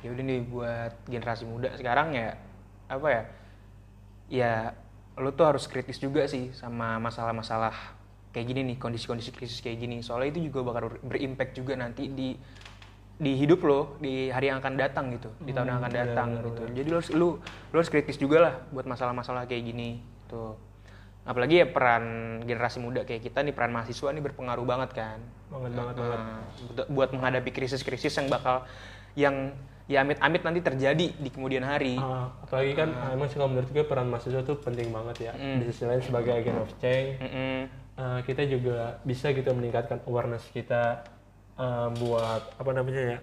Ya 0.06 0.08
udah 0.14 0.24
nih 0.24 0.40
buat 0.46 0.92
generasi 1.10 1.44
muda 1.50 1.74
sekarang 1.74 2.14
ya 2.14 2.38
apa 2.86 3.06
ya? 3.10 3.22
Ya 4.30 4.52
lu 5.18 5.34
tuh 5.34 5.50
harus 5.50 5.66
kritis 5.66 5.98
juga 5.98 6.24
sih 6.30 6.54
sama 6.54 6.96
masalah-masalah 7.02 7.99
kayak 8.30 8.46
gini 8.46 8.60
nih 8.64 8.76
kondisi-kondisi 8.76 9.30
krisis 9.30 9.58
kayak 9.58 9.78
gini. 9.78 10.00
Soalnya 10.00 10.32
itu 10.32 10.48
juga 10.48 10.62
bakal 10.64 10.98
berimpact 11.00 11.54
juga 11.54 11.74
nanti 11.74 12.06
di 12.06 12.34
di 13.20 13.36
hidup 13.36 13.60
lo 13.60 13.80
di 14.00 14.32
hari 14.32 14.48
yang 14.48 14.58
akan 14.58 14.74
datang 14.74 15.12
gitu 15.12 15.28
di 15.38 15.52
tahun 15.52 15.68
yang 15.68 15.78
akan 15.78 15.92
datang 15.92 16.28
gitu. 16.40 16.64
jadi 16.72 16.88
lo 16.88 16.96
harus 16.96 17.10
lu 17.12 17.28
lu 17.68 17.76
harus 17.76 17.92
kritis 17.92 18.16
juga 18.16 18.40
lah 18.40 18.54
buat 18.72 18.88
masalah-masalah 18.88 19.44
kayak 19.44 19.60
gini 19.62 20.00
tuh 20.24 20.56
apalagi 21.20 21.60
ya 21.60 21.68
peran 21.68 22.04
generasi 22.40 22.80
muda 22.80 23.04
kayak 23.04 23.20
kita 23.20 23.44
nih 23.44 23.52
peran 23.52 23.76
mahasiswa 23.76 24.08
nih 24.08 24.24
berpengaruh 24.24 24.64
banget 24.64 24.90
kan. 24.96 25.20
Banget 25.52 25.72
banget 25.76 25.94
banget. 25.94 26.16
Nah, 26.16 26.40
buat- 26.72 26.88
buat 26.88 27.10
menghadapi 27.12 27.50
krisis-krisis 27.52 28.16
yang 28.16 28.32
bakal 28.32 28.64
yang 29.12 29.52
ya 29.84 30.00
amit-amit 30.00 30.40
nanti 30.40 30.64
terjadi 30.64 31.06
di 31.12 31.28
kemudian 31.28 31.60
hari. 31.60 32.00
Ah, 32.00 32.32
apalagi 32.40 32.72
kan 32.72 32.88
ah, 32.94 33.12
emang 33.12 33.28
sih 33.28 33.36
kalau 33.36 33.52
menurut 33.52 33.68
gue 33.68 33.84
peran 33.84 34.08
mahasiswa 34.08 34.40
tuh 34.40 34.56
penting 34.56 34.88
banget 34.88 35.28
ya. 35.28 35.32
Di 35.36 35.68
sisi 35.68 35.84
lain 35.84 36.00
sebagai 36.00 36.32
agent 36.32 36.56
of 36.56 36.72
change. 36.80 37.20
Mm-mm. 37.20 37.58
Eh, 38.00 38.20
kita 38.24 38.42
juga 38.46 38.96
bisa 39.04 39.28
gitu 39.30 39.52
meningkatkan 39.52 40.00
awareness 40.08 40.48
kita 40.50 41.04
eh, 41.54 41.88
buat 42.00 42.42
apa 42.56 42.70
namanya 42.72 43.02
ya 43.14 43.18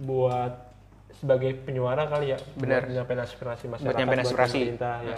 buat 0.00 0.72
sebagai 1.12 1.52
penyuara 1.62 2.08
kali 2.08 2.32
ya 2.32 2.38
Benar. 2.56 2.88
nyampein 2.88 3.20
aspirasi 3.20 3.68
masyarakat 3.68 4.00
nyampein 4.00 4.24
buat 4.24 4.32
aspirasi. 4.32 4.58
pemerintah 4.58 4.96
ya. 5.04 5.16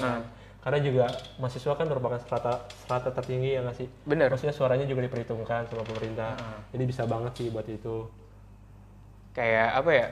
Karena 0.58 0.80
juga 0.80 1.06
mahasiswa 1.36 1.76
kan 1.76 1.86
merupakan 1.86 2.16
strata 2.18 2.52
strata 2.72 3.12
tertinggi 3.12 3.52
ya 3.52 3.60
nggak 3.62 3.76
sih? 3.76 3.88
Benar. 4.02 4.32
maksudnya 4.32 4.50
suaranya 4.50 4.88
juga 4.88 5.04
diperhitungkan 5.04 5.68
sama 5.68 5.84
pemerintah. 5.84 6.34
Jadi 6.72 6.84
bisa 6.88 7.04
banget 7.04 7.32
sih 7.36 7.46
buat 7.52 7.68
itu. 7.68 8.08
Kayak 9.34 9.68
apa 9.76 9.90
ya 9.92 10.06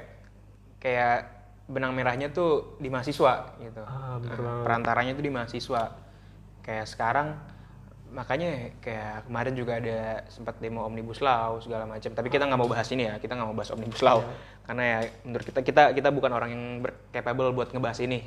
kayak 0.79 1.17
benang 1.67 1.95
merahnya 1.95 2.29
tuh 2.31 2.77
di 2.79 2.91
mahasiswa 2.93 3.57
gitu. 3.59 3.83
Ah 3.83 4.19
bener 4.21 4.37
Nah, 4.37 4.45
banget. 4.45 4.65
perantaranya 4.69 5.13
tuh 5.17 5.25
di 5.25 5.33
mahasiswa. 5.33 5.83
Kayak 6.63 6.87
sekarang 6.87 7.29
makanya 8.13 8.77
kayak 8.85 9.25
kemarin 9.25 9.55
juga 9.57 9.81
ada 9.81 10.23
sempat 10.29 10.61
demo 10.61 10.85
omnibus 10.85 11.25
law 11.25 11.57
segala 11.59 11.89
macam. 11.89 12.13
Tapi 12.13 12.29
kita 12.29 12.45
nggak 12.45 12.61
mau 12.61 12.69
bahas 12.69 12.89
ini 12.93 13.09
ya 13.09 13.17
kita 13.17 13.33
nggak 13.35 13.49
mau 13.49 13.57
bahas 13.57 13.73
omnibus 13.73 14.05
law. 14.05 14.21
Karena 14.69 14.83
ya 14.85 14.99
menurut 15.25 15.45
kita 15.49 15.61
kita 15.65 15.83
kita 15.97 16.09
bukan 16.13 16.31
orang 16.37 16.51
yang 16.53 16.65
capable 17.11 17.51
buat 17.57 17.73
ngebahas 17.73 17.99
ini. 18.05 18.21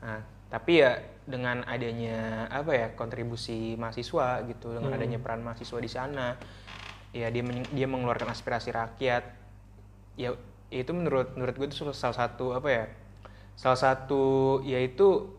Nah 0.00 0.22
tapi 0.48 0.86
ya 0.86 1.02
dengan 1.26 1.66
adanya 1.66 2.46
apa 2.46 2.72
ya 2.78 2.86
kontribusi 2.94 3.74
mahasiswa 3.74 4.46
gitu 4.46 4.70
dengan 4.78 4.94
adanya 4.94 5.18
peran 5.18 5.42
mahasiswa 5.42 5.78
di 5.82 5.90
sana 5.90 6.38
ya 7.10 7.26
dia 7.34 7.42
men- 7.42 7.70
dia 7.74 7.90
mengeluarkan 7.90 8.30
aspirasi 8.30 8.70
rakyat. 8.70 9.24
Ya 10.14 10.30
itu 10.70 10.90
menurut 10.94 11.34
menurut 11.34 11.54
gue 11.58 11.66
itu 11.66 11.82
salah 11.90 12.16
satu 12.16 12.54
apa 12.54 12.68
ya 12.70 12.84
salah 13.54 13.78
satu 13.78 14.58
yaitu 14.66 15.30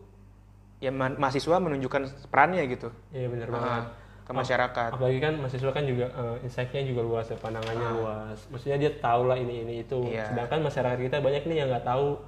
ya 0.76 0.90
ma- 0.90 1.12
mahasiswa 1.12 1.56
menunjukkan 1.56 2.02
perannya 2.28 2.62
gitu. 2.68 2.88
Iya 3.10 3.26
bener 3.26 3.48
Ah, 3.48 3.52
banget. 3.52 3.84
ke 4.26 4.32
masyarakat. 4.34 4.90
Apalagi 4.92 5.20
kan 5.22 5.34
mahasiswa 5.38 5.70
kan 5.70 5.84
juga 5.84 6.06
eh, 6.10 6.36
insight-nya 6.42 6.82
juga 6.82 7.00
luas 7.00 7.26
ya 7.26 7.38
pandangannya 7.38 7.88
luas. 7.94 8.38
Maksudnya 8.50 8.76
dia 8.76 8.90
tahu 8.92 9.22
lah 9.24 9.38
ini 9.38 9.62
ini 9.62 9.74
itu. 9.80 10.02
Ah. 10.02 10.10
Iya. 10.10 10.24
sedangkan 10.30 10.60
masyarakat 10.62 10.98
kita 11.00 11.16
banyak 11.20 11.42
nih 11.44 11.56
yang 11.56 11.68
nggak 11.70 11.86
tahu. 11.86 12.18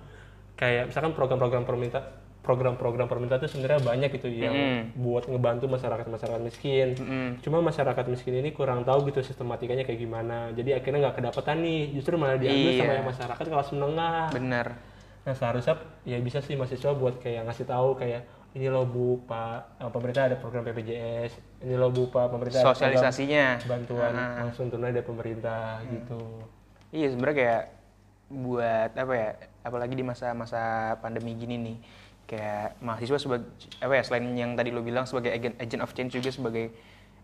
Kayak 0.55 0.91
misalkan 0.91 1.13
program-program 1.13 1.63
pemerintah 1.65 2.03
program-program 2.39 3.07
pemerintah 3.07 3.37
itu 3.37 3.51
sebenarnya 3.51 3.85
banyak 3.85 4.09
gitu 4.15 4.29
yang 4.31 4.55
buat 4.97 5.29
ngebantu 5.29 5.69
masyarakat 5.69 6.07
masyarakat 6.09 6.41
miskin 6.41 6.97
cuma 7.45 7.61
masyarakat 7.61 8.09
miskin 8.09 8.41
ini 8.41 8.57
kurang 8.57 8.83
tahu 8.83 9.05
gitu 9.07 9.21
sistematikanya 9.21 9.85
kayak 9.85 10.01
gimana. 10.01 10.49
Jadi 10.51 10.73
akhirnya 10.73 10.99
nggak 11.05 11.17
kedapatan 11.21 11.61
nih. 11.61 11.93
Justru 11.93 12.17
malah 12.17 12.41
diambil 12.41 12.73
Iya. 12.73 12.81
sama 12.81 12.93
yang 12.95 13.07
masyarakat 13.07 13.45
kelas 13.45 13.69
menengah. 13.71 14.23
Bener 14.33 14.67
Nah 15.27 15.35
seharusnya 15.37 15.77
ya 16.03 16.17
bisa 16.19 16.41
sih 16.41 16.57
mahasiswa 16.57 16.91
buat 16.91 17.21
kayak 17.21 17.45
ngasih 17.45 17.69
tahu 17.69 18.01
kayak 18.01 18.25
ini 18.59 18.67
loh 18.67 18.83
bu 18.83 19.23
pak 19.23 19.79
eh, 19.79 19.91
pemerintah 19.95 20.27
ada 20.27 20.37
program 20.43 20.67
BPJS 20.67 21.63
ini 21.63 21.75
loh 21.79 21.95
bu 21.95 22.11
pak 22.11 22.27
pemerintah 22.27 22.67
sosialisasinya 22.67 23.63
bantuan 23.71 24.13
langsung 24.19 24.67
tunai 24.67 24.91
dari 24.91 25.07
pemerintah 25.07 25.79
gitu. 25.87 26.43
iya 26.91 27.15
sebenarnya 27.15 27.37
kayak 27.39 27.65
buat 28.29 28.91
apa 28.99 29.15
ya 29.15 29.31
apalagi 29.63 29.95
di 29.95 30.05
masa-masa 30.05 30.95
pandemi 30.99 31.39
gini 31.39 31.57
nih 31.57 31.79
kayak 32.29 32.77
mahasiswa 32.85 33.17
sebagai 33.17 33.49
apa 33.81 33.93
ya 33.95 34.03
selain 34.05 34.27
yang 34.37 34.53
tadi 34.59 34.69
lo 34.75 34.85
bilang 34.85 35.09
sebagai 35.09 35.33
agent 35.33 35.57
agent 35.63 35.81
of 35.81 35.95
change 35.97 36.13
juga 36.19 36.29
sebagai 36.29 36.75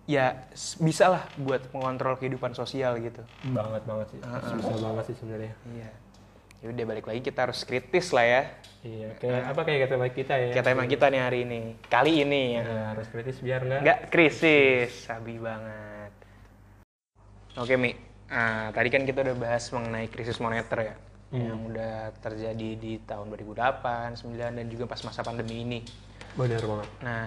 ya 0.09 0.49
bisa 0.81 1.13
lah 1.13 1.25
buat 1.41 1.69
mengontrol 1.73 2.17
kehidupan 2.17 2.53
sosial 2.57 2.97
gitu 3.01 3.25
Banget 3.57 3.83
banget 3.89 4.07
sih. 4.13 4.21
Susah 4.21 4.77
banget 4.81 5.05
sih 5.09 5.17
sebenarnya. 5.17 5.53
iya 5.73 5.89
ya 6.65 6.73
udah 6.73 6.85
balik 6.87 7.05
lagi 7.05 7.21
kita 7.21 7.45
harus 7.45 7.61
kritis 7.63 8.09
lah 8.11 8.25
ya 8.25 8.43
Iya, 8.81 9.17
kayak 9.17 9.49
apa 9.49 9.61
kayak 9.63 9.81
kata 9.85 9.95
baik 9.97 10.15
kita 10.15 10.35
ya. 10.35 10.51
kayak 10.51 10.67
tema 10.67 10.85
kita 10.85 11.09
nih 11.09 11.21
hari 11.21 11.39
ini 11.45 11.61
kali 11.87 12.21
ini 12.21 12.43
ya 12.55 12.63
Ya, 12.63 12.81
harus 12.91 13.07
kritis 13.07 13.37
biar 13.39 13.61
nggak 13.63 13.81
nggak 13.81 13.99
krisis 14.09 14.89
sabi 15.05 15.37
banget 15.37 16.13
oke 17.55 17.77
mi 17.77 17.93
Ah, 18.27 18.73
tadi 18.73 18.89
kan 18.89 19.05
kita 19.05 19.21
udah 19.21 19.37
bahas 19.37 19.69
mengenai 19.69 20.09
krisis 20.09 20.41
moneter 20.41 20.81
ya 20.83 20.95
yang 21.31 21.67
udah 21.67 22.15
terjadi 22.17 22.71
di 22.75 23.03
tahun 23.03 23.27
2008, 23.29 24.17
9 24.17 24.25
dan 24.55 24.67
juga 24.67 24.87
pas 24.87 25.03
masa 25.03 25.21
pandemi 25.21 25.61
ini. 25.61 25.81
benar 26.33 26.63
banget. 26.63 26.89
Nah, 27.01 27.27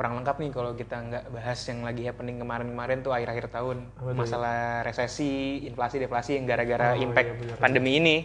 kurang 0.00 0.16
lengkap 0.16 0.36
nih 0.40 0.48
kalau 0.48 0.72
kita 0.72 0.96
nggak 0.96 1.24
bahas 1.28 1.60
yang 1.68 1.84
lagi 1.84 2.08
happening 2.08 2.40
kemarin-kemarin 2.40 3.04
tuh 3.04 3.12
akhir-akhir 3.12 3.52
tahun. 3.52 3.84
Masalah 4.16 4.80
resesi, 4.80 5.60
inflasi, 5.68 6.00
deflasi 6.00 6.40
yang 6.40 6.48
gara-gara 6.48 6.96
Oh, 6.96 7.04
impact 7.04 7.28
iya, 7.28 7.36
benar. 7.36 7.56
pandemi 7.60 8.00
ini. 8.00 8.16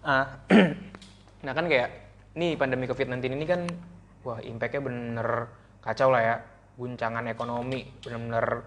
Ah, 0.00 0.40
nah 1.44 1.52
kan 1.52 1.68
kayak 1.68 1.92
nih 2.40 2.56
pandemi 2.56 2.88
COVID-19 2.88 3.36
ini 3.36 3.44
kan 3.44 3.68
wah 4.24 4.40
impactnya 4.40 4.80
bener 4.80 5.28
kacau 5.84 6.08
lah 6.08 6.22
ya, 6.24 6.36
guncangan 6.80 7.28
ekonomi 7.28 7.84
bener-bener 8.00 8.64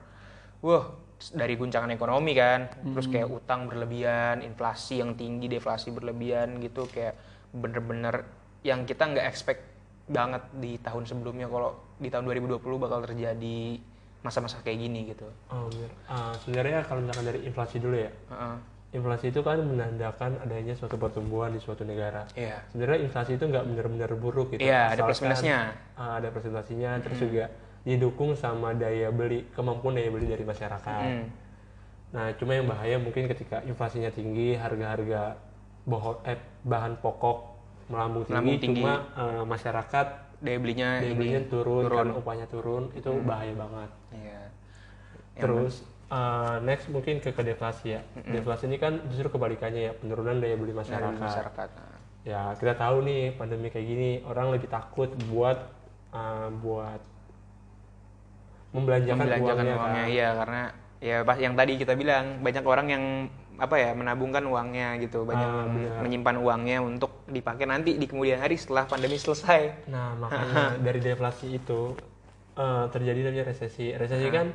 wah 0.62 0.94
dari 1.34 1.58
guncangan 1.58 1.90
ekonomi 1.90 2.38
kan, 2.38 2.70
terus 2.94 3.10
kayak 3.10 3.34
utang 3.34 3.66
berlebihan, 3.66 4.46
inflasi 4.46 5.02
yang 5.02 5.18
tinggi, 5.18 5.50
deflasi 5.50 5.90
berlebihan 5.90 6.62
gitu. 6.62 6.86
Kayak 6.86 7.18
bener-bener 7.50 8.30
yang 8.62 8.86
kita 8.86 9.10
nggak 9.10 9.26
expect 9.26 9.66
banget 10.06 10.46
di 10.54 10.78
tahun 10.78 11.10
sebelumnya. 11.10 11.50
Kalau 11.50 11.83
di 11.98 12.10
tahun 12.10 12.26
2020 12.26 12.60
bakal 12.78 13.00
terjadi 13.04 13.60
masa-masa 14.24 14.64
kayak 14.64 14.80
gini 14.80 15.00
gitu. 15.12 15.28
Oh, 15.52 15.68
benar. 15.68 15.92
Ah, 16.08 16.34
sebenarnya 16.40 16.88
kalau 16.88 17.04
misalkan 17.04 17.28
dari 17.28 17.40
inflasi 17.44 17.78
dulu 17.78 17.98
ya. 18.00 18.12
Heeh. 18.32 18.56
Inflasi 18.94 19.34
itu 19.34 19.42
kan 19.42 19.58
menandakan 19.58 20.38
adanya 20.46 20.78
suatu 20.78 21.02
pertumbuhan 21.02 21.50
di 21.50 21.60
suatu 21.60 21.82
negara. 21.82 22.30
Iya. 22.38 22.62
Sebenarnya 22.70 23.10
inflasi 23.10 23.36
itu 23.36 23.44
nggak 23.50 23.66
benar-benar 23.66 24.12
buruk 24.16 24.54
gitu. 24.54 24.64
Iya, 24.64 24.94
ada 24.94 25.02
plus 25.04 25.20
minusnya. 25.20 25.74
ah, 25.98 26.22
ada 26.22 26.30
plus 26.30 26.46
minusnya, 26.46 26.92
terus 27.02 27.20
juga 27.20 27.46
didukung 27.84 28.32
sama 28.38 28.72
daya 28.72 29.12
beli, 29.12 29.44
kemampuan 29.52 29.98
daya 30.00 30.08
beli 30.14 30.30
dari 30.30 30.46
masyarakat. 30.48 31.04
Hmm. 31.04 31.26
Nah, 32.14 32.30
cuma 32.38 32.54
yang 32.54 32.70
bahaya 32.70 33.02
mungkin 33.02 33.26
ketika 33.28 33.66
inflasinya 33.66 34.14
tinggi, 34.14 34.54
harga-harga 34.56 35.36
eh, 36.30 36.40
bahan 36.64 37.02
pokok 37.02 37.38
melambung 37.92 38.24
tinggi, 38.24 38.32
Melambung 38.40 38.60
tinggi. 38.62 38.80
cuma 38.80 38.94
eh, 39.18 39.44
masyarakat 39.44 40.08
Daya 40.44 40.58
belinya 40.60 41.00
daya 41.00 41.08
ini 41.08 41.16
belinya 41.16 41.42
turun, 41.48 41.88
turun. 41.88 41.98
karena 42.04 42.14
upahnya 42.20 42.48
turun, 42.52 42.84
itu 42.92 43.10
bahaya 43.24 43.54
banget. 43.56 43.90
Iya. 44.12 44.44
Terus 45.40 45.74
uh, 46.12 46.60
next 46.68 46.92
mungkin 46.92 47.24
ke, 47.24 47.32
ke 47.32 47.44
deflasi 47.48 47.96
ya. 47.96 48.02
Deflasi 48.28 48.68
ini 48.68 48.76
kan 48.76 49.00
justru 49.08 49.32
kebalikannya 49.32 49.82
ya, 49.88 49.94
penurunan 49.96 50.44
daya 50.44 50.60
beli 50.60 50.76
masyarakat. 50.76 51.16
masyarakat. 51.16 51.70
Nah, 51.80 51.92
Ya 52.24 52.56
kita 52.56 52.80
tahu 52.80 53.04
nih 53.04 53.36
pandemi 53.36 53.68
kayak 53.68 53.84
gini 53.84 54.10
orang 54.24 54.56
lebih 54.56 54.72
takut 54.72 55.12
buat 55.28 55.60
uh, 56.16 56.48
buat 56.64 57.04
membelanjakan, 58.72 59.20
membelanjakan 59.28 59.64
uangnya, 59.64 59.76
uangnya, 59.76 60.04
kan. 60.04 60.16
iya 60.16 60.30
karena 60.34 60.62
ya 61.04 61.18
pas 61.28 61.38
yang 61.38 61.54
tadi 61.60 61.76
kita 61.76 61.94
bilang 62.00 62.40
banyak 62.40 62.64
orang 62.64 62.88
yang 62.90 63.04
apa 63.54 63.76
ya 63.76 63.94
menabungkan 63.94 64.42
uangnya 64.42 64.98
gitu 64.98 65.24
banyak 65.24 65.46
Ah, 65.46 65.66
benar. 65.66 66.02
menyimpan 66.02 66.36
uangnya 66.38 66.78
untuk 66.80 67.22
dipakai 67.26 67.64
nanti 67.64 67.96
di 67.96 68.06
kemudian 68.06 68.38
hari 68.38 68.58
setelah 68.58 68.84
pandemi 68.84 69.16
selesai 69.16 69.86
Nah 69.88 70.18
makanya 70.22 70.78
dari 70.78 71.00
deflasi 71.00 71.56
itu 71.56 71.94
uh, 72.54 72.86
terjadi 72.88 73.30
namanya 73.30 73.46
resesi. 73.48 73.94
Resesi 73.94 74.28
kan 74.28 74.50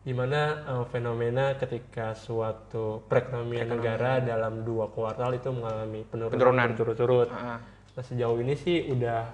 di 0.00 0.14
mana 0.14 0.62
uh, 0.64 0.84
fenomena 0.86 1.54
ketika 1.54 2.14
suatu 2.14 3.02
perekonomian 3.04 3.66
negara 3.68 4.22
dalam 4.22 4.62
dua 4.62 4.86
kuartal 4.86 5.34
itu 5.34 5.50
mengalami 5.50 6.06
penurunan, 6.06 6.30
Penurunan. 6.32 6.66
berturut-turut. 6.70 7.28
Heeh. 7.28 7.58
Nah 7.92 8.04
sejauh 8.04 8.38
ini 8.38 8.54
sih 8.54 8.86
udah 8.86 9.26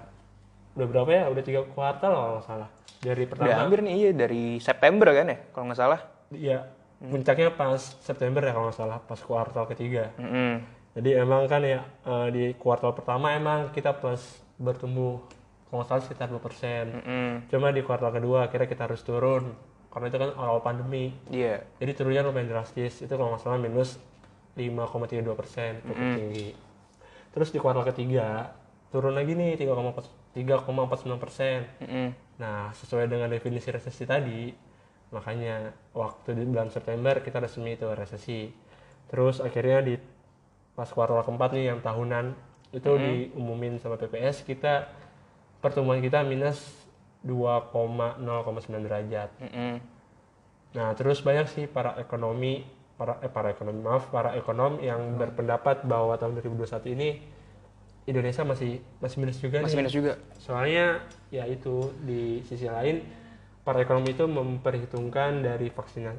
udah 0.73 0.87
berapa 0.89 1.09
ya? 1.11 1.23
Udah 1.29 1.43
tiga 1.43 1.61
kuartal 1.63 2.09
kalau 2.09 2.31
nggak 2.35 2.47
salah. 2.47 2.69
Dari 2.97 3.21
udah 3.21 3.29
pertama, 3.29 3.53
hampir 3.61 3.79
nih 3.79 3.93
iya 3.93 4.11
dari 4.11 4.57
September 4.57 5.11
kan 5.11 5.27
ya 5.27 5.37
kalau 5.51 5.65
nggak 5.67 5.77
salah 5.77 6.01
ya 7.03 7.11
puncaknya 7.11 7.51
pas 7.51 7.81
September 7.99 8.39
ya 8.39 8.55
kalau 8.55 8.71
nggak 8.71 8.79
salah, 8.79 8.99
pas 9.03 9.19
kuartal 9.19 9.67
ketiga. 9.67 10.15
Mm-mm. 10.15 10.63
Jadi 10.95 11.09
emang 11.19 11.51
kan 11.51 11.59
ya 11.59 11.83
eh, 12.07 12.27
di 12.31 12.43
kuartal 12.55 12.95
pertama 12.95 13.35
emang 13.35 13.75
kita 13.75 13.91
plus 13.99 14.39
bertumbuh 14.55 15.19
kalau 15.67 15.83
nggak 15.83 15.89
salah 15.91 16.03
sekitar 16.07 16.27
2%. 16.31 16.39
Mm-mm. 16.39 17.29
Cuma 17.51 17.75
di 17.75 17.83
kuartal 17.83 18.15
kedua 18.15 18.47
akhirnya 18.47 18.71
kita 18.71 18.87
harus 18.87 19.03
turun 19.03 19.51
karena 19.91 20.09
itu 20.09 20.17
kan 20.17 20.31
awal 20.39 20.63
pandemi. 20.63 21.11
iya 21.27 21.61
Jadi 21.77 21.91
turunnya 21.91 22.23
lumayan 22.23 22.47
drastis. 22.47 23.03
Itu 23.03 23.19
kalau 23.19 23.35
nggak 23.35 23.43
salah 23.43 23.59
minus 23.59 23.99
5,32 24.55 25.27
persen, 25.35 25.81
cukup 25.83 26.07
tinggi. 26.15 26.49
Terus 27.33 27.49
di 27.51 27.59
kuartal 27.59 27.83
ketiga 27.89 28.53
turun 28.93 29.17
lagi 29.17 29.33
nih 29.33 29.57
3,49 29.57 31.17
persen. 31.17 31.65
Mm-mm. 31.81 32.07
Nah, 32.37 32.69
sesuai 32.73 33.09
dengan 33.09 33.29
definisi 33.29 33.69
resesi 33.73 34.05
tadi, 34.05 34.53
makanya 35.13 35.71
waktu 35.93 36.33
di 36.33 36.43
bulan 36.49 36.73
September 36.73 37.21
kita 37.21 37.37
resmi 37.37 37.77
itu 37.77 37.85
resesi. 37.93 38.49
Terus 39.07 39.39
akhirnya 39.39 39.85
di 39.85 39.95
pas 40.73 40.89
kuartal 40.89 41.21
keempat 41.21 41.53
nih 41.53 41.69
yang 41.69 41.79
tahunan 41.85 42.33
itu 42.73 42.89
diumumin 42.97 43.77
sama 43.77 44.01
PPS 44.01 44.41
kita 44.41 44.89
pertumbuhan 45.61 46.01
kita 46.01 46.25
minus 46.25 46.59
2,09 47.23 48.19
derajat. 48.83 49.29
Mm-mm. 49.39 49.73
Nah, 50.73 50.89
terus 50.97 51.21
banyak 51.21 51.47
sih 51.53 51.65
para 51.69 51.95
ekonomi, 52.01 52.65
para 52.97 53.21
eh, 53.21 53.29
para 53.29 53.53
ekonomi 53.53 53.79
maaf, 53.79 54.09
para 54.09 54.33
ekonom 54.33 54.81
yang 54.81 55.15
berpendapat 55.15 55.85
bahwa 55.85 56.17
tahun 56.17 56.41
2021 56.41 56.97
ini 56.97 57.09
Indonesia 58.03 58.43
masih 58.43 58.83
masih 58.99 59.17
minus 59.23 59.37
juga 59.39 59.63
masih 59.63 59.77
nih. 59.77 59.79
minus 59.79 59.93
juga 59.95 60.13
Soalnya 60.41 61.07
ya 61.31 61.47
itu 61.47 61.93
di 62.03 62.43
sisi 62.43 62.67
lain 62.67 62.99
para 63.63 63.79
ekonomi 63.79 64.11
itu 64.11 64.27
memperhitungkan 64.27 65.39
dari 65.39 65.71
vaksina 65.71 66.11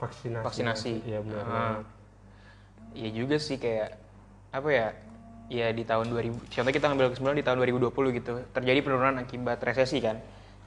vaksinasi. 0.00 0.44
Vaksinasi. 0.46 0.92
Iya 1.04 1.18
benar. 1.20 1.44
Banget. 1.44 1.84
Iya 2.96 3.10
juga 3.12 3.36
sih 3.36 3.60
kayak 3.60 3.90
apa 4.52 4.68
ya? 4.72 4.88
Ya 5.48 5.72
di 5.72 5.80
tahun 5.80 6.12
2000, 6.12 6.36
contoh 6.44 6.72
kita 6.76 6.92
ngambil 6.92 7.08
kesimpulan 7.08 7.40
di 7.40 7.46
tahun 7.46 7.56
2020 7.64 8.12
gitu, 8.12 8.36
terjadi 8.52 8.84
penurunan 8.84 9.16
akibat 9.16 9.56
resesi 9.64 9.96
kan. 9.96 10.20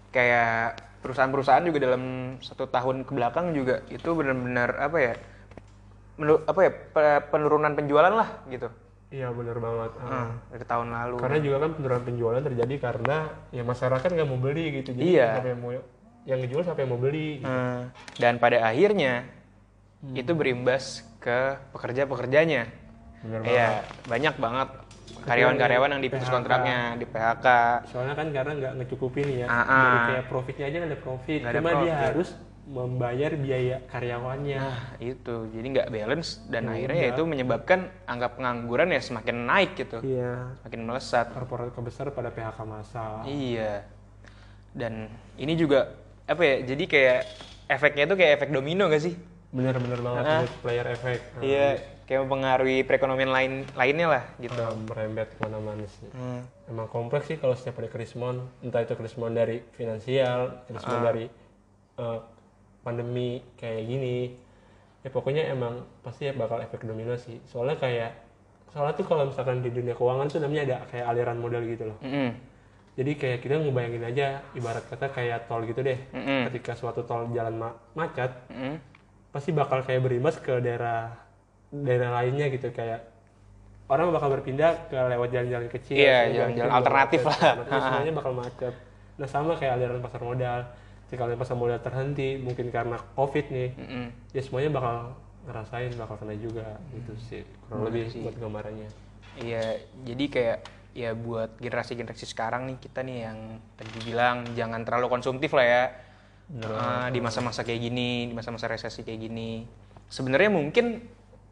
Kayak 0.10 0.82
perusahaan-perusahaan 1.06 1.62
juga 1.62 1.80
dalam 1.86 2.34
satu 2.42 2.66
tahun 2.66 3.06
ke 3.06 3.12
belakang 3.14 3.54
juga 3.54 3.86
itu 3.94 4.10
benar-benar 4.18 4.82
apa 4.82 4.98
ya? 4.98 5.14
menur- 6.18 6.44
apa 6.50 6.60
ya? 6.66 6.72
pe- 6.74 7.24
penurunan 7.30 7.74
penjualan 7.78 8.14
lah 8.14 8.30
gitu. 8.50 8.70
Iya 9.14 9.30
bener 9.38 9.58
banget. 9.62 9.92
Ah, 10.02 10.34
dari 10.50 10.66
tahun 10.66 10.88
lalu. 10.90 11.16
Karena 11.22 11.40
juga 11.46 11.58
kan 11.62 11.72
penurunan 11.78 12.04
penjualan 12.08 12.42
terjadi 12.42 12.76
karena 12.82 13.18
ya 13.54 13.64
masyarakat 13.68 14.10
nggak 14.18 14.28
mau 14.30 14.40
beli 14.42 14.82
gitu. 14.82 14.98
Jadi 14.98 15.14
Iya. 15.14 15.46
yang 15.46 15.62
mau 15.62 15.72
yang 16.26 16.38
ngejual 16.42 16.62
siapa 16.62 16.80
yang 16.86 16.92
mau 16.94 17.02
beli. 17.02 17.42
gitu. 17.42 17.50
Eh, 17.50 17.82
dan 18.22 18.38
pada 18.38 18.62
akhirnya 18.62 19.26
itu 20.14 20.32
berimbas 20.34 21.06
ke 21.22 21.58
pekerja-pekerjanya. 21.74 22.70
Bener 23.22 23.42
Iya, 23.46 23.86
banyak 24.10 24.36
banget 24.42 24.70
karyawan-karyawan 25.22 25.90
yang 25.94 26.02
diputus 26.02 26.26
PHK. 26.26 26.34
kontraknya, 26.34 26.80
di 26.98 27.06
PHK. 27.06 27.48
Soalnya 27.94 28.16
kan 28.18 28.28
karena 28.34 28.52
nggak 28.58 28.74
ngecukupin 28.82 29.28
ya. 29.30 29.46
Dari 29.46 29.70
ah. 29.70 30.06
kayak 30.10 30.26
profitnya 30.26 30.66
aja 30.66 30.78
ada 30.82 30.98
profit. 30.98 31.40
Ada 31.46 31.58
Cuma 31.62 31.70
dia 31.70 31.78
profit. 31.78 32.06
harus 32.10 32.30
membayar 32.72 33.32
biaya 33.36 33.78
karyawannya. 33.92 34.60
Nah, 34.62 34.80
itu. 34.98 35.36
Jadi 35.54 35.66
nggak 35.78 35.90
balance 35.92 36.42
dan 36.48 36.64
Ya 36.66 36.72
akhirnya 36.74 37.04
udah. 37.04 37.14
itu 37.14 37.22
menyebabkan 37.28 37.80
angka 38.08 38.28
pengangguran 38.38 38.90
ya 38.90 39.02
semakin 39.04 39.38
naik 39.46 39.72
gitu. 39.78 39.98
Iya. 40.02 40.58
Makin 40.66 40.82
melesat. 40.82 41.30
Korporat 41.30 41.74
besar 41.78 42.10
pada 42.10 42.34
PHK 42.34 42.60
massal. 42.66 43.28
Iya. 43.28 43.86
Dan 44.72 45.12
ini 45.36 45.54
juga 45.54 46.01
apa 46.26 46.42
ya? 46.42 46.56
Jadi 46.66 46.84
kayak 46.86 47.20
efeknya 47.68 48.04
itu 48.06 48.16
kayak 48.16 48.34
efek 48.38 48.50
domino 48.50 48.86
gak 48.86 49.02
sih? 49.02 49.16
Bener-bener 49.52 50.00
banget 50.00 50.24
Ah. 50.24 50.44
player 50.62 50.88
effect. 50.88 51.24
Ah, 51.36 51.42
Iya, 51.42 51.68
kayak 52.04 52.20
mempengaruhi 52.22 52.78
perekonomian 52.84 53.30
lain 53.30 53.54
lainnya 53.74 54.08
lah 54.10 54.24
gitu. 54.38 54.52
ah, 54.54 54.72
merembet 54.72 55.28
ke 55.30 55.40
mana-mana 55.40 55.84
sih. 55.86 56.08
Hmm. 56.12 56.44
Emang 56.66 56.88
kompleks 56.88 57.28
sih 57.28 57.36
kalau 57.36 57.52
setiap 57.52 57.80
ada 57.80 57.90
krismon, 57.90 58.48
entah 58.60 58.80
itu 58.80 58.96
krismon 58.96 59.32
dari 59.32 59.60
finansial, 59.72 60.64
krismon 60.66 60.98
Ah. 60.98 61.06
dari 61.06 61.26
eh, 61.94 62.20
pandemi 62.82 63.30
kayak 63.56 63.84
gini. 63.84 64.34
Ya 65.02 65.10
pokoknya 65.10 65.50
emang 65.50 65.86
pasti 66.00 66.30
bakal 66.32 66.62
efek 66.62 66.82
domino 66.82 67.14
sih. 67.16 67.38
Soalnya 67.44 67.76
kayak 67.76 68.12
soalnya 68.70 68.96
tuh 68.96 69.04
kalau 69.04 69.28
misalkan 69.28 69.60
di 69.60 69.70
dunia 69.70 69.92
keuangan 69.92 70.26
tuh 70.26 70.40
namanya 70.40 70.64
ada 70.64 70.78
kayak 70.88 71.06
aliran 71.06 71.38
modal 71.38 71.62
gitu 71.62 71.92
loh. 71.92 71.98
Mm-mm. 72.00 72.32
Jadi 72.92 73.12
kayak 73.16 73.40
kita 73.40 73.56
ngebayangin 73.58 74.04
aja 74.04 74.26
ibarat 74.52 74.84
kata 74.84 75.08
kayak 75.10 75.48
tol 75.48 75.64
gitu 75.64 75.80
deh. 75.80 75.96
Mm-mm. 76.12 76.52
Ketika 76.52 76.76
suatu 76.76 77.02
tol 77.02 77.32
jalan 77.32 77.56
ma- 77.56 77.78
macet, 77.94 78.32
Mm-mm. 78.48 78.76
pasti 79.32 79.52
bakal 79.52 79.82
kayak 79.82 80.02
berimbas 80.02 80.36
ke 80.38 80.60
daerah 80.60 81.08
daerah 81.70 82.12
lainnya 82.14 82.52
gitu 82.52 82.68
kayak 82.70 83.08
orang 83.88 84.12
bakal 84.12 84.28
berpindah 84.30 84.88
ke 84.88 84.96
lewat 84.96 85.32
jalan-jalan 85.32 85.68
kecil 85.70 85.96
Iya, 85.98 86.18
jalan 86.28 86.36
jalan-jalan 86.52 86.72
alternatif 86.74 87.20
macet, 87.24 87.56
lah. 87.64 87.80
semuanya 87.82 88.14
bakal 88.20 88.34
macet 88.34 88.74
nah 89.16 89.28
sama 89.28 89.56
kayak 89.56 89.74
aliran 89.78 90.00
pasar 90.00 90.20
modal 90.20 90.60
ketika 91.08 91.22
aliran 91.24 91.40
pasar 91.40 91.56
modal 91.56 91.80
terhenti 91.80 92.30
mungkin 92.36 92.68
karena 92.72 93.00
covid 93.16 93.46
nih 93.48 93.70
Mm-mm. 93.72 94.06
ya 94.32 94.42
semuanya 94.42 94.70
bakal 94.74 94.96
ngerasain 95.48 95.92
bakal 95.96 96.16
kena 96.18 96.36
juga 96.36 96.68
gitu 96.92 97.12
sih 97.22 97.42
kurang 97.64 97.88
lebih 97.88 98.04
sih. 98.10 98.20
buat 98.20 98.36
gambarannya 98.36 98.90
Iya, 99.40 99.64
jadi 100.04 100.26
kayak 100.28 100.58
ya 100.92 101.16
buat 101.16 101.56
generasi-generasi 101.60 102.28
sekarang 102.28 102.68
nih 102.68 102.78
kita 102.84 103.00
nih 103.04 103.18
yang 103.24 103.40
tadi 103.80 104.00
bilang 104.04 104.44
jangan 104.54 104.84
terlalu 104.84 105.08
konsumtif 105.08 105.56
lah 105.56 105.66
ya 105.66 105.84
Ah, 106.60 107.08
di 107.08 107.24
masa-masa 107.24 107.64
kayak 107.64 107.80
gini, 107.80 108.28
di 108.28 108.34
masa-masa 108.36 108.68
resesi 108.68 109.08
kayak 109.08 109.20
gini. 109.24 109.64
Sebenarnya 110.12 110.52
mungkin 110.52 111.00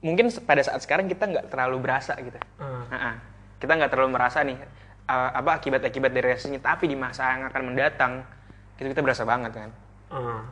mungkin 0.04 0.28
pada 0.44 0.60
saat 0.60 0.84
sekarang 0.84 1.08
kita 1.08 1.24
nggak 1.24 1.48
terlalu 1.48 1.80
berasa 1.80 2.20
gitu. 2.20 2.36
Ah. 2.60 2.84
Ah-ah. 2.92 3.16
Kita 3.64 3.80
nggak 3.80 3.92
terlalu 3.96 4.20
merasa 4.20 4.44
nih 4.44 4.60
ah, 5.08 5.32
apa 5.32 5.64
akibat-akibat 5.64 6.12
dari 6.12 6.36
resesinya, 6.36 6.60
tapi 6.60 6.92
di 6.92 7.00
masa 7.00 7.32
yang 7.32 7.48
akan 7.48 7.62
mendatang 7.72 8.14
itu 8.76 8.92
kita 8.92 9.00
berasa 9.00 9.24
banget 9.24 9.56
kan. 9.56 9.70
Ah, 10.12 10.44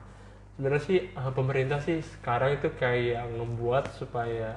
sebenarnya 0.56 0.84
sih 0.88 1.00
pemerintah 1.36 1.80
sih 1.84 2.00
sekarang 2.00 2.56
itu 2.56 2.72
kayak 2.80 3.28
ngebuat 3.36 4.00
supaya 4.00 4.56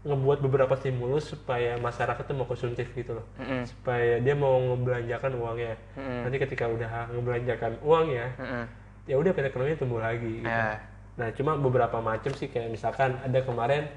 ngebuat 0.00 0.40
beberapa 0.40 0.72
stimulus 0.74 1.28
supaya 1.28 1.76
masyarakat 1.76 2.24
tuh 2.24 2.32
mau 2.32 2.44
konsumtif 2.44 2.88
gitu 2.90 3.12
loh 3.14 3.26
Mm-mm. 3.36 3.68
supaya 3.68 4.16
dia 4.16 4.32
mau 4.32 4.56
ngebelanjakan 4.56 5.36
uangnya 5.36 5.76
Mm-mm. 5.92 6.24
nanti 6.24 6.36
ketika 6.38 6.64
udah 6.66 7.12
ngebelanjakan 7.12 7.76
uangnya 7.80 8.26
Mm-mm. 8.34 8.64
ya 9.04 9.14
udah 9.14 9.30
perekonomian 9.30 9.76
tumbuh 9.76 10.00
lagi 10.00 10.40
gitu. 10.40 10.48
Ya. 10.48 10.80
nah 11.14 11.28
cuma 11.30 11.52
beberapa 11.54 12.00
macam 12.00 12.32
sih 12.32 12.48
kayak 12.48 12.70
misalkan 12.70 13.20
ada 13.20 13.38
kemarin 13.40 13.92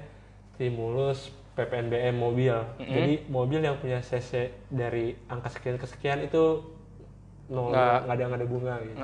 stimulus 0.52 1.32
PPNBM 1.54 2.14
mobil 2.14 2.52
jadi 2.92 3.14
mobil 3.26 3.60
yang 3.60 3.78
punya 3.78 3.98
CC 4.00 4.50
dari 4.68 5.14
angka 5.24 5.48
sekian 5.50 5.78
ke 5.78 5.86
sekian 5.86 6.20
itu 6.20 6.66
nol 7.46 7.70
Nggak. 7.70 8.10
ada 8.10 8.22
nggak 8.26 8.40
ada 8.40 8.48
bunga 8.48 8.74
gitu 8.82 8.96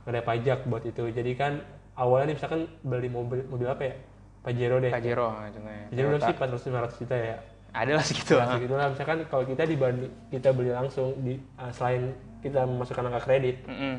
nggak 0.00 0.12
ada 0.14 0.22
pajak 0.22 0.58
buat 0.64 0.80
itu 0.82 1.04
jadi 1.10 1.32
kan 1.34 1.52
awalnya 1.92 2.32
nih 2.32 2.36
misalkan 2.36 2.60
beli 2.80 3.08
mobil 3.08 3.44
mobil 3.44 3.66
apa 3.66 3.82
ya 3.84 3.94
Pajero 4.40 4.76
deh 4.78 4.88
Pajero 4.88 5.28
contohnya. 5.28 5.84
Pajero 5.88 6.06
berapa 6.08 6.22
sih 6.22 6.34
Toyota. 6.34 6.56
400 6.56 6.96
500 6.96 7.00
juta 7.02 7.16
ya 7.16 7.36
Ada 7.68 7.92
lah 7.92 8.04
segitu. 8.04 8.32
nah, 8.32 8.42
ah. 8.42 8.54
segitu 8.56 8.74
lah 8.74 8.86
misalkan 8.88 9.18
kalau 9.26 9.44
kita 9.44 9.62
dibanding 9.62 10.12
kita 10.28 10.48
beli 10.50 10.72
langsung 10.72 11.12
di 11.20 11.36
uh, 11.54 11.68
selain 11.68 12.10
kita 12.38 12.64
memasukkan 12.64 13.04
angka 13.06 13.22
kredit 13.22 13.56
Mm-mm. 13.66 13.98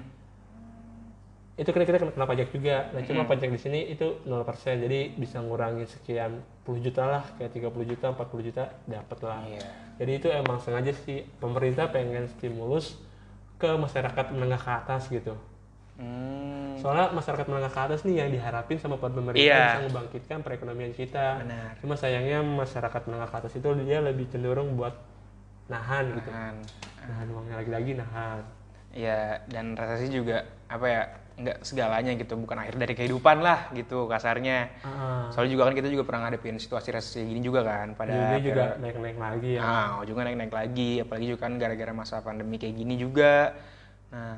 itu 1.53 1.69
kita 1.69 1.83
kita 1.85 1.97
kena, 1.99 2.11
kena 2.15 2.25
pajak 2.25 2.47
juga 2.49 2.87
nah 2.89 3.01
cuma 3.03 3.27
pajak 3.27 3.51
di 3.51 3.59
sini 3.59 3.79
itu 3.91 4.23
0% 4.23 4.39
jadi 4.79 5.11
bisa 5.13 5.43
ngurangin 5.43 5.83
sekian 5.85 6.39
puluh 6.63 6.79
juta 6.79 7.03
lah 7.03 7.23
kayak 7.35 7.51
30 7.51 7.91
juta 7.91 8.05
40 8.15 8.47
juta 8.47 8.63
dapat 8.87 9.17
lah 9.21 9.43
Iya. 9.43 9.67
jadi 9.99 10.11
itu 10.15 10.27
emang 10.31 10.57
sengaja 10.63 10.95
sih 10.95 11.27
pemerintah 11.37 11.91
pengen 11.91 12.31
stimulus 12.31 12.95
ke 13.59 13.67
masyarakat 13.67 14.25
menengah 14.31 14.55
ke 14.55 14.71
atas 14.71 15.11
gitu 15.11 15.35
Hmm. 15.99 16.79
Soalnya 16.79 17.11
masyarakat 17.11 17.45
menengah 17.45 17.69
ke 17.69 17.81
atas 17.81 17.99
nih 18.07 18.15
yang 18.17 18.29
diharapin 18.31 18.79
sama 18.79 18.95
pemerintah 18.95 19.35
Iya. 19.35 19.63
bisa 19.75 19.83
membangkitkan 19.91 20.37
perekonomian 20.39 20.95
kita. 20.95 21.43
Benar. 21.43 21.75
Cuma 21.83 21.93
sayangnya 21.93 22.39
masyarakat 22.39 23.01
menengah 23.03 23.27
ke 23.27 23.37
atas 23.37 23.53
itu 23.53 23.67
dia 23.83 23.99
lebih 23.99 24.31
cenderung 24.31 24.79
buat 24.79 24.95
nahan 25.67 26.15
gitu. 26.15 26.31
Kan. 26.31 26.55
Nahan 27.03 27.27
uangnya 27.29 27.55
lagi-lagi 27.59 27.91
nahan. 27.93 28.41
Ya, 28.89 29.43
dan 29.45 29.75
resesi 29.75 30.09
juga 30.09 30.47
apa 30.65 30.85
ya 30.87 31.01
nggak 31.39 31.63
segalanya 31.63 32.11
gitu, 32.15 32.35
bukan 32.35 32.57
akhir 32.57 32.75
dari 32.75 32.95
kehidupan 32.95 33.39
lah 33.39 33.71
gitu 33.71 34.07
kasarnya. 34.07 34.75
Ah, 34.81 35.27
Soalnya 35.31 35.55
juga 35.55 35.63
kan 35.67 35.75
kita 35.75 35.87
juga 35.87 36.03
pernah 36.03 36.27
ngadepin 36.27 36.59
situasi 36.59 36.91
resesi 36.91 37.23
gini 37.23 37.39
juga 37.39 37.63
kan 37.63 37.95
pada 37.95 38.11
dia 38.11 38.39
juga 38.41 38.75
periode- 38.75 38.79
naik-naik 38.81 39.17
lagi 39.17 39.49
ya. 39.55 39.61
Ah, 39.61 39.99
juga 40.03 40.19
naik-naik 40.25 40.51
lagi, 40.51 40.91
apalagi 40.99 41.25
juga 41.27 41.39
kan 41.39 41.53
gara-gara 41.55 41.91
masa 41.91 42.19
pandemi 42.19 42.55
kayak 42.55 42.75
gini 42.75 42.95
juga. 42.95 43.55
Nah, 44.09 44.35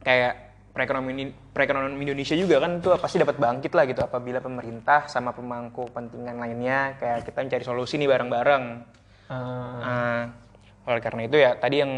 kayak 0.00 0.49
perekonomian 0.70 1.34
perekonomian 1.50 1.98
Indonesia 1.98 2.34
juga 2.34 2.62
kan 2.62 2.78
tuh 2.78 2.94
pasti 2.96 3.18
dapat 3.18 3.36
bangkit 3.36 3.72
lah 3.72 3.84
gitu 3.84 4.00
apabila 4.00 4.38
pemerintah 4.38 5.06
sama 5.06 5.30
pemangku 5.30 5.90
kepentingan 5.90 6.36
lainnya 6.36 6.94
kayak 6.96 7.26
kita 7.26 7.42
mencari 7.42 7.64
solusi 7.64 7.98
nih 7.98 8.06
bareng-bareng. 8.06 8.64
Ah, 9.26 9.78
Ah, 9.78 10.22
oleh 10.86 11.00
karena 11.00 11.22
itu 11.24 11.36
ya 11.36 11.54
tadi 11.54 11.78
yang 11.78 11.92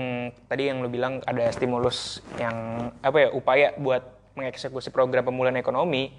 tadi 0.47 0.68
yang 0.68 0.81
lu 0.81 0.89
bilang 0.89 1.20
ada 1.23 1.49
stimulus 1.49 2.20
yang 2.37 2.53
apa 2.99 3.16
ya 3.18 3.29
upaya 3.31 3.73
buat 3.77 4.03
mengeksekusi 4.35 4.89
program 4.89 5.23
pemulihan 5.23 5.57
ekonomi 5.57 6.12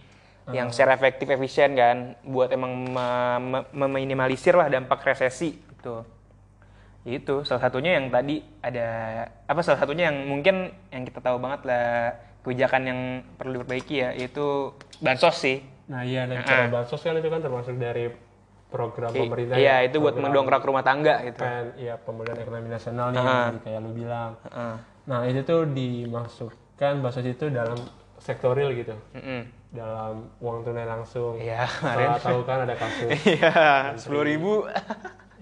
yang 0.49 0.68
secara 0.70 0.93
efektif 0.93 1.30
efisien 1.30 1.72
kan 1.72 1.97
buat 2.22 2.51
emang 2.51 2.72
me- 2.91 3.39
me- 3.39 3.68
meminimalisir 3.72 4.51
lah 4.51 4.68
dampak 4.68 4.99
resesi 5.01 5.56
gitu. 5.56 6.04
Itu 7.04 7.43
salah 7.43 7.60
satunya 7.62 7.95
yang 7.95 8.08
tadi 8.08 8.39
ada 8.60 8.88
apa 9.43 9.60
salah 9.60 9.76
satunya 9.78 10.08
yang 10.08 10.24
mungkin 10.24 10.56
yang 10.88 11.04
kita 11.04 11.20
tahu 11.20 11.36
banget 11.36 11.64
lah 11.64 12.16
kebijakan 12.44 12.82
yang 12.84 13.00
perlu 13.39 13.64
diperbaiki 13.64 13.96
ya 14.04 14.10
itu 14.14 14.76
bansos 15.00 15.39
sih. 15.39 15.64
Nah 15.88 16.04
iya 16.04 16.28
dan 16.28 16.44
cara 16.44 16.68
bansos 16.68 17.00
kan 17.00 17.16
itu 17.16 17.32
kan 17.32 17.39
termasuk 17.39 17.76
dari 17.80 18.12
program 18.74 19.14
pemerintah. 19.14 19.56
Iya, 19.56 19.86
ya, 19.86 19.86
itu 19.86 20.02
buat 20.02 20.18
mendongkrak 20.18 20.66
rumah 20.66 20.82
tangga 20.82 21.22
gitu. 21.22 21.46
Pen, 21.46 21.78
iya 21.78 21.94
pemulihan 22.02 22.41
ekonomi 22.41 22.74
nasional 22.74 23.14
nih 23.14 23.22
yang 23.22 23.38
tadi 23.54 23.62
kayak 23.62 23.80
lu 23.86 23.91
bilang. 23.94 24.32
Heeh. 24.50 24.76
Nah 25.06 25.20
itu 25.30 25.39
tuh 25.46 25.62
dimasukkan 25.70 26.94
bansos 27.06 27.26
itu 27.28 27.46
dalam 27.54 27.78
sektoril 28.18 28.72
gitu. 28.74 28.96
Mm-mm. 29.14 29.64
dalam 29.74 30.30
uang 30.38 30.62
tunai 30.70 30.86
langsung. 30.86 31.34
Iya, 31.41 31.66
Soalnya 31.66 32.22
tahu 32.22 32.46
kan 32.46 32.62
ada 32.62 32.78
kasus. 32.78 33.10
Iya, 33.34 33.52
sepuluh 33.98 34.22
ribu. 34.22 34.70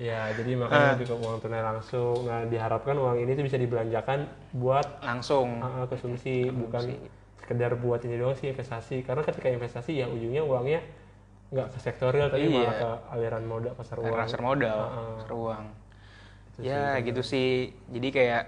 Ya, 0.02 0.34
jadi 0.34 0.58
makanya 0.58 0.98
lebih 0.98 1.14
ke 1.14 1.16
uang 1.16 1.38
tunai 1.38 1.62
langsung. 1.62 2.26
Nah, 2.26 2.42
diharapkan 2.50 2.98
uang 2.98 3.22
ini 3.22 3.38
tuh 3.38 3.46
bisa 3.46 3.58
dibelanjakan 3.62 4.26
buat 4.58 4.98
langsung. 5.06 5.62
uh, 5.62 5.66
uh, 5.66 5.86
konsumsi, 5.86 6.50
bukan 6.50 6.98
sekedar 7.38 7.78
buat 7.78 8.02
ini 8.02 8.18
doang 8.18 8.34
sih 8.34 8.50
investasi. 8.50 9.06
Karena 9.06 9.22
ketika 9.22 9.48
investasi 9.54 10.02
ya 10.02 10.10
ujungnya 10.10 10.42
uangnya 10.42 10.82
nggak 11.52 11.68
ke 11.76 11.78
sektorial 11.84 12.32
tapi 12.32 12.48
Iya. 12.48 12.58
malah 12.64 12.76
ke 12.80 12.90
aliran 13.14 13.44
modal 13.46 13.74
pasar 13.78 14.00
uang. 14.02 14.10
Transfer 14.10 14.42
modal, 14.42 14.80
Heeh. 14.82 15.06
transfer 15.22 15.34
uang. 15.38 15.64
ya 16.62 16.98
gitu 17.02 17.22
sih. 17.22 17.74
Jadi 17.90 18.08
kayak 18.10 18.44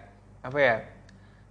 apa 0.46 0.58
ya? 0.58 0.76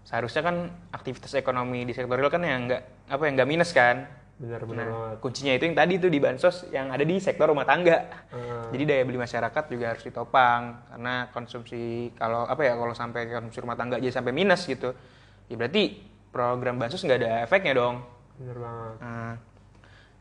Seharusnya 0.02 0.42
kan 0.42 0.56
aktivitas 0.90 1.30
ekonomi 1.34 1.86
di 1.86 1.94
sektor 1.94 2.18
real 2.18 2.30
kan 2.30 2.42
yang 2.42 2.66
nggak 2.66 2.82
apa 3.06 3.22
yang 3.22 3.34
nggak 3.38 3.50
minus 3.50 3.70
kan? 3.70 4.06
Benar 4.42 4.60
benar 4.66 4.86
Nah, 4.90 4.90
banget 4.90 5.16
kuncinya 5.22 5.52
itu 5.54 5.64
yang 5.70 5.78
tadi 5.78 5.94
tuh 6.02 6.10
di 6.10 6.18
bansos 6.18 6.66
yang 6.74 6.90
ada 6.90 7.06
di 7.06 7.14
sektor 7.22 7.46
rumah 7.46 7.62
tangga. 7.62 8.10
Ah. 8.34 8.66
Jadi 8.74 8.82
daya 8.82 9.06
beli 9.06 9.22
masyarakat 9.22 9.64
juga 9.70 9.94
harus 9.94 10.02
ditopang 10.02 10.82
karena 10.90 11.30
konsumsi 11.30 12.10
kalau 12.18 12.42
apa 12.50 12.66
ya 12.66 12.74
kalau 12.74 12.90
sampai 12.90 13.30
konsumsi 13.30 13.62
rumah 13.62 13.78
tangga 13.78 14.02
aja 14.02 14.18
sampai 14.18 14.34
minus 14.34 14.66
gitu, 14.66 14.90
ya 15.46 15.54
berarti 15.54 16.02
program 16.34 16.82
bansos 16.82 17.06
nggak 17.06 17.18
ada 17.22 17.32
efeknya 17.46 17.78
dong. 17.78 18.02
benar 18.42 18.58
banget 18.58 18.96
Nah, 18.98 19.32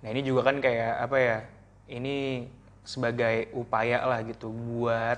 nah 0.05 0.09
ini 0.13 0.21
juga 0.21 0.41
kan 0.45 0.61
kayak 0.61 0.93
apa 1.01 1.17
ya? 1.17 1.37
Ini 1.89 2.45
sebagai 2.85 3.49
upaya 3.57 4.05
lah 4.05 4.21
gitu 4.21 4.53
buat 4.53 5.17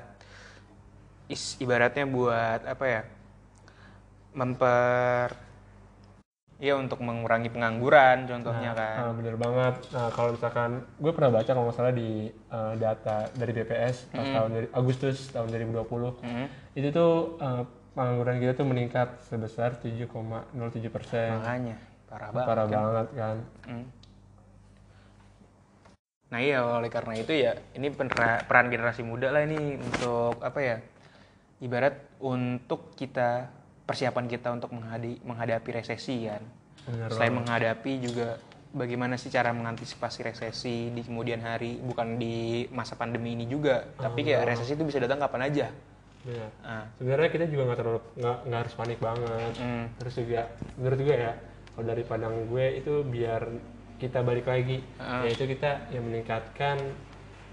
is, 1.27 1.59
ibaratnya 1.59 2.07
buat 2.07 2.63
apa 2.63 2.85
ya? 2.87 3.01
Memper 4.31 5.42
Iya 6.64 6.80
untuk 6.80 7.03
mengurangi 7.03 7.51
pengangguran 7.51 8.24
contohnya 8.24 8.72
kan. 8.72 8.95
Ah, 8.95 9.11
bener 9.11 9.36
banget. 9.36 9.84
Nah, 9.91 10.07
kalau 10.16 10.32
misalkan 10.32 10.88
gue 10.95 11.11
pernah 11.11 11.32
baca 11.36 11.51
kalau 11.51 11.68
nggak 11.68 11.76
salah 11.76 11.91
di 11.91 12.32
eh, 12.32 12.74
data 12.80 13.28
dari 13.36 13.51
BPS 13.51 14.16
pas 14.16 14.24
tahun 14.24 14.49
dari 14.55 14.68
Agustus 14.72 15.28
tahun 15.36 15.51
2020 15.51 16.24
Mm. 16.24 16.47
itu 16.80 16.88
tuh 16.95 17.36
eh, 17.43 17.64
pengangguran 17.91 18.39
kita 18.39 18.53
tuh 18.55 18.64
meningkat 18.64 19.20
sebesar 19.28 19.76
7,07 19.76 20.88
persen. 20.88 21.36
Makanya 21.36 21.76
parah 22.07 22.30
banget. 22.32 22.47
Parah 22.47 22.66
kan. 22.66 22.72
banget 22.72 23.07
kan. 23.11 23.38
Mm. 23.68 23.86
Nah 26.32 26.39
iya 26.39 26.59
oleh 26.64 26.88
karena 26.88 27.14
itu 27.20 27.34
ya 27.36 27.59
ini 27.76 27.91
peran 27.91 28.72
generasi 28.72 29.03
muda 29.03 29.36
lah 29.36 29.43
ini 29.43 29.76
untuk 29.84 30.39
apa 30.39 30.59
ya 30.64 30.78
ibarat 31.59 31.99
untuk 32.24 32.95
kita 32.95 33.51
persiapan 33.84 34.25
kita 34.25 34.49
untuk 34.49 34.71
menghadi- 34.71 35.19
menghadapi 35.21 35.69
resesi 35.73 36.25
kan. 36.25 36.43
Bener 36.84 37.07
Selain 37.09 37.31
menghadapi 37.31 37.91
juga 37.99 38.39
bagaimana 38.69 39.15
sih 39.15 39.27
cara 39.27 39.51
mengantisipasi 39.51 40.25
resesi 40.25 40.89
di 40.89 41.01
kemudian 41.01 41.39
hari 41.39 41.77
bukan 41.77 42.15
di 42.15 42.36
masa 42.69 42.93
pandemi 42.93 43.31
ini 43.31 43.45
juga 43.45 43.86
tapi 43.95 44.23
kayak 44.23 44.43
resesi 44.45 44.73
itu 44.73 44.84
bisa 44.84 44.97
datang 44.97 45.19
kapan 45.19 45.41
aja. 45.45 45.67
Nah, 46.63 46.88
Sebenarnya 46.95 47.29
kita 47.29 47.45
juga 47.45 47.61
nggak 47.65 47.77
terlalu 47.77 47.99
nggak 48.17 48.59
harus 48.61 48.73
panik 48.73 48.97
banget. 48.97 49.53
mm, 49.57 49.86
Terus 49.99 50.13
juga 50.17 50.41
menurut 50.73 50.99
gue 51.01 51.15
ya 51.17 51.34
kalau 51.69 51.86
dari 51.86 52.03
pandang 52.03 52.36
gue 52.47 52.65
itu 52.73 52.93
biar 53.03 53.41
kita 53.95 54.19
balik 54.19 54.45
lagi 54.45 54.79
Ah. 54.97 55.23
yaitu 55.23 55.43
kita 55.45 55.88
yang 55.89 56.03
meningkatkan 56.03 56.79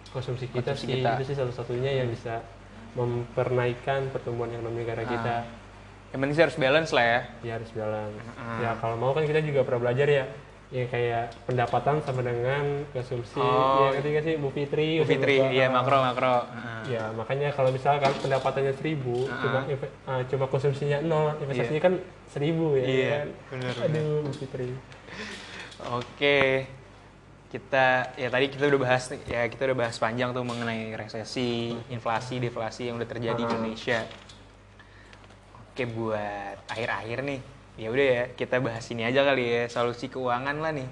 konsumsi 0.08 0.46
kita 0.46 0.70
Konsumsi 0.72 0.86
sih 0.88 0.94
kita. 0.96 1.10
itu 1.14 1.24
sih 1.24 1.36
satu-satunya 1.36 1.90
yang 1.96 2.08
bisa 2.08 2.42
mempernaikkan 2.94 4.10
pertumbuhan 4.10 4.50
ekonomi 4.52 4.82
negara 4.82 5.02
kita 5.04 5.34
yang 6.10 6.18
penting 6.18 6.34
sih 6.34 6.42
harus 6.42 6.56
balance 6.56 6.90
lah 6.90 7.04
ya. 7.04 7.20
ya 7.40 7.52
harus 7.54 7.70
jalan 7.70 8.10
Ah. 8.34 8.58
ya 8.58 8.70
kalau 8.76 8.96
mau 8.96 9.12
kan 9.12 9.22
kita 9.22 9.40
juga 9.40 9.62
pernah 9.62 9.80
belajar 9.80 10.06
ya 10.06 10.24
ya 10.70 10.86
kayak 10.86 11.34
pendapatan 11.44 11.98
sama 12.00 12.22
dengan 12.22 12.62
konsumsi 12.90 13.38
Oh. 13.38 13.90
ya 13.90 13.98
ketika 13.98 14.18
sih 14.20 14.34
Bu 14.36 14.48
Fitri 14.48 14.98
Bu 14.98 15.04
Fitri, 15.04 15.42
iya 15.50 15.66
makro 15.66 15.98
makro. 15.98 16.46
Nah, 16.46 16.86
Ya 16.86 17.10
makanya 17.10 17.50
kalau 17.50 17.70
misalkan 17.70 18.10
pendapatannya 18.16 18.74
seribu, 18.74 19.26
Ah. 19.26 19.38
cuma 19.40 19.58
ah, 20.06 20.22
cuma 20.24 20.46
konsumsinya 20.46 20.98
nol, 21.00 21.34
investasinya 21.38 21.78
kan 21.80 21.94
seribu 22.26 22.74
ya. 22.74 22.84
Iya, 22.84 23.10
kan? 23.12 23.28
benar, 23.50 23.74
Aduh, 23.82 24.16
Bu 24.22 24.32
Fitri. 24.32 24.70
Oke, 25.90 26.70
kita 27.50 27.86
ya 28.14 28.28
tadi 28.28 28.46
kita 28.46 28.64
udah 28.64 28.80
bahas 28.80 29.04
ya 29.26 29.42
kita 29.46 29.62
udah 29.66 29.78
bahas 29.80 29.96
panjang 29.96 30.30
tuh 30.30 30.46
mengenai 30.46 30.94
resesi, 30.94 31.74
inflasi, 31.88 32.38
deflasi 32.38 32.86
yang 32.86 32.94
udah 32.94 33.08
terjadi 33.08 33.34
di 33.36 33.42
Ah. 33.42 33.50
Indonesia. 33.50 34.00
Oke, 35.80 35.96
buat 35.96 36.60
akhir-akhir 36.68 37.24
nih, 37.24 37.40
ya 37.80 37.88
udah 37.88 38.04
ya 38.04 38.24
kita 38.36 38.60
bahas 38.60 38.84
ini 38.92 39.00
aja 39.00 39.24
kali 39.24 39.48
ya 39.48 39.64
solusi 39.64 40.12
keuangan 40.12 40.60
lah 40.60 40.76
nih 40.76 40.84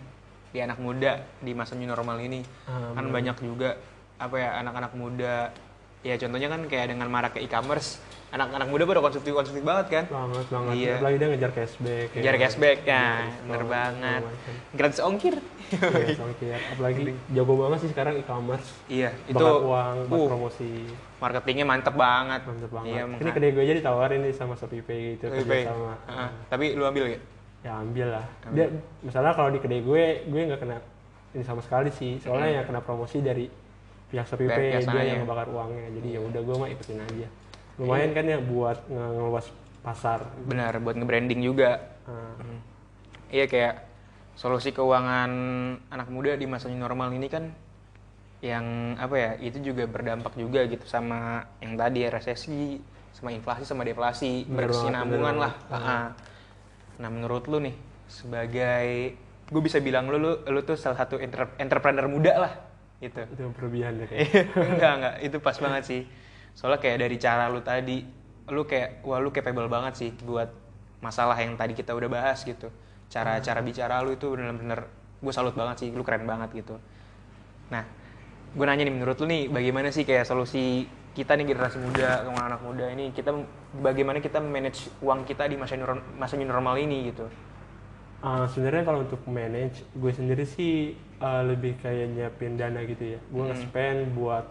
di 0.48 0.64
anak 0.64 0.80
muda 0.80 1.28
di 1.44 1.52
masa 1.52 1.76
new 1.76 1.84
normal 1.84 2.16
ini. 2.24 2.40
Ah, 2.64 2.96
kan 2.96 3.04
banyak 3.12 3.36
juga 3.36 3.76
apa 4.16 4.40
ya 4.40 4.56
anak-anak 4.64 4.96
muda, 4.96 5.52
ya 6.00 6.16
contohnya 6.16 6.48
kan 6.48 6.64
kayak 6.72 6.96
dengan 6.96 7.04
maraknya 7.12 7.44
e-commerce, 7.44 8.00
anak-anak 8.32 8.64
muda 8.72 8.88
pada 8.88 9.00
konsumtif 9.04 9.36
konsumtif 9.36 9.60
banget 9.60 9.86
kan. 9.92 10.04
Banget 10.08 10.46
banget. 10.56 10.72
Iya. 10.80 10.94
Apalagi 10.96 11.16
dia 11.20 11.28
ngejar 11.36 11.52
cashback. 11.52 12.08
ya. 12.08 12.16
Ngejar 12.16 12.36
cashback 12.40 12.78
ya, 12.80 13.04
Ngejar 13.04 13.44
bener 13.44 13.62
banget. 13.68 14.22
Gratis 14.72 15.00
ongkir. 15.04 15.34
Iya, 15.68 16.16
songkir. 16.16 16.56
Apalagi 16.56 17.12
jago 17.36 17.52
banget 17.60 17.78
sih 17.84 17.90
sekarang 17.92 18.16
e-commerce. 18.16 18.72
Iya, 18.88 19.12
itu 19.28 19.36
uang 19.44 20.08
buat 20.08 20.16
uh, 20.16 20.28
promosi. 20.32 20.88
Marketingnya 21.18 21.66
mantep 21.66 21.94
banget. 21.94 22.40
Mantep 22.46 22.70
banget. 22.70 22.88
Iya, 22.90 23.02
Ini 23.18 23.30
kedai 23.30 23.50
gue 23.50 23.62
aja 23.62 23.74
ditawarin 23.74 24.20
nih 24.22 24.32
sama 24.32 24.54
Shopee 24.54 24.82
Pay 24.82 25.18
gitu 25.18 25.26
Shopee 25.28 25.66
sama. 25.66 25.94
Heeh, 26.06 26.28
Tapi 26.46 26.64
lu 26.74 26.84
ambil 26.86 27.04
gak? 27.10 27.22
Ya 27.58 27.72
ambil 27.74 28.06
lah. 28.14 28.26
Dia 28.54 28.66
misalnya 29.02 29.32
kalau 29.34 29.50
di 29.50 29.58
kedai 29.58 29.82
gue, 29.82 30.04
gue 30.24 30.40
nggak 30.46 30.60
kena 30.62 30.78
ini 31.34 31.42
sama 31.42 31.60
sekali 31.60 31.90
sih. 31.90 32.22
Soalnya 32.22 32.62
yang 32.62 32.66
kena 32.66 32.80
promosi 32.80 33.18
dari 33.18 33.50
pihak 34.08 34.24
Shopee 34.24 34.46
Pay 34.46 34.78
dia 34.80 35.02
yang 35.04 35.26
ngebakar 35.26 35.50
uangnya. 35.50 35.90
Jadi 35.98 36.08
ya 36.14 36.20
udah 36.22 36.40
gue 36.40 36.54
mah 36.56 36.68
ikutin 36.70 36.98
aja. 37.02 37.28
Lumayan 37.78 38.10
kan 38.10 38.24
ya 38.24 38.38
buat 38.38 38.78
nge- 38.86 39.12
ngeluas 39.14 39.46
pasar. 39.82 40.20
Benar, 40.46 40.78
buat 40.82 40.94
nge-branding 40.94 41.40
juga. 41.42 41.94
Nah, 42.06 42.34
Iya 43.28 43.44
kayak 43.44 43.84
solusi 44.34 44.72
keuangan 44.72 45.30
anak 45.90 46.08
muda 46.08 46.32
di 46.32 46.48
masa 46.48 46.70
normal 46.70 47.12
ini 47.12 47.28
kan 47.28 47.52
yang 48.38 48.94
apa 48.94 49.14
ya 49.18 49.30
itu 49.42 49.58
juga 49.58 49.82
berdampak 49.90 50.38
juga 50.38 50.62
gitu 50.70 50.86
sama 50.86 51.42
yang 51.58 51.74
tadi 51.74 52.06
ya 52.06 52.10
resesi 52.14 52.78
sama 53.10 53.34
inflasi 53.34 53.66
sama 53.66 53.82
deflasi 53.82 54.46
Bener 54.46 54.70
berkesinambungan 54.70 55.34
banget, 55.42 55.54
lah. 55.66 55.74
Ah. 55.74 56.08
nah 57.02 57.10
menurut 57.10 57.50
lu 57.50 57.58
nih 57.58 57.74
sebagai 58.06 59.18
gue 59.48 59.62
bisa 59.64 59.82
bilang 59.82 60.06
lu 60.06 60.22
lu, 60.22 60.32
lu 60.46 60.60
tuh 60.62 60.78
salah 60.78 61.02
satu 61.02 61.18
entre- 61.18 61.56
entrepreneur 61.58 62.06
muda 62.06 62.34
lah 62.38 62.52
gitu. 62.98 63.22
Itu 63.30 63.54
berlebihan 63.54 63.94
deh. 64.02 64.10
Iya, 64.10 64.42
enggak 64.74 64.92
enggak. 64.98 65.14
Itu 65.22 65.36
pas 65.38 65.56
banget 65.56 65.82
sih. 65.86 66.02
Soalnya 66.52 66.82
kayak 66.82 66.98
dari 67.06 67.16
cara 67.16 67.46
lu 67.46 67.62
tadi 67.62 68.02
lu 68.50 68.66
kayak 68.66 69.06
wah 69.06 69.22
lu 69.22 69.30
capable 69.30 69.70
banget 69.70 69.94
sih 69.94 70.10
buat 70.24 70.50
masalah 70.98 71.38
yang 71.38 71.54
tadi 71.54 71.78
kita 71.78 71.94
udah 71.94 72.10
bahas 72.10 72.42
gitu. 72.42 72.68
Cara 73.08 73.38
cara 73.40 73.62
bicara 73.62 74.02
lu 74.02 74.18
itu 74.18 74.26
bener-bener 74.34 74.84
gue 75.22 75.32
salut 75.32 75.54
banget 75.54 75.86
sih. 75.86 75.88
Lu 75.94 76.02
keren 76.02 76.26
banget 76.26 76.50
gitu. 76.58 76.76
Nah 77.70 77.86
gue 78.54 78.64
nanya 78.64 78.88
nih 78.88 78.94
menurut 78.94 79.16
lu 79.20 79.26
nih 79.28 79.42
bagaimana 79.52 79.92
sih 79.92 80.08
kayak 80.08 80.24
solusi 80.24 80.88
kita 81.12 81.34
nih 81.34 81.50
generasi 81.50 81.82
muda 81.82 82.22
keuangan 82.24 82.46
anak 82.54 82.62
muda 82.62 82.84
ini? 82.94 83.10
Kita 83.10 83.34
bagaimana 83.82 84.22
kita 84.22 84.38
manage 84.38 84.88
uang 85.02 85.26
kita 85.26 85.50
di 85.50 85.58
masa 85.58 85.74
masa 86.14 86.38
new 86.38 86.46
normal 86.46 86.78
ini 86.78 87.10
gitu? 87.10 87.26
Ah, 88.22 88.46
sebenarnya 88.50 88.82
kalau 88.86 89.06
untuk 89.06 89.22
manage 89.26 89.82
gue 89.94 90.12
sendiri 90.14 90.46
sih 90.46 90.94
ah, 91.18 91.42
lebih 91.42 91.78
kayak 91.82 92.14
nyiapin 92.14 92.54
dana 92.54 92.80
gitu 92.86 93.18
ya. 93.18 93.20
Gue 93.30 93.42
nge-spend 93.50 94.14
buat 94.14 94.46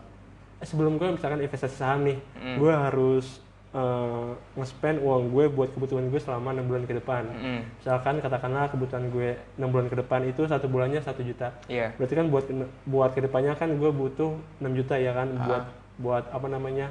eh, 0.59 0.67
sebelum 0.67 0.99
gue 0.99 1.07
misalkan 1.15 1.39
investasi 1.39 1.75
saham 1.75 2.03
nih 2.07 2.17
gue 2.59 2.73
harus 2.73 3.46
eh, 3.69 4.29
nge-spend 4.55 4.97
uang 4.99 5.29
gue 5.29 5.45
buat 5.49 5.69
kebutuhan 5.69 6.07
gue 6.07 6.17
selama 6.17 6.51
enam 6.51 6.65
bulan 6.65 6.83
ke 6.83 6.93
depan 6.93 7.27
Mm. 7.27 7.61
misalkan 7.77 8.15
katakanlah 8.17 8.67
kebutuhan 8.67 9.05
gue 9.07 9.29
enam 9.55 9.69
bulan 9.69 9.87
ke 9.87 9.97
depan 9.97 10.23
itu 10.23 10.43
satu 10.43 10.65
bulannya 10.65 10.99
satu 10.99 11.19
juta 11.21 11.51
Iya. 11.67 11.91
berarti 11.93 12.13
kan 12.13 12.27
buat 12.27 12.45
buat 12.85 13.11
ke 13.11 13.21
depannya 13.21 13.53
kan 13.53 13.69
gue 13.71 13.91
butuh 13.91 14.33
6 14.57 14.71
juta 14.73 14.95
ya 14.95 15.11
kan 15.11 15.27
Ah. 15.33 15.43
buat 15.43 15.63
buat 15.97 16.23
apa 16.29 16.47
namanya 16.47 16.87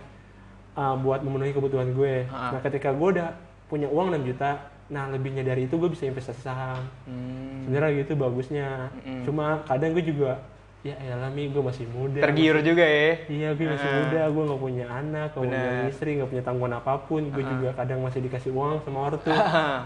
ah, 0.74 0.92
buat 0.94 1.20
memenuhi 1.20 1.50
kebutuhan 1.50 1.90
gue 1.90 2.28
Ah. 2.28 2.52
nah 2.52 2.60
ketika 2.60 2.90
gue 2.90 3.08
udah 3.14 3.32
punya 3.66 3.88
uang 3.88 4.12
6 4.12 4.22
juta 4.24 4.60
nah 4.86 5.08
lebihnya 5.08 5.42
dari 5.42 5.66
itu 5.66 5.74
gue 5.74 5.88
bisa 5.88 6.04
investasi 6.04 6.40
saham 6.40 6.78
Hmm. 7.02 7.64
sebenarnya 7.64 7.92
gitu 8.00 8.12
bagusnya 8.14 8.92
cuma 9.24 9.64
kadang 9.64 9.90
gue 9.90 10.04
juga 10.04 10.38
ya 10.86 10.94
elah 11.02 11.30
mi 11.34 11.50
gue 11.50 11.62
masih 11.62 11.86
muda. 11.90 12.22
Tergiur 12.22 12.62
juga 12.62 12.84
ya? 12.86 13.12
Iya 13.26 13.48
gue 13.58 13.66
masih 13.66 13.90
muda. 13.90 14.20
Gue 14.30 14.42
nggak 14.46 14.60
punya 14.62 14.86
anak 14.86 15.28
nggak 15.34 15.42
punya 15.42 15.88
istri 15.90 16.10
nggak 16.18 16.30
punya 16.30 16.42
tanggungan 16.46 16.74
apa 16.78 16.92
pun. 17.10 17.22
Gue 17.34 17.42
juga 17.42 17.68
kadang 17.74 18.00
masih 18.06 18.20
dikasih 18.22 18.50
uang 18.54 18.86
sama 18.86 18.98
ortu. 19.10 19.32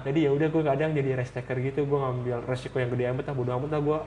Jadi 0.07 0.19
ya 0.29 0.31
udah 0.37 0.49
gue 0.53 0.63
kadang 0.63 0.91
jadi 0.93 1.11
risk 1.17 1.33
taker 1.41 1.57
gitu. 1.65 1.89
Gue 1.89 1.99
ngambil 1.99 2.37
resiko 2.45 2.77
yang 2.77 2.91
gede 2.93 3.05
amat 3.17 3.33
ah 3.33 3.35
bodo 3.35 3.51
amat 3.57 3.71
lah. 3.73 3.81
Gue 3.81 3.99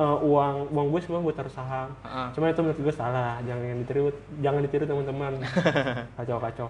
eh, 0.00 0.18
uang 0.24 0.54
uang 0.72 0.86
gue 0.96 1.00
semua 1.04 1.20
gue 1.20 1.34
taruh 1.36 1.52
saham. 1.52 1.92
Heeh. 2.00 2.28
cuma 2.32 2.48
itu 2.48 2.60
menurut 2.64 2.80
gue 2.80 2.94
salah. 2.96 3.36
Jangan 3.44 3.76
ditiru 3.84 4.08
jangan 4.40 4.60
ditiru 4.64 4.84
teman-teman. 4.88 5.32
Kacau 6.16 6.40
kacau 6.40 6.68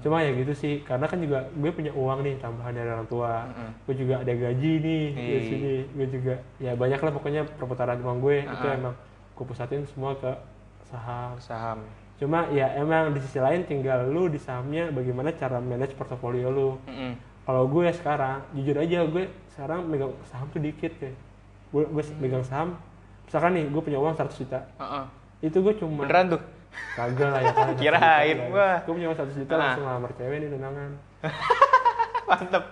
cuma 0.00 0.18
ya 0.18 0.32
gitu 0.32 0.52
sih 0.52 0.80
karena 0.80 1.04
kan 1.04 1.20
juga 1.20 1.44
gue 1.46 1.70
punya 1.70 1.92
uang 1.92 2.20
nih 2.20 2.34
tambahan 2.36 2.72
dari 2.72 2.88
orang 2.88 3.04
tua. 3.04 3.44
Gue 3.84 3.94
juga 3.94 4.18
ada 4.18 4.32
gaji 4.32 4.72
nih 4.78 5.02
di 5.10 5.20
Iya. 5.20 5.40
sini. 5.44 5.72
Gue 5.92 6.06
juga 6.08 6.34
ya 6.56 6.72
banyak 6.72 6.96
lah 6.98 7.12
pokoknya 7.12 7.42
perputaran 7.56 8.00
uang 8.00 8.18
gue. 8.20 8.36
Itu 8.42 8.66
emang 8.66 8.94
gue 9.34 9.44
pusatin 9.44 9.84
semua 9.86 10.12
ke 10.14 10.32
saham. 10.86 11.36
Saham. 11.38 11.78
Cuma 12.16 12.48
ya 12.48 12.68
emang 12.74 13.10
di 13.10 13.20
sisi 13.20 13.36
lain 13.36 13.64
tinggal 13.64 14.04
lu 14.06 14.26
di 14.26 14.36
sahamnya 14.36 14.88
bagaimana 14.88 15.32
cara 15.32 15.56
manage 15.56 15.92
portofolio 15.94 16.48
lu. 16.48 16.70
Mm-mm. 16.84 17.28
kalau 17.40 17.66
gue 17.66 17.88
sekarang 17.90 18.46
jujur 18.52 18.78
aja 18.78 19.02
gue 19.02 19.26
sekarang 19.50 19.82
megang 19.84 20.12
saham 20.24 20.46
tuh 20.48 20.60
dikit 20.60 20.92
kayak 20.96 21.16
gue 21.68 21.82
gue 21.82 22.02
megang 22.18 22.42
saham. 22.42 22.76
Misalkan 23.26 23.52
nih 23.52 23.64
gue 23.66 23.80
punya 23.80 23.98
uang 23.98 24.14
100 24.14 24.38
juta. 24.38 24.60
Heeh. 24.76 25.04
itu 25.40 25.56
gue 25.56 25.72
cuma 25.76 26.04
beneran 26.04 26.36
tuh 26.36 26.40
kagak 26.92 27.28
lah 27.28 27.40
ya 27.40 27.52
kan 27.52 27.66
Kirain, 27.80 28.38
wah. 28.48 28.78
gue 28.80 28.92
punya 28.92 29.06
uang 29.06 29.18
100 29.18 29.34
juta 29.36 29.52
Ah. 29.52 29.58
langsung 29.60 29.84
ngelamar 29.84 30.10
cewek 30.12 30.36
nih 30.38 30.48
tunangan 30.50 30.90
mantep 32.26 32.64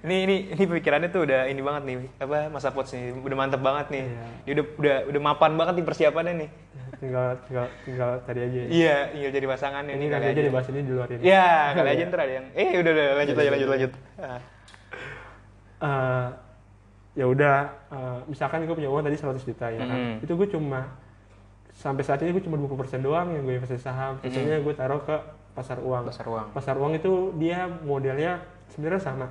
ini 0.00 0.16
ini 0.20 0.36
ini 0.50 0.64
pikirannya 0.70 1.08
tuh 1.08 1.22
udah 1.24 1.40
ini 1.44 1.60
banget 1.60 1.82
nih 1.84 1.96
apa 2.16 2.46
masa 2.48 2.70
pots 2.70 2.90
nih 2.90 3.10
udah 3.12 3.36
mantep 3.36 3.58
banget 3.58 3.86
nih 3.90 4.04
Iya. 4.06 4.22
Dia 4.40 4.52
udah 4.54 4.64
udah 4.76 4.96
udah 5.08 5.20
mapan 5.20 5.52
banget 5.54 5.74
nih 5.74 5.84
persiapannya 5.84 6.34
nih 6.36 6.50
tinggal 6.96 7.26
tinggal 7.42 7.66
tinggal 7.82 8.10
tadi 8.22 8.40
aja 8.40 8.54
ya. 8.56 8.66
iya 8.68 8.96
tinggal 9.08 9.30
jadi 9.32 9.46
pasangannya 9.48 9.92
ini 9.92 10.00
nih 10.00 10.08
kali 10.10 10.24
aja 10.26 10.40
dibahas 10.42 10.66
ini 10.68 10.80
di 10.80 10.92
luar 10.92 11.08
ini 11.08 11.22
Iya, 11.22 11.48
kali 11.72 11.88
aja 11.88 11.96
Iya. 11.96 12.08
ntar 12.08 12.20
ada 12.20 12.32
yang 12.32 12.46
eh 12.52 12.70
udah 12.72 12.90
udah 12.92 13.06
lanjut 13.16 13.36
aja 13.36 13.50
lanjut 13.50 13.68
lanjut. 13.68 13.92
Ah. 14.16 14.40
Eh, 15.80 16.26
ya 17.12 17.26
udah 17.26 17.56
eh, 17.88 18.18
misalkan 18.26 18.62
gue 18.62 18.76
punya 18.76 18.86
uang 18.86 19.02
tadi 19.02 19.16
100 19.16 19.42
juta 19.42 19.66
ya 19.66 19.80
kan 19.80 19.90
Mm. 19.90 20.16
itu 20.22 20.32
gue 20.32 20.48
cuma 20.50 20.80
sampai 21.80 22.04
saat 22.04 22.20
ini 22.20 22.36
gue 22.36 22.44
cuma 22.44 22.60
20% 22.60 23.00
doang 23.00 23.32
yang 23.32 23.40
gue 23.40 23.56
investasi 23.56 23.80
saham. 23.80 24.20
Sisanya 24.20 24.60
gue 24.60 24.74
taruh 24.76 25.00
ke 25.00 25.16
pasar 25.56 25.80
uang. 25.80 26.04
Pasar 26.12 26.26
uang. 26.28 26.46
pasar 26.52 26.76
uang 26.76 26.92
itu 26.92 27.32
dia 27.40 27.64
modelnya 27.82 28.44
sebenarnya 28.68 29.00
sama. 29.00 29.26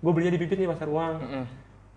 Gue 0.00 0.12
belinya 0.16 0.32
di 0.32 0.40
bibit 0.40 0.56
nih 0.56 0.70
pasar 0.72 0.88
uang. 0.88 1.14
Mm-mm. 1.20 1.46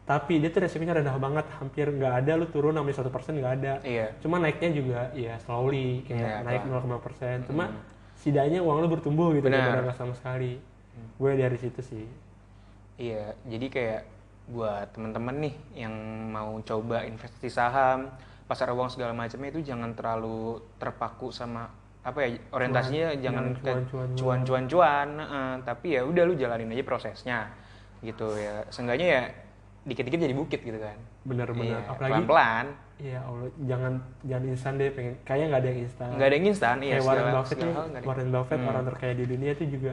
tapi 0.10 0.42
dia 0.42 0.50
tuh 0.50 0.66
resikonya 0.66 0.98
rendah 0.98 1.22
banget 1.22 1.46
hampir 1.62 1.86
nggak 1.86 2.26
ada 2.26 2.34
lu 2.34 2.50
turun 2.50 2.74
namanya 2.74 2.98
satu 2.98 3.14
persen 3.14 3.38
nggak 3.38 3.54
ada. 3.62 3.74
Iya. 3.86 4.10
cuma 4.18 4.42
naiknya 4.42 4.74
juga 4.74 5.00
ya 5.14 5.38
slowly 5.46 6.02
kayak 6.02 6.18
Iya, 6.18 6.36
naik 6.42 6.62
pelan. 6.66 6.98
0,5 6.98 7.06
persen. 7.06 7.36
Cuma 7.46 7.64
setidaknya 8.18 8.60
uang 8.66 8.82
lu 8.82 8.90
bertumbuh 8.90 9.30
gitu 9.38 9.46
Benar. 9.46 9.86
nggak 9.86 9.94
sama 9.94 10.18
sekali. 10.18 10.58
Gue 11.22 11.38
dari 11.38 11.58
situ 11.62 11.86
sih. 11.86 12.10
Iya, 12.98 13.38
jadi 13.46 13.66
kayak 13.70 14.02
buat 14.50 14.90
teman-teman 14.98 15.46
nih 15.46 15.54
yang 15.78 15.94
mau 16.34 16.58
coba 16.66 17.06
investasi 17.06 17.54
saham, 17.54 18.10
pasar 18.50 18.74
uang 18.74 18.89
segala 18.89 19.14
macamnya 19.14 19.54
itu 19.54 19.62
jangan 19.62 19.93
terlalu 19.93 20.58
terpaku 20.76 21.30
sama 21.30 21.70
apa 22.02 22.18
ya 22.20 22.30
orientasinya 22.50 23.14
jangan 23.14 23.22
jangan 23.22 23.45
ke 23.54 23.62
cuan-cuan 23.62 24.08
cuan-cuan-cuan, 24.18 25.08
heeh. 25.16 25.52
tapi 25.62 25.88
ya 25.93 26.02
udah 26.02 26.24
lu 26.26 26.34
jalanin 26.34 26.72
aja 26.72 26.82
prosesnya 26.82 27.39
gitu 28.02 28.34
ya. 28.34 28.66
Seenggaknya 28.68 29.08
ya 29.08 29.22
dikit-dikit 29.86 30.20
jadi 30.20 30.34
bukit 30.34 30.60
gitu 30.60 30.80
kan. 30.80 30.97
bener-bener 31.22 31.78
Iya, 31.78 31.80
apalagi 31.86 32.12
pelan-pelan, 32.26 32.66
Iya 33.00 33.20
Allah, 33.22 33.47
jangan 33.64 33.93
jangan 34.24 34.43
instan 34.50 34.72
deh 34.76 34.89
pengen. 34.89 35.16
Kayaknya 35.24 35.45
nggak 35.45 35.62
ada 35.62 35.70
yang 35.70 35.80
instan. 35.80 36.08
nggak 36.10 36.28
ada 36.28 36.36
yang 36.36 36.47
instan, 36.47 36.76
iya 36.80 36.89
Kayak 36.89 37.06
Warren 37.06 37.20
segala, 37.22 37.36
Buffett 37.38 37.58
segala 37.60 37.84
nih. 37.86 38.04
Warren 38.04 38.30
Buffett 38.32 38.60
Hmm. 38.60 38.70
orang 38.72 38.84
terkaya 38.88 39.14
di 39.14 39.26
dunia 39.26 39.52
itu 39.54 39.66
juga 39.70 39.91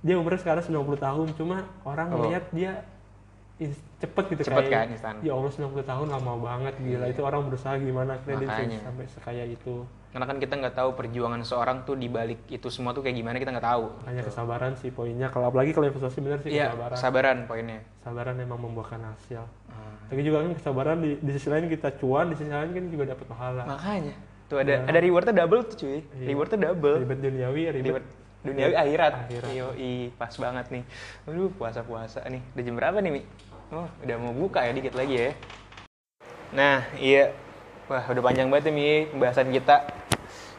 dia 0.00 0.14
umurnya 0.14 0.40
sekarang 0.40 0.62
90 0.62 0.98
tahun, 0.98 1.26
cuma 1.34 1.56
orang 1.82 2.06
Oh. 2.10 2.14
melihat 2.20 2.44
dia 2.50 2.72
cepet 4.00 4.24
gitu 4.32 4.42
Cepet 4.48 4.64
kayak, 4.72 4.72
kan, 4.72 4.86
instan. 4.88 5.14
Ya 5.20 5.36
Allah 5.36 5.52
90 5.52 5.84
tahun 5.84 6.06
lama 6.08 6.32
banget 6.40 6.74
gila 6.80 7.06
itu 7.12 7.20
orang 7.20 7.40
berusaha 7.44 7.76
gimana 7.76 8.16
akhirnya 8.16 8.48
dia 8.64 8.80
sampai 8.80 9.04
sekaya 9.12 9.44
itu. 9.44 9.84
Karena 10.10 10.26
kan 10.26 10.42
kita 10.42 10.54
nggak 10.58 10.74
tahu 10.74 10.90
perjuangan 10.98 11.38
seorang 11.46 11.86
tuh 11.86 11.94
dibalik 11.94 12.42
itu 12.50 12.66
semua 12.66 12.90
tuh 12.90 13.04
kayak 13.04 13.20
gimana 13.20 13.36
kita 13.38 13.54
nggak 13.54 13.68
tahu. 13.68 13.84
Hanya 14.08 14.22
kesabaran 14.26 14.72
sih 14.74 14.90
poinnya. 14.90 15.28
Kalau 15.30 15.52
apalagi 15.52 15.70
kalau 15.70 15.86
investasi 15.86 16.18
bener 16.18 16.40
sih 16.42 16.50
Iya, 16.50 16.74
kesabaran. 16.74 16.96
sabaran 16.98 17.38
poinnya. 17.46 17.80
Kesabaran 18.02 18.34
memang 18.34 18.58
membuahkan 18.58 19.00
hasil. 19.14 19.44
Ah. 19.70 19.94
Tapi 20.10 20.20
juga 20.26 20.42
kan 20.42 20.50
kesabaran 20.56 20.96
di, 20.98 21.10
di 21.22 21.30
sisi 21.36 21.46
lain 21.46 21.70
kita 21.70 21.94
cuan, 22.02 22.32
di 22.32 22.36
sisi 22.40 22.50
lain 22.50 22.74
kan 22.74 22.84
juga 22.90 23.04
dapat 23.14 23.26
pahala. 23.30 23.62
Makanya. 23.68 24.14
Tuh 24.50 24.58
ada 24.58 24.82
ada 24.82 24.98
rewardnya 24.98 25.34
double 25.46 25.62
tuh 25.70 25.76
cuy. 25.78 25.98
Iya. 26.02 26.26
Rewardnya 26.34 26.58
double. 26.58 26.96
Ribet 27.06 27.18
duniawi, 27.22 27.62
ribet 27.70 27.86
Reward 27.86 28.06
duniawi 28.46 28.74
akhirat. 28.76 29.12
Akhirat. 29.28 29.50
Yoi, 29.52 30.10
pas 30.16 30.32
banget 30.36 30.66
nih. 30.72 30.84
Aduh, 31.28 31.52
puasa-puasa 31.54 32.24
nih. 32.28 32.42
Udah 32.56 32.62
jam 32.64 32.74
berapa 32.76 32.98
nih, 33.00 33.12
Mi? 33.12 33.22
Oh, 33.70 33.86
udah 34.02 34.16
mau 34.18 34.34
buka 34.34 34.66
ya 34.66 34.72
dikit 34.74 34.94
lagi 34.96 35.14
ya. 35.14 35.30
Nah, 36.50 36.82
iya. 36.98 37.32
Wah, 37.86 38.06
udah 38.06 38.22
panjang 38.22 38.48
banget 38.48 38.70
ya, 38.70 38.72
Mi, 38.74 39.06
pembahasan 39.10 39.48
kita. 39.52 39.76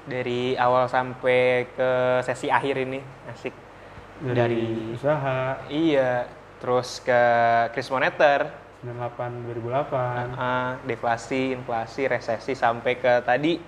Dari 0.06 0.58
awal 0.58 0.90
sampai 0.90 1.70
ke 1.74 1.92
sesi 2.26 2.48
akhir 2.50 2.76
ini. 2.82 3.00
Asik. 3.30 3.54
dari, 4.22 4.94
usaha 4.94 5.66
Iya, 5.66 6.30
terus 6.62 7.02
ke 7.02 7.22
kris 7.74 7.90
moneter, 7.90 8.54
98 8.86 9.50
2008 9.50 10.38
ah, 10.38 10.78
deflasi, 10.86 11.54
inflasi, 11.54 12.10
resesi 12.10 12.54
sampai 12.58 12.98
ke 12.98 13.22
tadi 13.22 13.62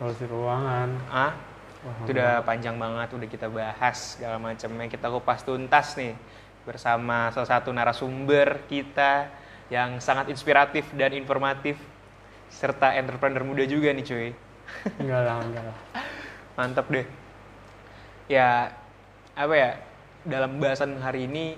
solusi 0.00 0.24
keuangan 0.24 0.88
ah 1.12 1.32
Wah, 1.80 1.96
itu 2.04 2.12
udah 2.12 2.44
panjang 2.44 2.76
banget 2.76 3.08
udah 3.16 3.28
kita 3.28 3.46
bahas 3.48 4.16
segala 4.16 4.36
macamnya. 4.36 4.86
Kita 4.88 5.06
kupas 5.08 5.40
tuntas 5.40 5.96
nih 5.96 6.12
bersama 6.68 7.32
salah 7.32 7.48
satu 7.56 7.72
narasumber 7.72 8.68
kita 8.68 9.32
yang 9.72 9.96
sangat 10.02 10.28
inspiratif 10.28 10.84
dan 10.92 11.16
informatif 11.16 11.80
serta 12.52 12.92
entrepreneur 12.98 13.46
muda 13.46 13.64
juga 13.64 13.94
nih 13.96 14.04
cuy. 14.04 14.28
Enggak 15.02 15.20
lah 15.24 15.42
enggak 15.42 15.64
lah. 15.66 15.78
Mantap 16.58 16.86
deh. 16.92 17.06
Ya 18.28 18.76
apa 19.34 19.54
ya 19.56 19.70
dalam 20.26 20.60
bahasan 20.60 21.00
hari 21.00 21.24
ini 21.24 21.56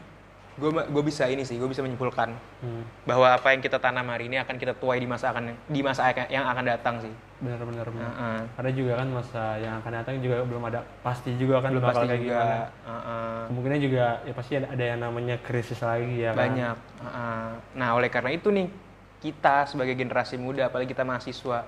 gue 0.53 0.71
gue 0.71 1.03
bisa 1.03 1.25
ini 1.33 1.49
sih 1.49 1.57
gue 1.57 1.65
bisa 1.65 1.81
menyimpulkan 1.81 2.37
hmm. 2.61 3.09
bahwa 3.09 3.33
apa 3.33 3.57
yang 3.57 3.65
kita 3.65 3.81
tanam 3.81 4.05
hari 4.13 4.29
ini 4.29 4.37
akan 4.37 4.61
kita 4.61 4.77
tuai 4.77 5.01
di 5.01 5.09
masa 5.09 5.33
akan 5.33 5.57
di 5.65 5.81
masa 5.81 6.13
yang 6.29 6.45
akan 6.45 6.65
datang 6.69 7.01
sih 7.01 7.15
benar-benar 7.43 7.87
benar. 7.91 8.07
Heeh. 8.09 8.39
ada 8.55 8.71
juga 8.71 8.93
kan 8.97 9.09
masa 9.11 9.45
yang 9.59 9.75
akan 9.83 9.93
datang 9.93 10.15
juga 10.23 10.37
belum 10.47 10.63
ada 10.63 10.81
pasti 11.03 11.35
juga 11.35 11.59
kan 11.59 11.75
belum 11.75 11.83
bakal 11.83 11.95
pasti 11.99 12.07
kayak 12.09 12.23
juga 12.23 12.33
gimana 12.39 12.57
Heeh. 12.87 13.39
kemungkinan 13.51 13.79
juga 13.83 14.05
ya 14.23 14.33
pasti 14.33 14.53
ada, 14.55 14.67
ada 14.71 14.85
yang 14.87 15.01
namanya 15.03 15.37
krisis 15.39 15.81
lagi 15.83 16.17
ya 16.17 16.31
kan 16.31 16.39
banyak 16.41 16.77
Heeh. 17.03 17.47
nah 17.75 17.89
oleh 17.93 18.09
karena 18.09 18.31
itu 18.31 18.49
nih 18.49 18.71
kita 19.19 19.67
sebagai 19.67 19.95
generasi 19.95 20.39
muda 20.39 20.71
apalagi 20.71 20.89
kita 20.89 21.03
mahasiswa 21.03 21.67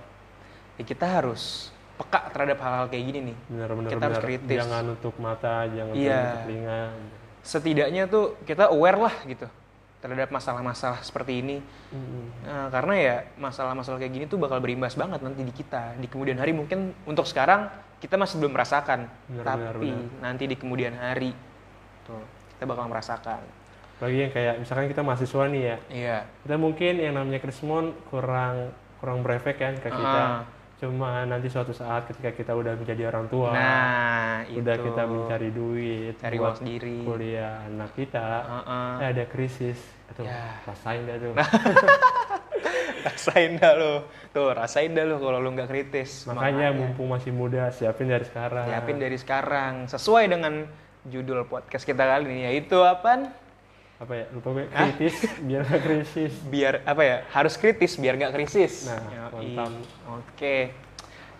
ya 0.75 0.83
kita 0.83 1.07
harus 1.07 1.75
peka 1.95 2.31
terhadap 2.31 2.59
hal-hal 2.59 2.87
kayak 2.87 3.05
gini 3.07 3.21
nih 3.31 3.37
benar-benar 3.47 3.91
Kita 3.91 4.03
harus 4.03 4.17
benar. 4.17 4.27
kritis. 4.27 4.59
jangan 4.59 4.83
nutup 4.85 5.15
mata 5.19 5.55
jangan 5.69 5.93
nutup 5.93 6.39
telinga 6.41 6.81
setidaknya 7.43 8.03
tuh 8.07 8.25
kita 8.43 8.71
aware 8.71 8.99
lah 8.99 9.15
gitu 9.27 9.47
terhadap 10.05 10.29
masalah-masalah 10.29 11.01
seperti 11.01 11.41
ini. 11.41 11.57
Mm-mm. 11.89 12.45
Nah, 12.45 12.69
karena 12.69 12.95
ya 13.01 13.17
masalah-masalah 13.41 13.97
kayak 13.97 14.13
gini 14.13 14.25
tuh 14.29 14.37
bakal 14.37 14.61
berimbas 14.61 14.93
banget 14.93 15.25
nanti 15.25 15.41
di 15.41 15.49
kita. 15.57 15.97
Di 15.97 16.05
kemudian 16.13 16.37
hari 16.37 16.53
mungkin 16.53 16.93
untuk 17.09 17.25
sekarang 17.25 17.73
kita 18.05 18.21
masih 18.21 18.37
belum 18.37 18.53
merasakan. 18.53 19.09
Benar, 19.33 19.45
tapi 19.49 19.97
benar, 19.97 20.21
nanti 20.21 20.45
di 20.45 20.61
kemudian 20.61 20.93
hari 20.93 21.33
tuh 22.05 22.21
kita 22.53 22.69
bakal 22.69 22.85
merasakan. 22.93 23.41
Apalagi 23.97 24.29
yang 24.29 24.33
kayak 24.37 24.55
misalkan 24.61 24.93
kita 24.93 25.01
mahasiswa 25.01 25.45
nih 25.49 25.63
ya. 25.65 25.77
Iya. 25.89 26.19
Kita 26.45 26.57
mungkin 26.61 26.93
yang 27.01 27.17
namanya 27.17 27.41
krismon 27.41 27.97
kurang 28.13 28.77
kurang 29.01 29.25
berefek 29.25 29.57
kan 29.57 29.73
ke 29.81 29.89
kita. 29.89 30.21
Ah. 30.21 30.45
Cuma 30.85 31.25
nanti 31.25 31.49
suatu 31.49 31.73
saat 31.73 32.05
ketika 32.07 32.31
kita 32.31 32.53
udah 32.53 32.77
menjadi 32.77 33.09
orang 33.09 33.25
tua 33.27 33.49
nah 33.51 34.45
udah 34.47 34.75
itu. 34.75 34.85
kita 34.85 35.03
mencari 35.03 35.49
duit 35.51 36.15
Cari 36.15 36.37
buat 36.37 36.45
uang 36.47 36.57
sendiri. 36.61 36.97
kuliah 37.01 37.65
anak 37.65 37.91
kita 37.93 38.27
Heeh. 38.45 38.93
eh, 38.99 39.09
ada 39.11 39.25
krisis. 39.25 39.81
Aduh, 40.07 40.23
Ya. 40.23 40.61
rasain 40.63 41.03
dah 41.03 41.17
tuh. 41.17 41.33
Rasain 43.05 43.53
dah 43.55 43.75
lo 43.75 43.95
tuh 44.31 44.49
rasain 44.51 44.91
dah 44.91 45.05
lo 45.05 45.17
kalau 45.19 45.37
lo 45.37 45.49
nggak 45.51 45.67
kritis. 45.67 46.25
Makanya 46.25 46.73
mumpung 46.73 47.05
masih 47.07 47.31
muda 47.31 47.69
siapin 47.69 48.09
dari 48.09 48.25
sekarang. 48.25 48.65
Siapin 48.65 48.97
dari 48.97 49.17
sekarang. 49.17 49.75
Sesuai 49.87 50.25
dengan 50.27 50.65
judul 51.05 51.45
podcast 51.45 51.85
kita 51.85 52.01
kali 52.01 52.25
ini 52.27 52.43
yaitu 52.47 52.81
apa 52.81 53.29
apa 53.95 54.13
ya? 54.13 54.25
Lupa 54.35 54.49
gue. 54.53 54.67
Kritis 54.67 55.17
biar 55.47 55.63
gak 55.65 55.83
krisis. 55.87 56.33
Biar 56.51 56.75
apa 56.83 57.03
ya? 57.03 57.17
Harus 57.31 57.55
kritis 57.55 57.95
biar 57.97 58.19
nggak 58.19 58.33
krisis. 58.35 58.91
Nah, 58.91 59.31
mantap. 59.31 59.71
oke. 60.11 60.57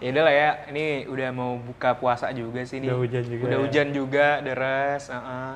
Ya 0.03 0.09
udah 0.11 0.23
lah 0.27 0.35
ya 0.35 0.51
ini 0.75 1.07
udah 1.07 1.29
mau 1.31 1.55
buka 1.57 1.95
puasa 1.97 2.29
juga 2.35 2.67
sih 2.67 2.83
nih 2.83 2.91
Udah 2.91 2.99
hujan 2.99 3.25
juga 3.31 3.43
udah 3.47 3.59
ya. 3.59 3.63
hujan 3.63 3.89
juga 3.95 4.27
deres 4.43 5.03
heeh. 5.07 5.53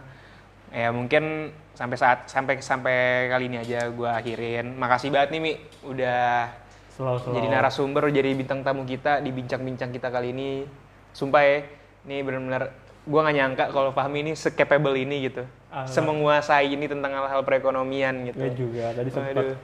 ya 0.68 0.88
mungkin 0.94 1.50
sampai 1.74 1.96
saat 1.98 2.18
sampai 2.30 2.54
sampai 2.62 2.96
kali 3.28 3.50
ini 3.50 3.58
aja 3.60 3.90
gua 3.90 4.16
akhirin. 4.18 4.78
Makasih 4.78 5.10
banget 5.10 5.34
nih 5.36 5.40
mi. 5.42 5.52
Udah 5.84 6.54
slow 6.94 7.18
slow 7.18 7.34
jadi 7.34 7.46
narasumber 7.50 8.08
jadi 8.10 8.30
bintang 8.34 8.62
tamu 8.62 8.86
kita 8.86 9.18
di 9.22 9.30
bincang-bincang 9.34 9.90
kita 9.90 10.08
kali 10.08 10.30
ini. 10.30 10.64
Sumpah 11.12 11.42
ya 11.42 11.58
ini 12.06 12.22
benar-benar 12.22 12.72
gua 13.04 13.20
nggak 13.26 13.36
nyangka 13.36 13.64
kalau 13.74 13.90
Fahmi 13.90 14.22
ini 14.22 14.32
se-capable 14.38 14.96
ini 14.96 15.28
gitu 15.28 15.42
Alah. 15.68 15.84
semenguasai 15.86 16.70
ini 16.70 16.86
tentang 16.86 17.12
hal-hal 17.12 17.40
perekonomian 17.40 18.24
gitu 18.24 18.40
gue 18.40 18.52
juga 18.56 18.88
tadi 18.90 19.08
sempat 19.08 19.60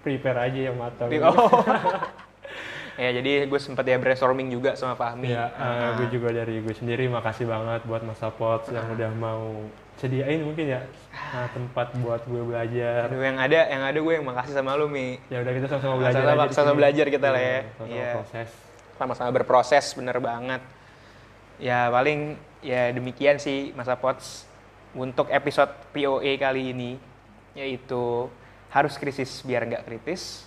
prepare 0.00 0.38
aja 0.44 0.60
yang 0.66 0.76
matang 0.76 1.06
Oh. 1.24 1.62
ya 2.94 3.10
jadi 3.12 3.30
gue 3.44 3.58
sempat 3.58 3.82
ya 3.82 3.94
brainstorming 3.96 4.46
juga 4.48 4.74
sama 4.74 4.94
Fahmi. 4.94 5.26
ya 5.28 5.50
Ah. 5.52 5.94
gue 5.94 6.10
juga 6.10 6.30
dari 6.32 6.58
gue 6.58 6.70
sendiri 6.70 7.06
makasih 7.06 7.42
banget 7.44 7.82
buat 7.82 8.02
masa 8.02 8.28
pot 8.28 8.66
yang 8.68 8.86
udah 8.88 9.10
mau 9.12 9.66
sediain 9.94 10.42
mungkin 10.42 10.66
ya 10.68 10.82
nah, 11.32 11.46
tempat 11.48 11.90
buat 11.98 12.22
gue 12.24 12.42
belajar 12.44 13.06
Aduh, 13.06 13.18
yang 13.20 13.34
ada 13.36 13.60
yang 13.64 13.82
ada 13.84 13.94
gue 13.96 14.12
yang 14.12 14.22
makasih 14.24 14.52
sama 14.52 14.74
lu 14.74 14.86
Mi. 14.86 15.18
ya 15.26 15.38
udah 15.38 15.52
kita 15.52 15.66
sama-sama 15.68 15.94
belajar 15.96 16.18
Sama-sama- 16.20 16.50
sini. 16.66 16.76
belajar 16.76 17.06
kita 17.08 17.28
lah 17.28 17.38
ya. 17.38 17.46
Iya, 17.46 17.62
sama-sama 17.62 17.94
Iya. 17.94 18.10
proses 18.12 18.48
Sama-sama 18.94 19.30
berproses 19.32 19.84
bener 19.92 20.16
banget. 20.20 20.62
Ya 21.56 21.86
paling 21.88 22.34
ya 22.60 22.90
demikian 22.90 23.38
sih 23.38 23.70
masa 23.72 23.94
pots 23.94 24.46
untuk 24.94 25.30
episode 25.30 25.70
POA 25.90 26.38
kali 26.38 26.70
ini 26.74 26.90
yaitu 27.54 28.26
harus 28.70 28.98
krisis 28.98 29.42
biar 29.46 29.62
nggak 29.66 29.86
kritis. 29.86 30.46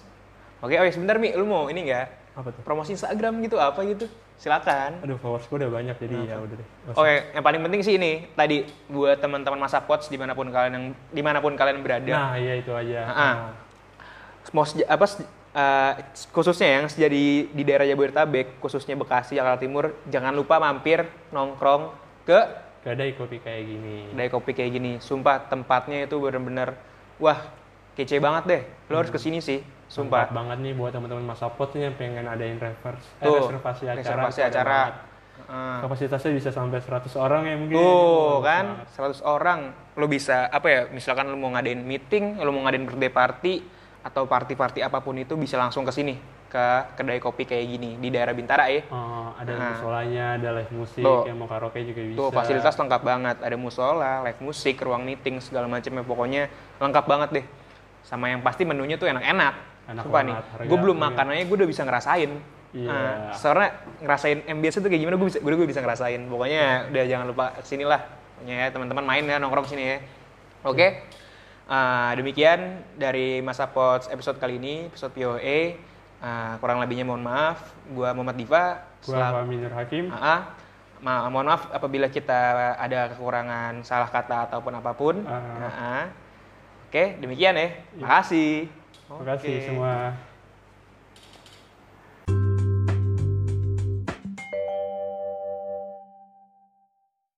Oke, 0.60 0.76
oh 0.76 0.84
ya 0.84 0.92
sebentar 0.92 1.16
Mi, 1.16 1.32
lu 1.32 1.48
mau 1.48 1.72
ini 1.72 1.88
nggak? 1.88 2.08
Apa 2.38 2.54
tuh? 2.54 2.62
promosi 2.62 2.94
Instagram 2.94 3.42
gitu 3.42 3.58
apa 3.58 3.82
gitu 3.82 4.06
silakan 4.38 5.02
Aduh, 5.02 5.18
followers 5.18 5.50
gue 5.50 5.58
udah 5.58 5.72
banyak 5.74 5.96
jadi 5.98 6.18
ya 6.30 6.36
udah 6.38 6.56
deh. 6.62 6.68
Oke, 6.94 7.16
yang 7.34 7.42
paling 7.42 7.62
penting 7.66 7.82
sih 7.82 7.98
ini 7.98 8.30
tadi 8.38 8.62
buat 8.86 9.18
teman-teman 9.18 9.58
masa 9.58 9.82
pots 9.82 10.06
di 10.14 10.18
mana 10.22 10.38
pun 10.38 10.46
kalian 10.54 10.74
yang 10.78 10.86
di 11.10 11.22
mana 11.26 11.42
pun 11.42 11.58
kalian 11.58 11.82
berada. 11.82 12.06
Nah, 12.06 12.38
iya 12.38 12.62
itu 12.62 12.70
aja. 12.70 13.10
Ah. 13.10 13.18
Nah, 13.18 13.36
mau 14.54 14.62
apa 14.62 15.06
eh, 15.58 15.94
khususnya 16.30 16.70
yang 16.78 16.86
jadi 16.86 17.50
di 17.50 17.64
daerah 17.66 17.90
Jabodetabek, 17.90 18.62
khususnya 18.62 18.94
Bekasi, 18.94 19.42
Jakarta 19.42 19.66
Timur, 19.66 19.98
jangan 20.06 20.38
lupa 20.38 20.62
mampir 20.62 21.10
nongkrong 21.34 21.90
ke 22.30 22.67
kedai 22.88 23.12
kopi 23.20 23.38
kayak 23.44 23.64
gini. 23.68 23.96
kedai 24.16 24.30
kopi 24.32 24.52
kayak 24.56 24.72
gini. 24.72 24.92
Sumpah 25.04 25.52
tempatnya 25.52 26.08
itu 26.08 26.16
bener-bener 26.16 26.80
wah 27.20 27.40
kece 28.00 28.24
banget 28.24 28.44
deh. 28.48 28.62
Lo 28.88 29.04
harus 29.04 29.12
ke 29.12 29.20
sini 29.20 29.44
sih, 29.44 29.60
sumpah. 29.92 30.32
banget 30.32 30.64
nih 30.64 30.74
buat 30.78 30.96
teman-teman 30.96 31.28
masa 31.28 31.52
pot 31.52 31.76
nih 31.76 31.92
yang 31.92 31.96
pengen 32.00 32.24
adain 32.30 32.56
reverse, 32.56 33.04
eh, 33.20 33.26
Tuh, 33.28 33.44
reservasi 33.44 33.84
acara. 33.92 34.00
reservasi 34.00 34.40
acara. 34.48 34.80
banget. 34.88 34.96
Ah. 35.48 35.80
Kapasitasnya 35.86 36.32
bisa 36.34 36.50
sampai 36.50 36.82
100 36.82 37.14
orang 37.14 37.46
ya 37.46 37.56
mungkin. 37.60 37.78
Tuh 37.78 38.42
Wah, 38.42 38.42
kan, 38.42 38.66
sangat. 38.90 39.22
100 39.22 39.22
orang. 39.22 39.60
Lo 39.94 40.06
bisa, 40.10 40.50
apa 40.50 40.68
ya, 40.70 40.82
misalkan 40.90 41.30
lo 41.30 41.38
mau 41.38 41.54
ngadain 41.54 41.78
meeting, 41.78 42.42
lo 42.42 42.50
mau 42.50 42.66
ngadain 42.66 42.86
birthday 42.90 43.12
party, 43.14 43.54
atau 44.02 44.24
party-party 44.26 44.80
apa 44.82 44.98
pun 45.04 45.14
itu 45.20 45.38
bisa 45.38 45.60
langsung 45.60 45.86
ke 45.86 45.94
sini, 45.94 46.18
ke 46.48 46.66
kedai 46.96 47.20
kopi 47.20 47.44
kayak 47.44 47.66
gini, 47.68 48.00
di 48.00 48.08
daerah 48.08 48.32
Bintara 48.32 48.72
ya. 48.72 48.82
Eh, 48.82 49.28
ada 49.36 49.52
Nah. 49.52 49.76
musolanya, 49.76 50.26
ada 50.40 50.50
live 50.56 50.72
musik, 50.72 51.04
Tuh. 51.04 51.28
yang 51.28 51.36
mau 51.36 51.46
karaoke 51.46 51.84
juga 51.84 52.02
bisa. 52.02 52.18
Tuh 52.18 52.30
fasilitas 52.32 52.74
lengkap 52.74 53.02
banget, 53.04 53.38
ada 53.44 53.56
musola, 53.56 54.24
live 54.24 54.40
musik, 54.40 54.80
ruang 54.80 55.04
meeting, 55.04 55.44
segala 55.44 55.68
macamnya. 55.68 56.02
Pokoknya 56.02 56.48
lengkap 56.80 57.06
banget 57.06 57.30
deh. 57.36 57.46
Sama 58.02 58.32
yang 58.32 58.40
pasti 58.40 58.64
menunya 58.64 58.96
tuh 58.96 59.12
enak-enak. 59.12 59.54
Enak 59.88 60.04
Sumpah 60.04 60.22
nih, 60.24 60.36
gue 60.68 60.78
belum 60.80 60.98
makan 61.00 61.26
aja 61.32 61.44
gue 61.48 61.58
udah 61.60 61.70
bisa 61.70 61.84
ngerasain. 61.88 62.32
Iya. 62.76 62.92
Nah, 62.92 63.32
soalnya 63.32 63.70
ngerasain 64.04 64.44
ambience 64.52 64.76
itu 64.80 64.88
kayak 64.88 65.00
gimana 65.00 65.16
gue 65.16 65.28
bisa 65.32 65.40
gue 65.40 65.54
gue 65.56 65.68
bisa 65.68 65.80
ngerasain. 65.80 66.20
Pokoknya 66.28 66.92
udah 66.92 67.04
jangan 67.08 67.26
lupa 67.28 67.46
sini 67.64 67.88
lah. 67.88 68.04
Pokoknya 68.36 68.56
ya 68.56 68.68
teman-teman 68.72 69.04
main 69.08 69.24
ya 69.24 69.40
nongkrong 69.40 69.68
sini 69.68 69.84
ya. 69.84 69.98
Oke. 70.68 71.08
Ah, 71.68 72.16
demikian 72.16 72.84
dari 72.96 73.40
Masa 73.40 73.68
Pots 73.68 74.08
episode 74.08 74.40
kali 74.40 74.56
ini, 74.56 74.88
episode 74.88 75.12
POE. 75.12 75.80
Ah, 76.18 76.58
kurang 76.58 76.82
lebihnya 76.82 77.06
mohon 77.06 77.22
maaf. 77.22 77.62
Gua 77.88 78.10
Muhammad 78.12 78.36
Diva. 78.36 78.82
Gua 79.06 79.14
Selam- 79.14 79.34
Fahmi 79.38 79.56
Nur 79.58 79.74
Hakim. 79.74 80.06
Ah. 80.10 80.50
Ma- 80.98 81.30
mohon 81.30 81.46
maaf 81.46 81.70
apabila 81.70 82.10
kita 82.10 82.34
ada 82.74 83.14
kekurangan 83.14 83.86
salah 83.86 84.10
kata 84.10 84.50
ataupun 84.50 84.74
apa 84.74 84.92
pun. 84.92 85.22
Ah. 85.24 85.38
Ah, 85.62 85.74
ah. 85.78 86.06
Oke, 86.90 87.20
demikian 87.20 87.54
ya. 87.54 87.70
Makasih. 88.00 88.66
Terima 89.06 89.26
kasih 89.30 89.54
Oke. 89.54 89.66
semua. 89.66 89.94